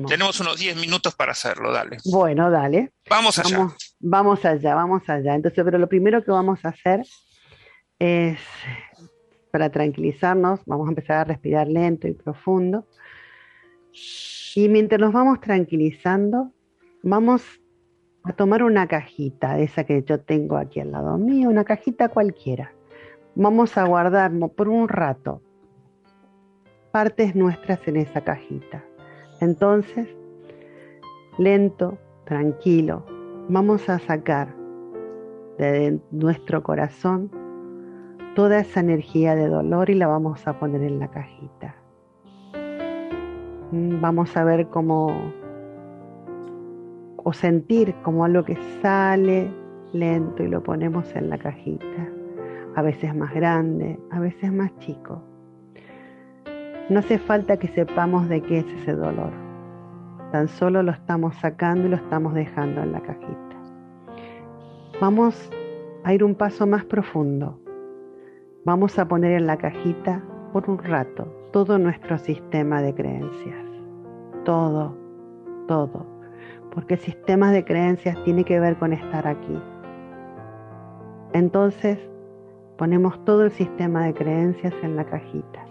tenemos 0.08 0.40
unos 0.40 0.58
10 0.58 0.76
minutos 0.76 1.14
para 1.14 1.32
hacerlo, 1.32 1.72
dale. 1.72 1.98
Bueno, 2.04 2.50
dale. 2.50 2.92
Vamos 3.08 3.38
allá. 3.38 3.68
Vamos, 3.98 4.44
allá, 4.44 4.74
vamos 4.74 5.02
allá. 5.08 5.34
Entonces, 5.34 5.64
pero 5.64 5.78
lo 5.78 5.88
primero 5.88 6.24
que 6.24 6.30
vamos 6.30 6.64
a 6.64 6.68
hacer 6.68 7.02
es, 7.98 8.38
para 9.50 9.70
tranquilizarnos, 9.70 10.60
vamos 10.66 10.86
a 10.86 10.90
empezar 10.90 11.16
a 11.18 11.24
respirar 11.24 11.66
lento 11.68 12.06
y 12.06 12.12
profundo. 12.12 12.86
Y 14.54 14.68
mientras 14.68 15.00
nos 15.00 15.12
vamos 15.12 15.40
tranquilizando, 15.40 16.52
vamos 17.02 17.42
a 18.24 18.32
tomar 18.32 18.62
una 18.62 18.86
cajita, 18.86 19.58
esa 19.58 19.84
que 19.84 20.02
yo 20.02 20.20
tengo 20.20 20.56
aquí 20.56 20.80
al 20.80 20.92
lado 20.92 21.16
mío, 21.16 21.48
una 21.48 21.64
cajita 21.64 22.08
cualquiera. 22.08 22.72
Vamos 23.34 23.78
a 23.78 23.84
guardar 23.84 24.32
por 24.56 24.68
un 24.68 24.88
rato 24.88 25.40
partes 26.92 27.34
nuestras 27.34 27.86
en 27.88 27.96
esa 27.96 28.20
cajita. 28.20 28.84
Entonces, 29.40 30.08
lento, 31.38 31.96
tranquilo, 32.24 33.06
vamos 33.48 33.88
a 33.88 33.98
sacar 34.00 34.54
de 35.56 35.98
nuestro 36.10 36.62
corazón 36.62 37.30
toda 38.34 38.60
esa 38.60 38.80
energía 38.80 39.34
de 39.34 39.48
dolor 39.48 39.90
y 39.90 39.94
la 39.94 40.06
vamos 40.06 40.46
a 40.46 40.58
poner 40.58 40.82
en 40.82 40.98
la 40.98 41.08
cajita. 41.08 41.74
Mm, 43.70 44.00
vamos 44.00 44.36
a 44.36 44.44
ver 44.44 44.68
cómo 44.68 45.32
o 47.24 47.32
sentir 47.32 47.94
como 48.02 48.24
algo 48.24 48.44
que 48.44 48.56
sale 48.82 49.50
lento 49.92 50.42
y 50.42 50.48
lo 50.48 50.62
ponemos 50.62 51.14
en 51.14 51.30
la 51.30 51.38
cajita, 51.38 52.08
a 52.76 52.82
veces 52.82 53.14
más 53.14 53.32
grande, 53.34 53.98
a 54.10 54.20
veces 54.20 54.52
más 54.52 54.76
chico. 54.78 55.22
No 56.88 57.00
hace 57.00 57.18
falta 57.18 57.56
que 57.56 57.68
sepamos 57.68 58.28
de 58.28 58.40
qué 58.42 58.58
es 58.58 58.66
ese 58.80 58.94
dolor, 58.94 59.32
tan 60.32 60.48
solo 60.48 60.82
lo 60.82 60.92
estamos 60.92 61.34
sacando 61.36 61.86
y 61.86 61.90
lo 61.90 61.96
estamos 61.96 62.34
dejando 62.34 62.82
en 62.82 62.92
la 62.92 63.00
cajita. 63.00 63.36
Vamos 65.00 65.50
a 66.04 66.14
ir 66.14 66.24
un 66.24 66.34
paso 66.34 66.66
más 66.66 66.84
profundo. 66.84 67.58
Vamos 68.64 68.98
a 68.98 69.08
poner 69.08 69.32
en 69.32 69.46
la 69.46 69.56
cajita 69.56 70.22
por 70.52 70.68
un 70.68 70.78
rato 70.78 71.24
todo 71.52 71.78
nuestro 71.78 72.18
sistema 72.18 72.82
de 72.82 72.94
creencias. 72.94 73.66
Todo, 74.44 74.96
todo 75.66 76.19
porque 76.74 76.94
el 76.94 77.00
sistema 77.00 77.52
de 77.52 77.64
creencias 77.64 78.16
tiene 78.24 78.44
que 78.44 78.60
ver 78.60 78.76
con 78.76 78.92
estar 78.92 79.26
aquí. 79.26 79.60
Entonces, 81.32 81.98
ponemos 82.76 83.24
todo 83.24 83.44
el 83.44 83.50
sistema 83.50 84.04
de 84.04 84.14
creencias 84.14 84.74
en 84.82 84.96
la 84.96 85.04
cajita. 85.04 85.64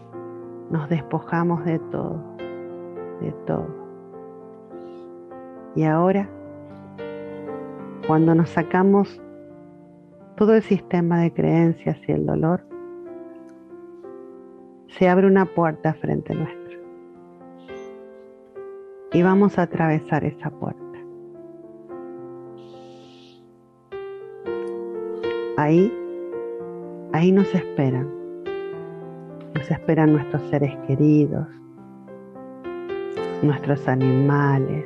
Nos 0.70 0.88
despojamos 0.90 1.66
de 1.66 1.80
todo, 1.80 2.22
de 3.22 3.32
todo. 3.46 3.68
Y 5.76 5.84
ahora, 5.84 6.28
cuando 8.08 8.36
nos 8.36 8.50
sacamos 8.50 9.22
todo 10.36 10.56
el 10.56 10.62
sistema 10.64 11.20
de 11.20 11.34
creencias 11.34 11.98
y 12.08 12.12
el 12.12 12.26
dolor, 12.26 12.62
se 14.98 15.08
abre 15.08 15.28
una 15.28 15.46
puerta 15.46 15.94
frente 15.94 16.34
nuestro. 16.34 16.80
Y 19.14 19.24
vamos 19.24 19.58
a 19.58 19.64
atravesar 19.64 20.24
esa 20.24 20.50
puerta. 20.50 20.89
Ahí, 25.60 25.94
ahí 27.12 27.32
nos 27.32 27.54
esperan. 27.54 28.10
Nos 29.54 29.70
esperan 29.70 30.14
nuestros 30.14 30.42
seres 30.50 30.76
queridos, 30.88 31.48
nuestros 33.42 33.86
animales, 33.88 34.86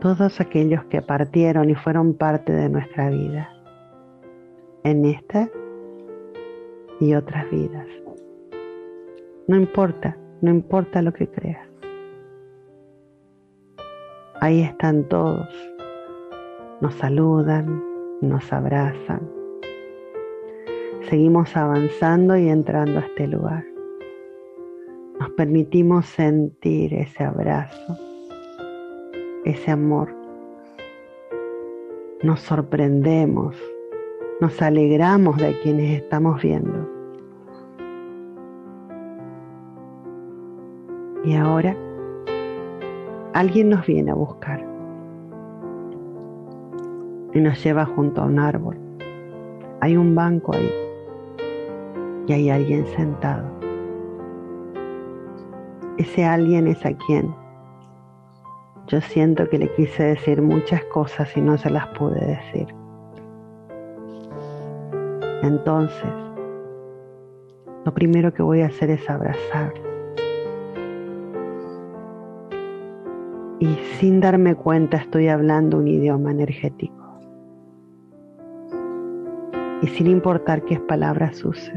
todos 0.00 0.40
aquellos 0.40 0.84
que 0.86 1.00
partieron 1.00 1.70
y 1.70 1.74
fueron 1.74 2.14
parte 2.14 2.52
de 2.52 2.68
nuestra 2.68 3.08
vida, 3.10 3.48
en 4.84 5.04
esta 5.06 5.48
y 7.00 7.14
otras 7.14 7.50
vidas. 7.50 7.86
No 9.46 9.56
importa, 9.56 10.16
no 10.42 10.50
importa 10.50 11.00
lo 11.00 11.12
que 11.12 11.26
creas. 11.28 11.66
Ahí 14.40 14.60
están 14.60 15.04
todos, 15.04 15.48
nos 16.80 16.94
saludan, 16.94 17.87
nos 18.20 18.52
abrazan. 18.52 19.20
Seguimos 21.08 21.56
avanzando 21.56 22.36
y 22.36 22.48
entrando 22.48 22.98
a 22.98 23.02
este 23.02 23.26
lugar. 23.28 23.64
Nos 25.18 25.30
permitimos 25.30 26.06
sentir 26.06 26.94
ese 26.94 27.24
abrazo, 27.24 27.96
ese 29.44 29.70
amor. 29.70 30.14
Nos 32.22 32.40
sorprendemos, 32.40 33.56
nos 34.40 34.60
alegramos 34.60 35.36
de 35.38 35.58
quienes 35.60 36.02
estamos 36.02 36.42
viendo. 36.42 36.88
Y 41.24 41.34
ahora 41.34 41.76
alguien 43.34 43.70
nos 43.70 43.86
viene 43.86 44.10
a 44.10 44.14
buscar 44.14 44.67
y 47.38 47.40
nos 47.40 47.62
lleva 47.62 47.84
junto 47.84 48.20
a 48.20 48.24
un 48.24 48.40
árbol. 48.40 48.76
Hay 49.80 49.96
un 49.96 50.14
banco 50.14 50.54
ahí 50.54 50.70
y 52.26 52.32
hay 52.32 52.50
alguien 52.50 52.84
sentado. 52.88 53.46
Ese 55.98 56.24
alguien 56.24 56.66
es 56.66 56.84
a 56.84 56.92
quien 56.92 57.32
yo 58.88 59.00
siento 59.02 59.48
que 59.48 59.58
le 59.58 59.70
quise 59.74 60.02
decir 60.02 60.40
muchas 60.40 60.82
cosas 60.86 61.36
y 61.36 61.40
no 61.40 61.58
se 61.58 61.70
las 61.70 61.86
pude 61.88 62.18
decir. 62.18 62.66
Entonces, 65.42 66.10
lo 67.84 67.92
primero 67.94 68.32
que 68.32 68.42
voy 68.42 68.62
a 68.62 68.66
hacer 68.66 68.90
es 68.90 69.08
abrazar. 69.08 69.74
Y 73.60 73.74
sin 73.98 74.20
darme 74.20 74.54
cuenta 74.54 74.96
estoy 74.96 75.28
hablando 75.28 75.76
un 75.76 75.86
idioma 75.86 76.30
energético. 76.30 76.97
Sin 79.96 80.06
importar 80.06 80.62
qué 80.62 80.78
palabras 80.78 81.44
use, 81.44 81.72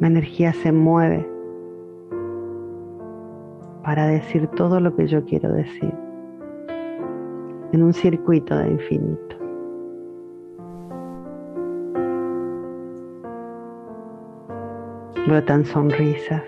mi 0.00 0.08
energía 0.08 0.52
se 0.52 0.72
mueve 0.72 1.28
para 3.84 4.06
decir 4.06 4.48
todo 4.48 4.80
lo 4.80 4.96
que 4.96 5.06
yo 5.06 5.24
quiero 5.24 5.52
decir 5.52 5.94
en 7.72 7.82
un 7.82 7.92
circuito 7.92 8.56
de 8.56 8.70
infinito. 8.70 9.36
Brotan 15.28 15.64
sonrisas 15.64 16.42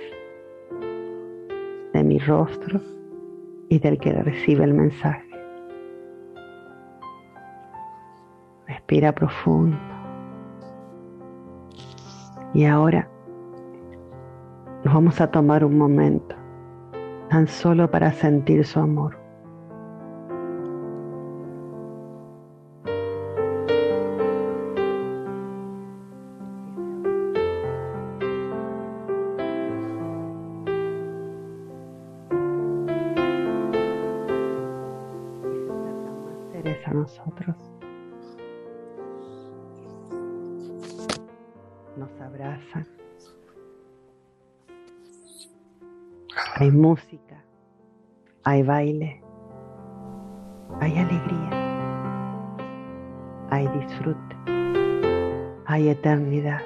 de 1.92 2.02
mi 2.02 2.18
rostro 2.18 2.80
y 3.68 3.78
del 3.78 3.98
que 3.98 4.12
recibe 4.12 4.64
el 4.64 4.74
mensaje. 4.74 5.23
Respira 8.94 9.12
profundo. 9.12 9.76
Y 12.54 12.64
ahora 12.64 13.08
nos 14.84 14.94
vamos 14.94 15.20
a 15.20 15.28
tomar 15.32 15.64
un 15.64 15.76
momento 15.76 16.36
tan 17.28 17.48
solo 17.48 17.90
para 17.90 18.12
sentir 18.12 18.64
su 18.64 18.78
amor. 18.78 19.23
Eternidad. 56.04 56.60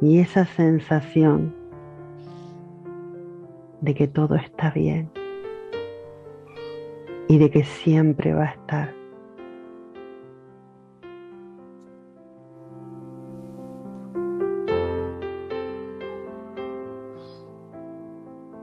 Y 0.00 0.18
esa 0.18 0.46
sensación 0.46 1.54
de 3.82 3.94
que 3.94 4.08
todo 4.08 4.36
está 4.36 4.70
bien 4.70 5.10
y 7.28 7.36
de 7.36 7.50
que 7.50 7.62
siempre 7.64 8.32
va 8.32 8.44
a 8.44 8.50
estar. 8.52 8.94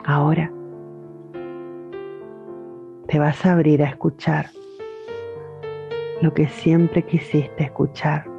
Ahora 0.03 0.51
te 3.07 3.19
vas 3.19 3.45
a 3.45 3.53
abrir 3.53 3.83
a 3.83 3.89
escuchar 3.89 4.47
lo 6.21 6.33
que 6.33 6.47
siempre 6.47 7.03
quisiste 7.03 7.63
escuchar 7.63 8.30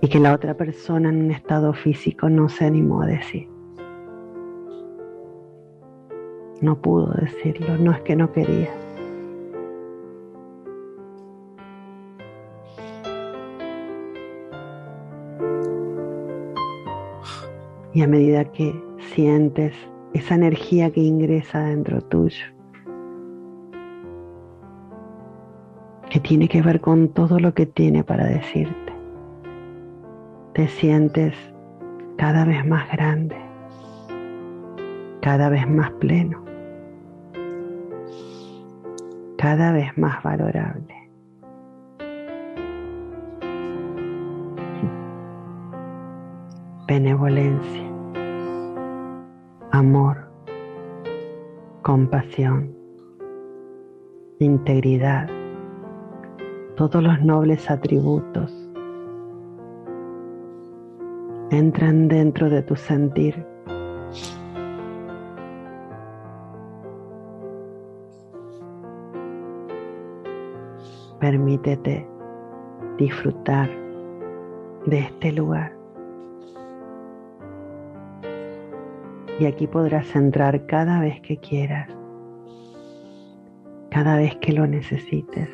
y 0.00 0.08
que 0.08 0.20
la 0.20 0.32
otra 0.32 0.54
persona 0.54 1.08
en 1.08 1.24
un 1.24 1.30
estado 1.30 1.72
físico 1.72 2.28
no 2.28 2.48
se 2.48 2.64
animó 2.64 3.02
a 3.02 3.06
decir. 3.06 3.48
No 6.60 6.80
pudo 6.80 7.12
decirlo, 7.14 7.76
no 7.78 7.92
es 7.92 8.00
que 8.02 8.16
no 8.16 8.32
quería. 8.32 8.70
Y 17.94 18.02
a 18.02 18.06
medida 18.06 18.44
que 18.44 18.74
sientes 19.14 19.74
esa 20.14 20.34
energía 20.34 20.90
que 20.90 21.00
ingresa 21.00 21.60
dentro 21.62 22.00
tuyo, 22.02 22.44
que 26.10 26.20
tiene 26.20 26.48
que 26.48 26.62
ver 26.62 26.80
con 26.80 27.08
todo 27.08 27.38
lo 27.38 27.54
que 27.54 27.66
tiene 27.66 28.04
para 28.04 28.26
decirte, 28.26 28.97
te 30.58 30.66
sientes 30.66 31.36
cada 32.16 32.44
vez 32.44 32.66
más 32.66 32.90
grande, 32.90 33.36
cada 35.22 35.50
vez 35.50 35.68
más 35.68 35.92
pleno 36.00 36.42
cada 39.36 39.70
vez 39.70 39.96
más 39.96 40.20
valorable. 40.24 41.08
Benevolencia, 46.88 47.88
amor, 49.70 50.28
compasión, 51.82 52.74
integridad, 54.40 55.28
todos 56.74 57.00
los 57.00 57.22
nobles 57.22 57.70
atributos 57.70 58.57
entran 61.50 62.08
dentro 62.08 62.50
de 62.50 62.62
tu 62.62 62.76
sentir 62.76 63.46
Permítete 71.20 72.06
disfrutar 72.96 73.68
de 74.86 75.00
este 75.00 75.32
lugar. 75.32 75.76
Y 79.40 79.46
aquí 79.46 79.66
podrás 79.66 80.14
entrar 80.14 80.64
cada 80.66 81.00
vez 81.00 81.20
que 81.20 81.36
quieras, 81.38 81.88
cada 83.90 84.16
vez 84.16 84.36
que 84.36 84.52
lo 84.52 84.66
necesites. 84.66 85.48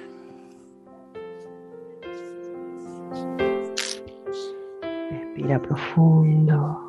Profundo. 5.45 6.81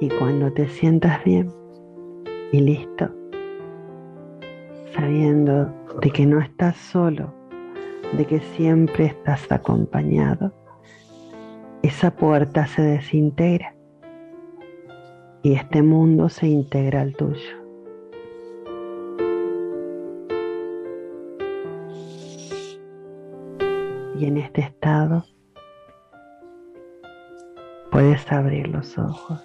Y 0.00 0.08
cuando 0.10 0.52
te 0.52 0.68
sientas 0.68 1.24
bien 1.24 1.50
y 2.52 2.60
listo, 2.60 3.08
sabiendo 4.94 5.72
de 6.02 6.10
que 6.10 6.26
no 6.26 6.40
estás 6.40 6.76
solo, 6.76 7.32
de 8.16 8.26
que 8.26 8.40
siempre 8.40 9.06
estás 9.06 9.50
acompañado, 9.50 10.52
esa 11.82 12.10
puerta 12.10 12.66
se 12.66 12.82
desintegra 12.82 13.74
y 15.42 15.54
este 15.54 15.82
mundo 15.82 16.28
se 16.28 16.48
integra 16.48 17.00
al 17.00 17.16
tuyo. 17.16 17.59
Y 24.20 24.26
en 24.26 24.36
este 24.36 24.60
estado 24.60 25.24
puedes 27.90 28.30
abrir 28.30 28.68
los 28.68 28.98
ojos 28.98 29.42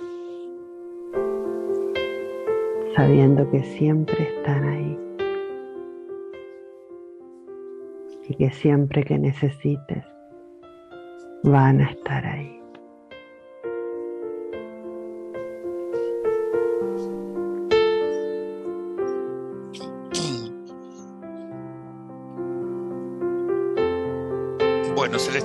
sabiendo 2.93 3.49
que 3.51 3.63
siempre 3.63 4.21
están 4.21 4.65
ahí 4.65 4.99
y 8.27 8.35
que 8.35 8.51
siempre 8.51 9.05
que 9.05 9.17
necesites 9.17 10.03
van 11.43 11.79
a 11.79 11.91
estar 11.91 12.25
ahí. 12.25 12.54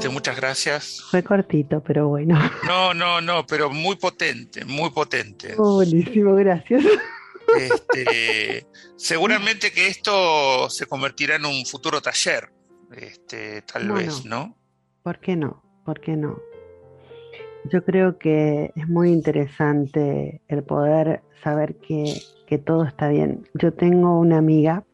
Celeste, 0.01 0.09
muchas 0.09 0.37
gracias. 0.37 1.03
Fue 1.11 1.23
cortito, 1.23 1.83
pero 1.83 2.09
bueno. 2.09 2.39
No, 2.67 2.95
no, 2.95 3.21
no, 3.21 3.47
pero 3.47 3.71
muy 3.71 3.97
potente, 3.97 4.65
muy 4.65 4.91
potente. 4.91 5.55
Oh, 5.59 5.75
buenísimo, 5.75 6.35
gracias. 6.35 6.85
Este, 7.59 8.67
seguramente 8.97 9.73
que 9.73 9.89
esto 9.89 10.71
se 10.71 10.87
convertirá 10.87 11.37
en 11.37 11.45
un 11.45 11.67
futuro 11.67 12.01
taller, 12.01 12.49
este, 12.97 13.63
tal 13.63 13.91
vez, 13.91 14.25
¿no? 14.25 14.57
¿Por 15.03 15.19
qué 15.19 15.37
no? 15.37 15.63
¿Por 15.85 16.01
qué 16.01 16.17
no? 16.17 16.39
Yo 17.73 17.85
creo 17.85 18.19
que 18.19 18.71
es 18.77 18.89
muy 18.89 19.11
interesante 19.11 20.41
el 20.49 20.63
poder 20.63 21.23
saber 21.43 21.77
que, 21.77 22.21
que 22.47 22.59
todo 22.59 22.85
está 22.85 23.09
bien. 23.09 23.49
Yo 23.55 23.75
tengo 23.75 24.19
una 24.19 24.39
amiga 24.39 24.85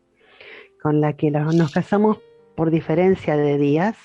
con 0.83 1.01
la 1.01 1.13
que 1.13 1.31
nos 1.31 1.73
casamos 1.73 2.19
por 2.57 2.71
diferencia 2.71 3.37
de 3.37 3.59
días 3.59 3.97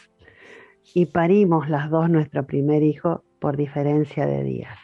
y 0.93 1.05
parimos 1.05 1.69
las 1.69 1.89
dos 1.89 2.09
nuestro 2.09 2.45
primer 2.45 2.83
hijo 2.83 3.23
por 3.39 3.57
diferencia 3.57 4.25
de 4.25 4.43
días. 4.43 4.77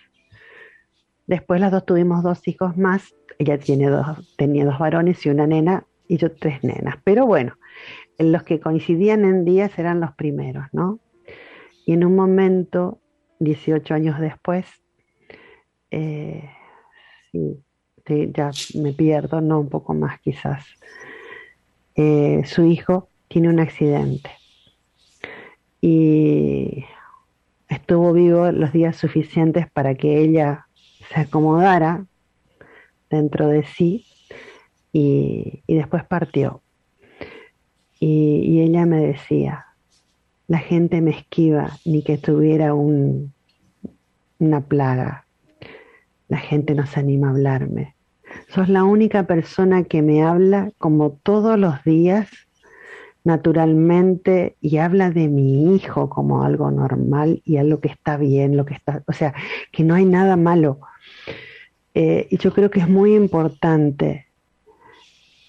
Después 1.26 1.60
las 1.60 1.72
dos 1.72 1.86
tuvimos 1.86 2.24
dos 2.24 2.48
hijos 2.48 2.78
más. 2.78 3.14
Ella 3.38 3.58
tiene 3.60 3.90
dos, 3.90 4.36
tenía 4.38 4.66
dos 4.66 4.80
varones 4.80 5.26
y 5.26 5.30
una 5.30 5.46
nena 5.46 5.86
y 6.08 6.18
yo 6.18 6.32
tres 6.32 6.64
nenas. 6.64 6.96
Pero 7.04 7.26
bueno, 7.26 7.54
los 8.18 8.44
que 8.44 8.60
coincidían 8.60 9.26
en 9.26 9.46
días 9.46 9.78
eran 9.78 10.00
los 10.00 10.14
primeros, 10.14 10.66
¿no? 10.72 11.00
Y 11.86 11.94
en 11.94 12.06
un 12.06 12.16
momento, 12.16 13.00
18 13.40 13.94
años 13.94 14.20
después, 14.20 14.66
eh, 15.92 16.50
sí, 17.32 17.62
ya 18.34 18.52
me 18.76 18.94
pierdo, 18.94 19.42
no 19.42 19.60
un 19.60 19.70
poco 19.70 19.94
más 19.94 20.20
quizás, 20.20 20.66
eh, 21.96 22.42
su 22.46 22.66
hijo 22.66 23.10
tiene 23.28 23.50
un 23.50 23.60
accidente 23.60 24.37
y 25.82 26.86
estuvo 27.70 28.14
vivo 28.14 28.52
los 28.52 28.72
días 28.72 28.96
suficientes 28.96 29.70
para 29.70 29.96
que 29.96 30.20
ella 30.20 30.68
se 31.14 31.22
acomodara 31.22 32.06
dentro 33.10 33.48
de 33.48 33.64
sí 33.64 34.06
y, 34.92 35.64
después 35.68 36.04
partió. 36.06 36.62
Y, 38.00 38.62
ella 38.62 38.86
me 38.86 39.00
decía, 39.00 39.66
la 40.48 40.60
gente 40.60 41.02
me 41.02 41.12
esquiva 41.12 41.78
ni 41.86 42.04
que 42.04 42.18
tuviera 42.18 42.74
un, 42.74 43.34
una 44.40 44.62
plaga. 44.62 45.26
La 46.28 46.38
gente 46.38 46.74
no 46.74 46.86
se 46.86 47.00
anima 47.00 47.28
a 47.28 47.32
hablarme. 47.32 47.96
Sos 48.50 48.70
la 48.70 48.84
única 48.84 49.24
persona 49.24 49.84
que 49.84 50.02
me 50.02 50.24
habla 50.24 50.72
como 50.78 51.12
todos 51.12 51.58
los 51.58 51.84
días 51.84 52.47
naturalmente 53.28 54.56
y 54.62 54.78
habla 54.78 55.12
de 55.12 55.28
mi 55.28 55.76
hijo 55.76 56.10
como 56.10 56.44
algo 56.44 56.72
normal 56.72 57.42
y 57.44 57.58
algo 57.58 57.82
que 57.82 57.90
está 57.90 58.16
bien, 58.16 58.56
lo 58.56 58.66
que 58.66 58.74
está, 58.74 59.04
o 59.06 59.12
sea, 59.12 59.34
que 59.74 59.84
no 59.84 59.96
hay 59.96 60.06
nada 60.06 60.38
malo. 60.38 60.80
Eh, 61.94 62.28
y 62.30 62.38
yo 62.38 62.54
creo 62.54 62.72
que 62.72 62.80
es 62.80 62.88
muy 62.88 63.16
importante 63.16 64.28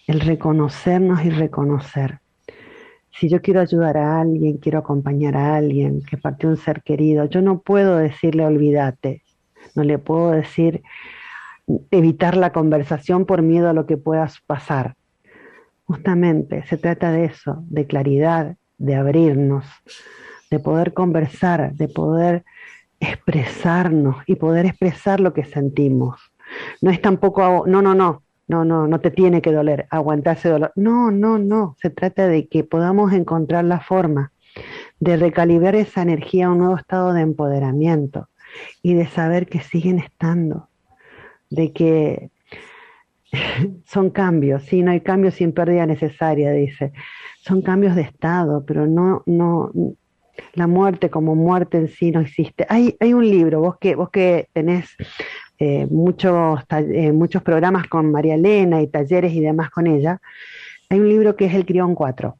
el 0.08 0.18
reconocernos 0.18 1.24
y 1.24 1.30
reconocer. 1.30 2.18
Si 3.12 3.28
yo 3.28 3.40
quiero 3.40 3.60
ayudar 3.60 3.96
a 3.96 4.20
alguien, 4.20 4.56
quiero 4.56 4.80
acompañar 4.80 5.36
a 5.36 5.54
alguien 5.54 6.02
que 6.02 6.16
partió 6.16 6.48
un 6.48 6.56
ser 6.56 6.82
querido, 6.82 7.26
yo 7.26 7.42
no 7.42 7.60
puedo 7.60 7.96
decirle 7.96 8.44
olvídate, 8.44 9.22
no 9.76 9.84
le 9.84 9.98
puedo 9.98 10.32
decir 10.32 10.82
evitar 11.92 12.36
la 12.36 12.52
conversación 12.52 13.24
por 13.24 13.42
miedo 13.42 13.68
a 13.68 13.72
lo 13.72 13.86
que 13.86 13.96
pueda 13.96 14.28
pasar. 14.48 14.96
Justamente 15.88 16.66
se 16.66 16.76
trata 16.76 17.10
de 17.10 17.24
eso, 17.24 17.64
de 17.66 17.86
claridad, 17.86 18.56
de 18.76 18.94
abrirnos, 18.94 19.64
de 20.50 20.58
poder 20.58 20.92
conversar, 20.92 21.72
de 21.72 21.88
poder 21.88 22.44
expresarnos 23.00 24.16
y 24.26 24.34
poder 24.34 24.66
expresar 24.66 25.18
lo 25.18 25.32
que 25.32 25.44
sentimos. 25.44 26.20
No 26.82 26.90
es 26.90 27.00
tampoco, 27.00 27.64
no, 27.66 27.80
no, 27.80 27.94
no, 27.94 28.22
no, 28.48 28.66
no, 28.66 28.86
no 28.86 29.00
te 29.00 29.10
tiene 29.10 29.40
que 29.40 29.50
doler, 29.50 29.86
aguantarse 29.88 30.50
dolor. 30.50 30.72
No, 30.76 31.10
no, 31.10 31.38
no, 31.38 31.74
se 31.80 31.88
trata 31.88 32.28
de 32.28 32.48
que 32.48 32.64
podamos 32.64 33.14
encontrar 33.14 33.64
la 33.64 33.80
forma 33.80 34.32
de 35.00 35.16
recalibrar 35.16 35.74
esa 35.74 36.02
energía 36.02 36.48
a 36.48 36.50
un 36.50 36.58
nuevo 36.58 36.76
estado 36.76 37.14
de 37.14 37.22
empoderamiento 37.22 38.28
y 38.82 38.92
de 38.92 39.06
saber 39.06 39.46
que 39.46 39.60
siguen 39.60 39.98
estando, 40.00 40.68
de 41.48 41.72
que 41.72 42.30
son 43.84 44.10
cambios, 44.10 44.62
sí, 44.64 44.82
no 44.82 44.90
hay 44.90 45.00
cambios 45.00 45.34
sin 45.34 45.52
pérdida 45.52 45.86
necesaria, 45.86 46.52
dice. 46.52 46.92
Son 47.40 47.62
cambios 47.62 47.94
de 47.94 48.02
estado, 48.02 48.64
pero 48.66 48.86
no, 48.86 49.22
no, 49.26 49.70
la 50.54 50.66
muerte 50.66 51.10
como 51.10 51.34
muerte 51.34 51.78
en 51.78 51.88
sí 51.88 52.10
no 52.10 52.20
existe. 52.20 52.66
Hay, 52.68 52.96
hay 53.00 53.14
un 53.14 53.28
libro, 53.28 53.60
vos 53.60 53.76
que, 53.78 53.94
vos 53.94 54.10
que 54.10 54.48
tenés 54.52 54.96
eh, 55.58 55.86
muchos, 55.90 56.60
eh, 56.70 57.12
muchos 57.12 57.42
programas 57.42 57.86
con 57.88 58.10
María 58.10 58.34
Elena 58.34 58.82
y 58.82 58.88
talleres 58.88 59.32
y 59.32 59.40
demás 59.40 59.70
con 59.70 59.86
ella, 59.86 60.20
hay 60.90 61.00
un 61.00 61.08
libro 61.08 61.36
que 61.36 61.46
es 61.46 61.54
El 61.54 61.66
Crión 61.66 61.94
4. 61.94 62.36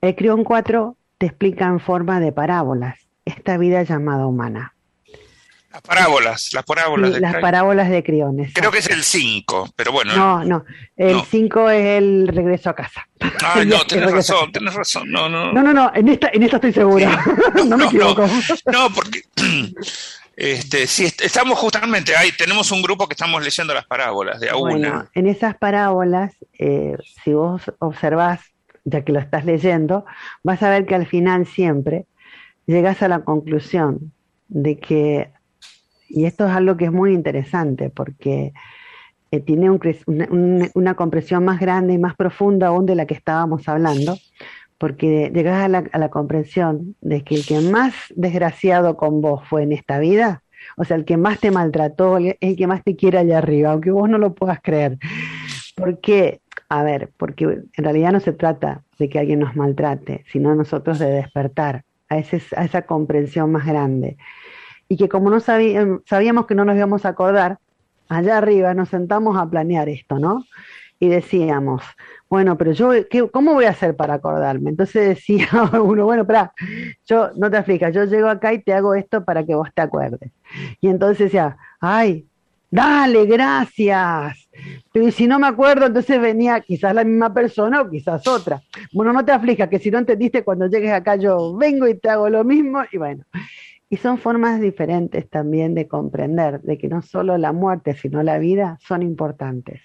El 0.00 0.16
Crión 0.16 0.44
4 0.44 0.96
te 1.18 1.26
explica 1.26 1.66
en 1.68 1.78
forma 1.78 2.20
de 2.20 2.32
parábolas 2.32 2.98
esta 3.24 3.56
vida 3.56 3.82
llamada 3.82 4.26
humana. 4.26 4.74
Las 5.72 5.80
parábolas, 5.80 6.50
las 6.52 6.64
parábolas. 6.64 7.14
de 7.14 7.20
las 7.20 7.36
parábolas 7.36 7.88
de 7.88 8.02
Criones. 8.02 8.52
Creo 8.52 8.70
que 8.70 8.78
es 8.78 8.90
el 8.90 9.02
5, 9.02 9.70
pero 9.74 9.90
bueno. 9.90 10.14
No, 10.14 10.44
no, 10.44 10.64
el 10.96 11.22
5 11.22 11.70
es 11.70 11.86
el 11.98 12.28
regreso 12.28 12.68
a 12.68 12.74
casa. 12.74 13.08
Ah, 13.42 13.62
no, 13.66 13.82
tienes 13.86 14.12
razón, 14.12 14.52
tienes 14.52 14.74
razón. 14.74 15.10
No, 15.10 15.30
no, 15.30 15.50
no, 15.50 15.62
no, 15.62 15.72
no 15.72 15.90
en, 15.94 16.08
esta, 16.08 16.28
en 16.30 16.42
esta 16.42 16.56
estoy 16.56 16.74
segura. 16.74 17.24
no, 17.66 17.78
me 17.78 17.86
equivoco. 17.86 18.28
No, 18.70 18.90
porque 18.94 19.22
este, 20.36 20.86
sí, 20.86 21.04
estamos 21.04 21.58
justamente 21.58 22.14
ahí, 22.16 22.32
tenemos 22.32 22.70
un 22.70 22.82
grupo 22.82 23.08
que 23.08 23.14
estamos 23.14 23.42
leyendo 23.42 23.72
las 23.72 23.86
parábolas 23.86 24.40
de 24.40 24.50
a 24.50 24.56
bueno, 24.56 25.08
En 25.14 25.26
esas 25.26 25.56
parábolas, 25.56 26.34
eh, 26.58 26.98
si 27.24 27.32
vos 27.32 27.62
observás, 27.78 28.40
ya 28.84 29.02
que 29.02 29.12
lo 29.12 29.20
estás 29.20 29.46
leyendo, 29.46 30.04
vas 30.42 30.62
a 30.62 30.68
ver 30.68 30.84
que 30.84 30.96
al 30.96 31.06
final 31.06 31.46
siempre 31.46 32.04
llegas 32.66 33.02
a 33.02 33.08
la 33.08 33.20
conclusión 33.20 34.12
de 34.48 34.78
que 34.78 35.30
y 36.12 36.26
esto 36.26 36.46
es 36.46 36.52
algo 36.52 36.76
que 36.76 36.84
es 36.84 36.92
muy 36.92 37.14
interesante 37.14 37.88
porque 37.88 38.52
eh, 39.30 39.40
tiene 39.40 39.70
una, 39.70 40.94
compresión 40.94 41.42
más 41.44 41.58
grande 41.58 41.94
y 41.94 41.98
más 41.98 42.14
profunda 42.14 42.66
aún 42.66 42.84
de 42.84 42.94
la 42.94 43.06
que 43.06 43.14
estábamos 43.14 43.66
hablando, 43.66 44.18
porque 44.76 45.32
llegas 45.34 45.64
a 45.64 45.68
la, 45.68 46.08
comprensión 46.10 46.96
de 47.00 47.24
que 47.24 47.36
el 47.36 47.46
que 47.46 47.60
más 47.60 47.94
desgraciado 48.14 48.98
con 48.98 49.22
vos 49.22 49.42
fue 49.48 49.62
en 49.62 49.72
esta 49.72 49.98
vida, 49.98 50.42
o 50.76 50.84
sea, 50.84 50.98
el 50.98 51.06
que 51.06 51.16
más 51.16 51.40
te 51.40 51.50
maltrató, 51.50 52.18
es 52.18 52.36
el 52.40 52.56
que 52.56 52.66
más 52.66 52.84
te 52.84 52.94
quiere 52.94 53.18
allá 53.18 53.38
arriba, 53.38 53.72
aunque 53.72 53.90
vos 53.90 54.08
no 54.08 54.18
lo 54.18 54.34
puedas 54.34 54.60
creer. 54.62 54.98
¿Por 55.74 55.98
qué? 56.00 56.42
A 56.68 56.82
ver, 56.82 57.10
porque 57.16 57.44
en 57.44 57.84
realidad 57.84 58.12
no 58.12 58.20
se 58.20 58.32
trata 58.34 58.82
de 58.98 59.08
que 59.08 59.18
alguien 59.18 59.40
nos 59.40 59.56
maltrate, 59.56 60.24
sino 60.30 60.54
nosotros 60.54 60.98
de 60.98 61.10
despertar 61.10 61.84
a, 62.10 62.16
a 62.16 62.64
esa 62.64 62.82
comprensión 62.82 63.50
más 63.50 63.66
grande 63.66 64.18
y 64.92 64.96
que 64.98 65.08
como 65.08 65.30
no 65.30 65.40
sabíamos 65.40 66.46
que 66.46 66.54
no 66.54 66.66
nos 66.66 66.76
íbamos 66.76 67.06
a 67.06 67.08
acordar, 67.08 67.56
allá 68.10 68.36
arriba 68.36 68.74
nos 68.74 68.90
sentamos 68.90 69.38
a 69.38 69.48
planear 69.48 69.88
esto, 69.88 70.18
¿no? 70.18 70.44
Y 71.00 71.08
decíamos, 71.08 71.82
bueno, 72.28 72.58
pero 72.58 72.72
yo, 72.72 72.90
¿cómo 73.30 73.54
voy 73.54 73.64
a 73.64 73.70
hacer 73.70 73.96
para 73.96 74.12
acordarme? 74.12 74.68
Entonces 74.68 75.08
decía 75.08 75.48
uno, 75.82 76.04
bueno, 76.04 76.22
espera, 76.24 76.52
yo, 77.06 77.30
no 77.36 77.50
te 77.50 77.56
aflicas, 77.56 77.94
yo 77.94 78.04
llego 78.04 78.28
acá 78.28 78.52
y 78.52 78.58
te 78.58 78.74
hago 78.74 78.94
esto 78.94 79.24
para 79.24 79.46
que 79.46 79.54
vos 79.54 79.70
te 79.74 79.80
acuerdes. 79.80 80.30
Y 80.82 80.88
entonces 80.88 81.20
decía, 81.20 81.56
ay, 81.80 82.26
dale, 82.70 83.24
gracias. 83.24 84.46
Pero 84.92 85.10
si 85.10 85.26
no 85.26 85.38
me 85.38 85.46
acuerdo, 85.46 85.86
entonces 85.86 86.20
venía 86.20 86.60
quizás 86.60 86.94
la 86.94 87.02
misma 87.02 87.32
persona 87.32 87.80
o 87.80 87.88
quizás 87.88 88.26
otra. 88.28 88.60
Bueno, 88.92 89.14
no 89.14 89.24
te 89.24 89.32
aflijas, 89.32 89.70
que 89.70 89.78
si 89.78 89.90
no 89.90 89.96
entendiste, 89.96 90.44
cuando 90.44 90.66
llegues 90.66 90.92
acá 90.92 91.16
yo 91.16 91.56
vengo 91.56 91.88
y 91.88 91.94
te 91.94 92.10
hago 92.10 92.28
lo 92.28 92.44
mismo 92.44 92.82
y 92.92 92.98
bueno. 92.98 93.24
Y 93.92 93.98
son 93.98 94.16
formas 94.16 94.58
diferentes 94.58 95.28
también 95.28 95.74
de 95.74 95.86
comprender 95.86 96.62
de 96.62 96.78
que 96.78 96.88
no 96.88 97.02
solo 97.02 97.36
la 97.36 97.52
muerte, 97.52 97.92
sino 97.92 98.22
la 98.22 98.38
vida 98.38 98.78
son 98.80 99.02
importantes. 99.02 99.82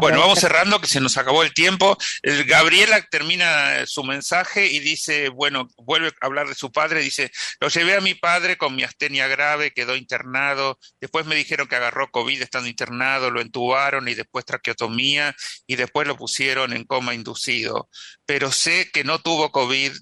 Bueno, 0.00 0.20
vamos 0.20 0.40
cerrando, 0.40 0.80
que 0.80 0.86
se 0.86 0.98
nos 0.98 1.18
acabó 1.18 1.42
el 1.42 1.52
tiempo. 1.52 1.98
Gabriela 2.46 3.02
termina 3.10 3.86
su 3.86 4.02
mensaje 4.02 4.66
y 4.66 4.78
dice, 4.78 5.28
bueno, 5.28 5.68
vuelve 5.76 6.08
a 6.08 6.26
hablar 6.26 6.48
de 6.48 6.54
su 6.54 6.72
padre, 6.72 7.00
dice, 7.00 7.30
lo 7.60 7.68
llevé 7.68 7.96
a 7.96 8.00
mi 8.00 8.14
padre 8.14 8.56
con 8.56 8.74
mi 8.74 8.82
astenia 8.82 9.28
grave, 9.28 9.72
quedó 9.72 9.96
internado, 9.96 10.78
después 11.00 11.26
me 11.26 11.34
dijeron 11.34 11.68
que 11.68 11.76
agarró 11.76 12.10
COVID 12.10 12.40
estando 12.40 12.68
internado, 12.68 13.30
lo 13.30 13.42
entubaron 13.42 14.08
y 14.08 14.14
después 14.14 14.46
traqueotomía 14.46 15.36
y 15.66 15.76
después 15.76 16.08
lo 16.08 16.16
pusieron 16.16 16.72
en 16.72 16.84
coma 16.84 17.12
inducido. 17.14 17.90
Pero 18.24 18.52
sé 18.52 18.90
que 18.90 19.04
no 19.04 19.18
tuvo 19.18 19.52
COVID 19.52 19.92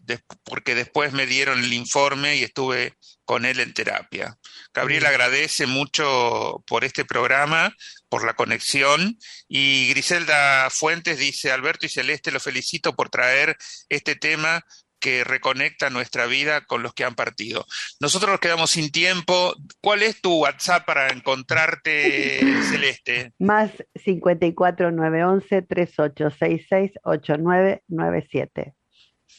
porque 0.45 0.77
después 0.77 1.13
me 1.13 1.27
dieron 1.27 1.59
el 1.59 1.73
informe 1.73 2.37
y 2.37 2.45
estuve 2.45 2.95
con 3.25 3.45
él 3.45 3.61
en 3.61 3.75
terapia. 3.75 4.39
Gabriel 4.73 5.05
agradece 5.05 5.67
mucho 5.67 6.65
por 6.67 6.85
este 6.85 7.05
programa, 7.05 7.75
por 8.09 8.25
la 8.25 8.35
conexión. 8.35 9.19
Y 9.49 9.89
Griselda 9.91 10.69
Fuentes 10.71 11.19
dice, 11.19 11.53
Alberto 11.53 11.87
y 11.87 11.89
Celeste, 11.89 12.31
lo 12.31 12.41
felicito 12.41 12.95
por 12.95 13.11
traer 13.11 13.57
este 13.89 14.17
tema 14.17 14.65
que 15.01 15.25
reconecta 15.25 15.91
nuestra 15.91 16.27
vida 16.27 16.63
con 16.63 16.83
los 16.83 16.93
que 16.93 17.05
han 17.05 17.15
partido. 17.15 17.65
Nosotros 18.01 18.31
nos 18.31 18.41
quedamos 18.41 18.71
sin 18.71 18.91
tiempo. 18.91 19.55
¿Cuál 19.81 20.03
es 20.03 20.21
tu 20.21 20.43
WhatsApp 20.43 20.85
para 20.87 21.09
encontrarte, 21.09 22.41
Celeste? 22.71 23.33
Más 23.39 23.71
54 23.95 24.91
911 24.91 25.63
3866 25.63 26.93
8997. 27.05 28.75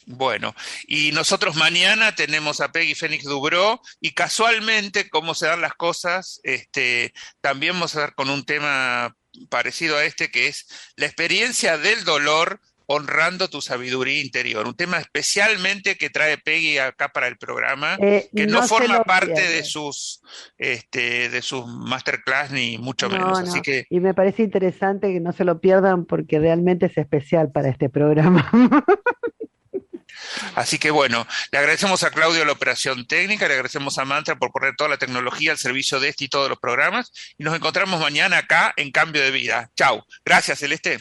Bueno, 0.06 0.54
y 0.86 1.12
nosotros 1.12 1.56
mañana 1.56 2.14
tenemos 2.14 2.60
a 2.60 2.72
Peggy 2.72 2.94
Fénix 2.94 3.24
Dubró 3.24 3.80
y 4.00 4.12
casualmente, 4.12 5.08
como 5.08 5.34
se 5.34 5.46
dan 5.46 5.60
las 5.60 5.74
cosas, 5.74 6.40
este, 6.42 7.12
también 7.40 7.74
vamos 7.74 7.94
a 7.96 8.00
ver 8.00 8.14
con 8.14 8.30
un 8.30 8.44
tema 8.44 9.14
parecido 9.48 9.96
a 9.96 10.04
este 10.04 10.30
que 10.30 10.48
es 10.48 10.66
la 10.96 11.06
experiencia 11.06 11.78
del 11.78 12.04
dolor 12.04 12.60
honrando 12.92 13.46
tu 13.46 13.60
sabiduría 13.60 14.20
interior, 14.20 14.66
un 14.66 14.74
tema 14.74 14.98
especialmente 14.98 15.94
que 15.94 16.10
trae 16.10 16.38
Peggy 16.38 16.78
acá 16.78 17.08
para 17.08 17.28
el 17.28 17.38
programa, 17.38 17.96
eh, 18.00 18.28
que 18.34 18.48
no, 18.48 18.64
forma 18.64 19.04
parte 19.04 19.40
de 19.40 19.62
sus 19.62 20.20
este, 20.58 21.28
de 21.28 21.40
sus 21.40 21.68
masterclass 21.68 22.50
ni 22.50 22.78
mucho 22.78 23.08
menos. 23.08 23.38
Así 23.38 23.60
que 23.60 23.86
y 23.90 24.00
me 24.00 24.12
parece 24.12 24.42
interesante 24.42 25.12
que 25.12 25.20
no 25.20 25.30
se 25.30 25.44
lo 25.44 25.60
pierdan 25.60 26.04
porque 26.04 26.40
realmente 26.40 26.86
es 26.86 26.98
especial 26.98 27.52
para 27.52 27.68
este 27.68 27.88
programa. 27.90 28.50
Así 30.54 30.78
que 30.78 30.90
bueno, 30.90 31.26
le 31.50 31.58
agradecemos 31.58 32.02
a 32.02 32.10
Claudio 32.10 32.44
la 32.44 32.52
operación 32.52 33.06
técnica, 33.06 33.48
le 33.48 33.54
agradecemos 33.54 33.98
a 33.98 34.04
Mantra 34.04 34.36
por 34.36 34.52
poner 34.52 34.76
toda 34.76 34.90
la 34.90 34.96
tecnología 34.96 35.52
al 35.52 35.58
servicio 35.58 36.00
de 36.00 36.08
este 36.08 36.24
y 36.24 36.28
todos 36.28 36.48
los 36.48 36.58
programas. 36.58 37.12
Y 37.38 37.44
nos 37.44 37.54
encontramos 37.54 38.00
mañana 38.00 38.38
acá 38.38 38.72
en 38.76 38.90
Cambio 38.90 39.22
de 39.22 39.30
Vida. 39.30 39.70
Chau. 39.76 40.04
Gracias, 40.24 40.58
Celeste. 40.58 40.98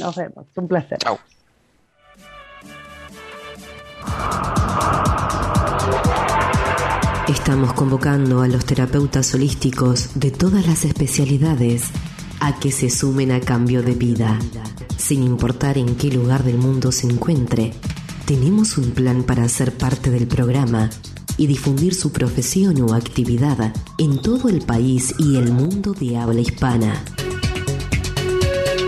Nos 0.00 0.16
vemos. 0.16 0.46
Un 0.54 0.68
placer. 0.68 0.98
Chau. 0.98 1.18
Estamos 7.28 7.72
convocando 7.72 8.42
a 8.42 8.48
los 8.48 8.66
terapeutas 8.66 9.34
holísticos 9.34 10.20
de 10.20 10.30
todas 10.30 10.66
las 10.66 10.84
especialidades 10.84 11.84
a 12.40 12.58
que 12.58 12.70
se 12.70 12.90
sumen 12.90 13.32
a 13.32 13.40
cambio 13.40 13.82
de 13.82 13.94
vida, 13.94 14.38
sin 14.98 15.22
importar 15.22 15.78
en 15.78 15.96
qué 15.96 16.08
lugar 16.08 16.42
del 16.42 16.58
mundo 16.58 16.92
se 16.92 17.06
encuentre 17.06 17.72
tenemos 18.24 18.78
un 18.78 18.92
plan 18.92 19.22
para 19.22 19.46
ser 19.48 19.76
parte 19.76 20.10
del 20.10 20.26
programa 20.26 20.88
y 21.36 21.46
difundir 21.46 21.94
su 21.94 22.10
profesión 22.12 22.80
o 22.80 22.94
actividad 22.94 23.74
en 23.98 24.16
todo 24.18 24.48
el 24.48 24.62
país 24.62 25.14
y 25.18 25.36
el 25.36 25.52
mundo 25.52 25.92
de 25.92 26.16
habla 26.16 26.40
hispana. 26.40 27.04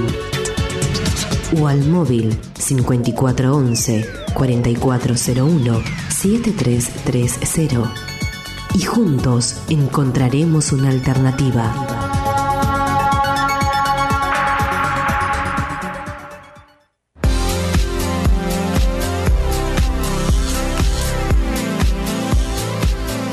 o 1.60 1.68
al 1.68 1.88
móvil 1.88 2.36
5411 2.60 4.06
4401 4.34 5.84
7330 6.10 8.15
y 8.76 8.84
juntos 8.84 9.58
encontraremos 9.70 10.74
una 10.74 10.90
alternativa. 10.90 11.74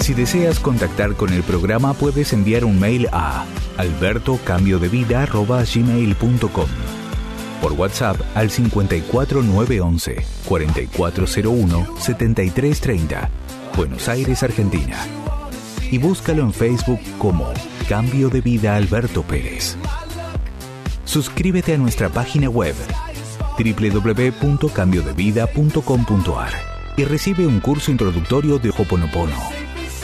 Si 0.01 0.15
deseas 0.15 0.59
contactar 0.61 1.15
con 1.15 1.33
el 1.33 1.43
programa 1.43 1.95
puedes 1.95 2.33
enviar 2.33 2.65
un 2.65 2.79
mail 2.79 3.09
a 3.13 3.45
albertocambiodevida.gmail.com 3.79 6.69
por 7.61 7.73
WhatsApp 7.73 8.21
al 8.35 8.51
54911 8.51 10.25
4401 10.45 11.87
7330 11.99 13.31
Buenos 13.77 14.09
Aires, 14.09 14.43
Argentina 14.43 15.22
y 15.93 15.99
búscalo 15.99 16.43
en 16.43 16.53
Facebook 16.53 16.99
como 17.19 17.53
Cambio 17.89 18.29
de 18.31 18.41
Vida 18.41 18.75
Alberto 18.75 19.23
Pérez. 19.23 19.77
Suscríbete 21.05 21.75
a 21.75 21.79
nuestra 21.79 22.09
página 22.09 22.49
web 22.49 22.75
www.cambiodevida.com.ar 23.59 26.53
y 26.97 27.05
recibe 27.05 27.47
un 27.47 27.61
curso 27.61 27.91
introductorio 27.91 28.59
de 28.59 28.71
Hoponopono 28.71 29.37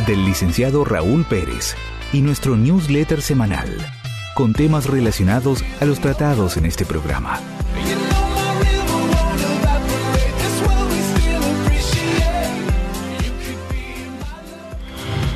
del 0.07 0.27
licenciado 0.27 0.85
Raúl 0.85 1.25
Pérez 1.25 1.75
y 2.13 2.21
nuestro 2.21 2.55
newsletter 2.57 3.23
semanal 3.23 3.75
con 4.35 4.53
temas 4.53 4.85
relacionados 4.87 5.65
a 5.81 5.87
los 5.87 6.01
tratados 6.01 6.59
en 6.59 6.67
este 6.67 6.85
programa. 6.85 7.41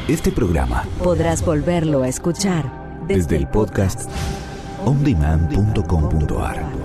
Este 0.08 0.32
programa 0.32 0.84
podrás 0.98 1.44
volverlo 1.44 2.02
a 2.02 2.08
escuchar 2.08 2.72
desde, 3.06 3.36
el 3.36 3.46
podcast 3.46 4.10
ondemand.com.ar. 4.84 6.81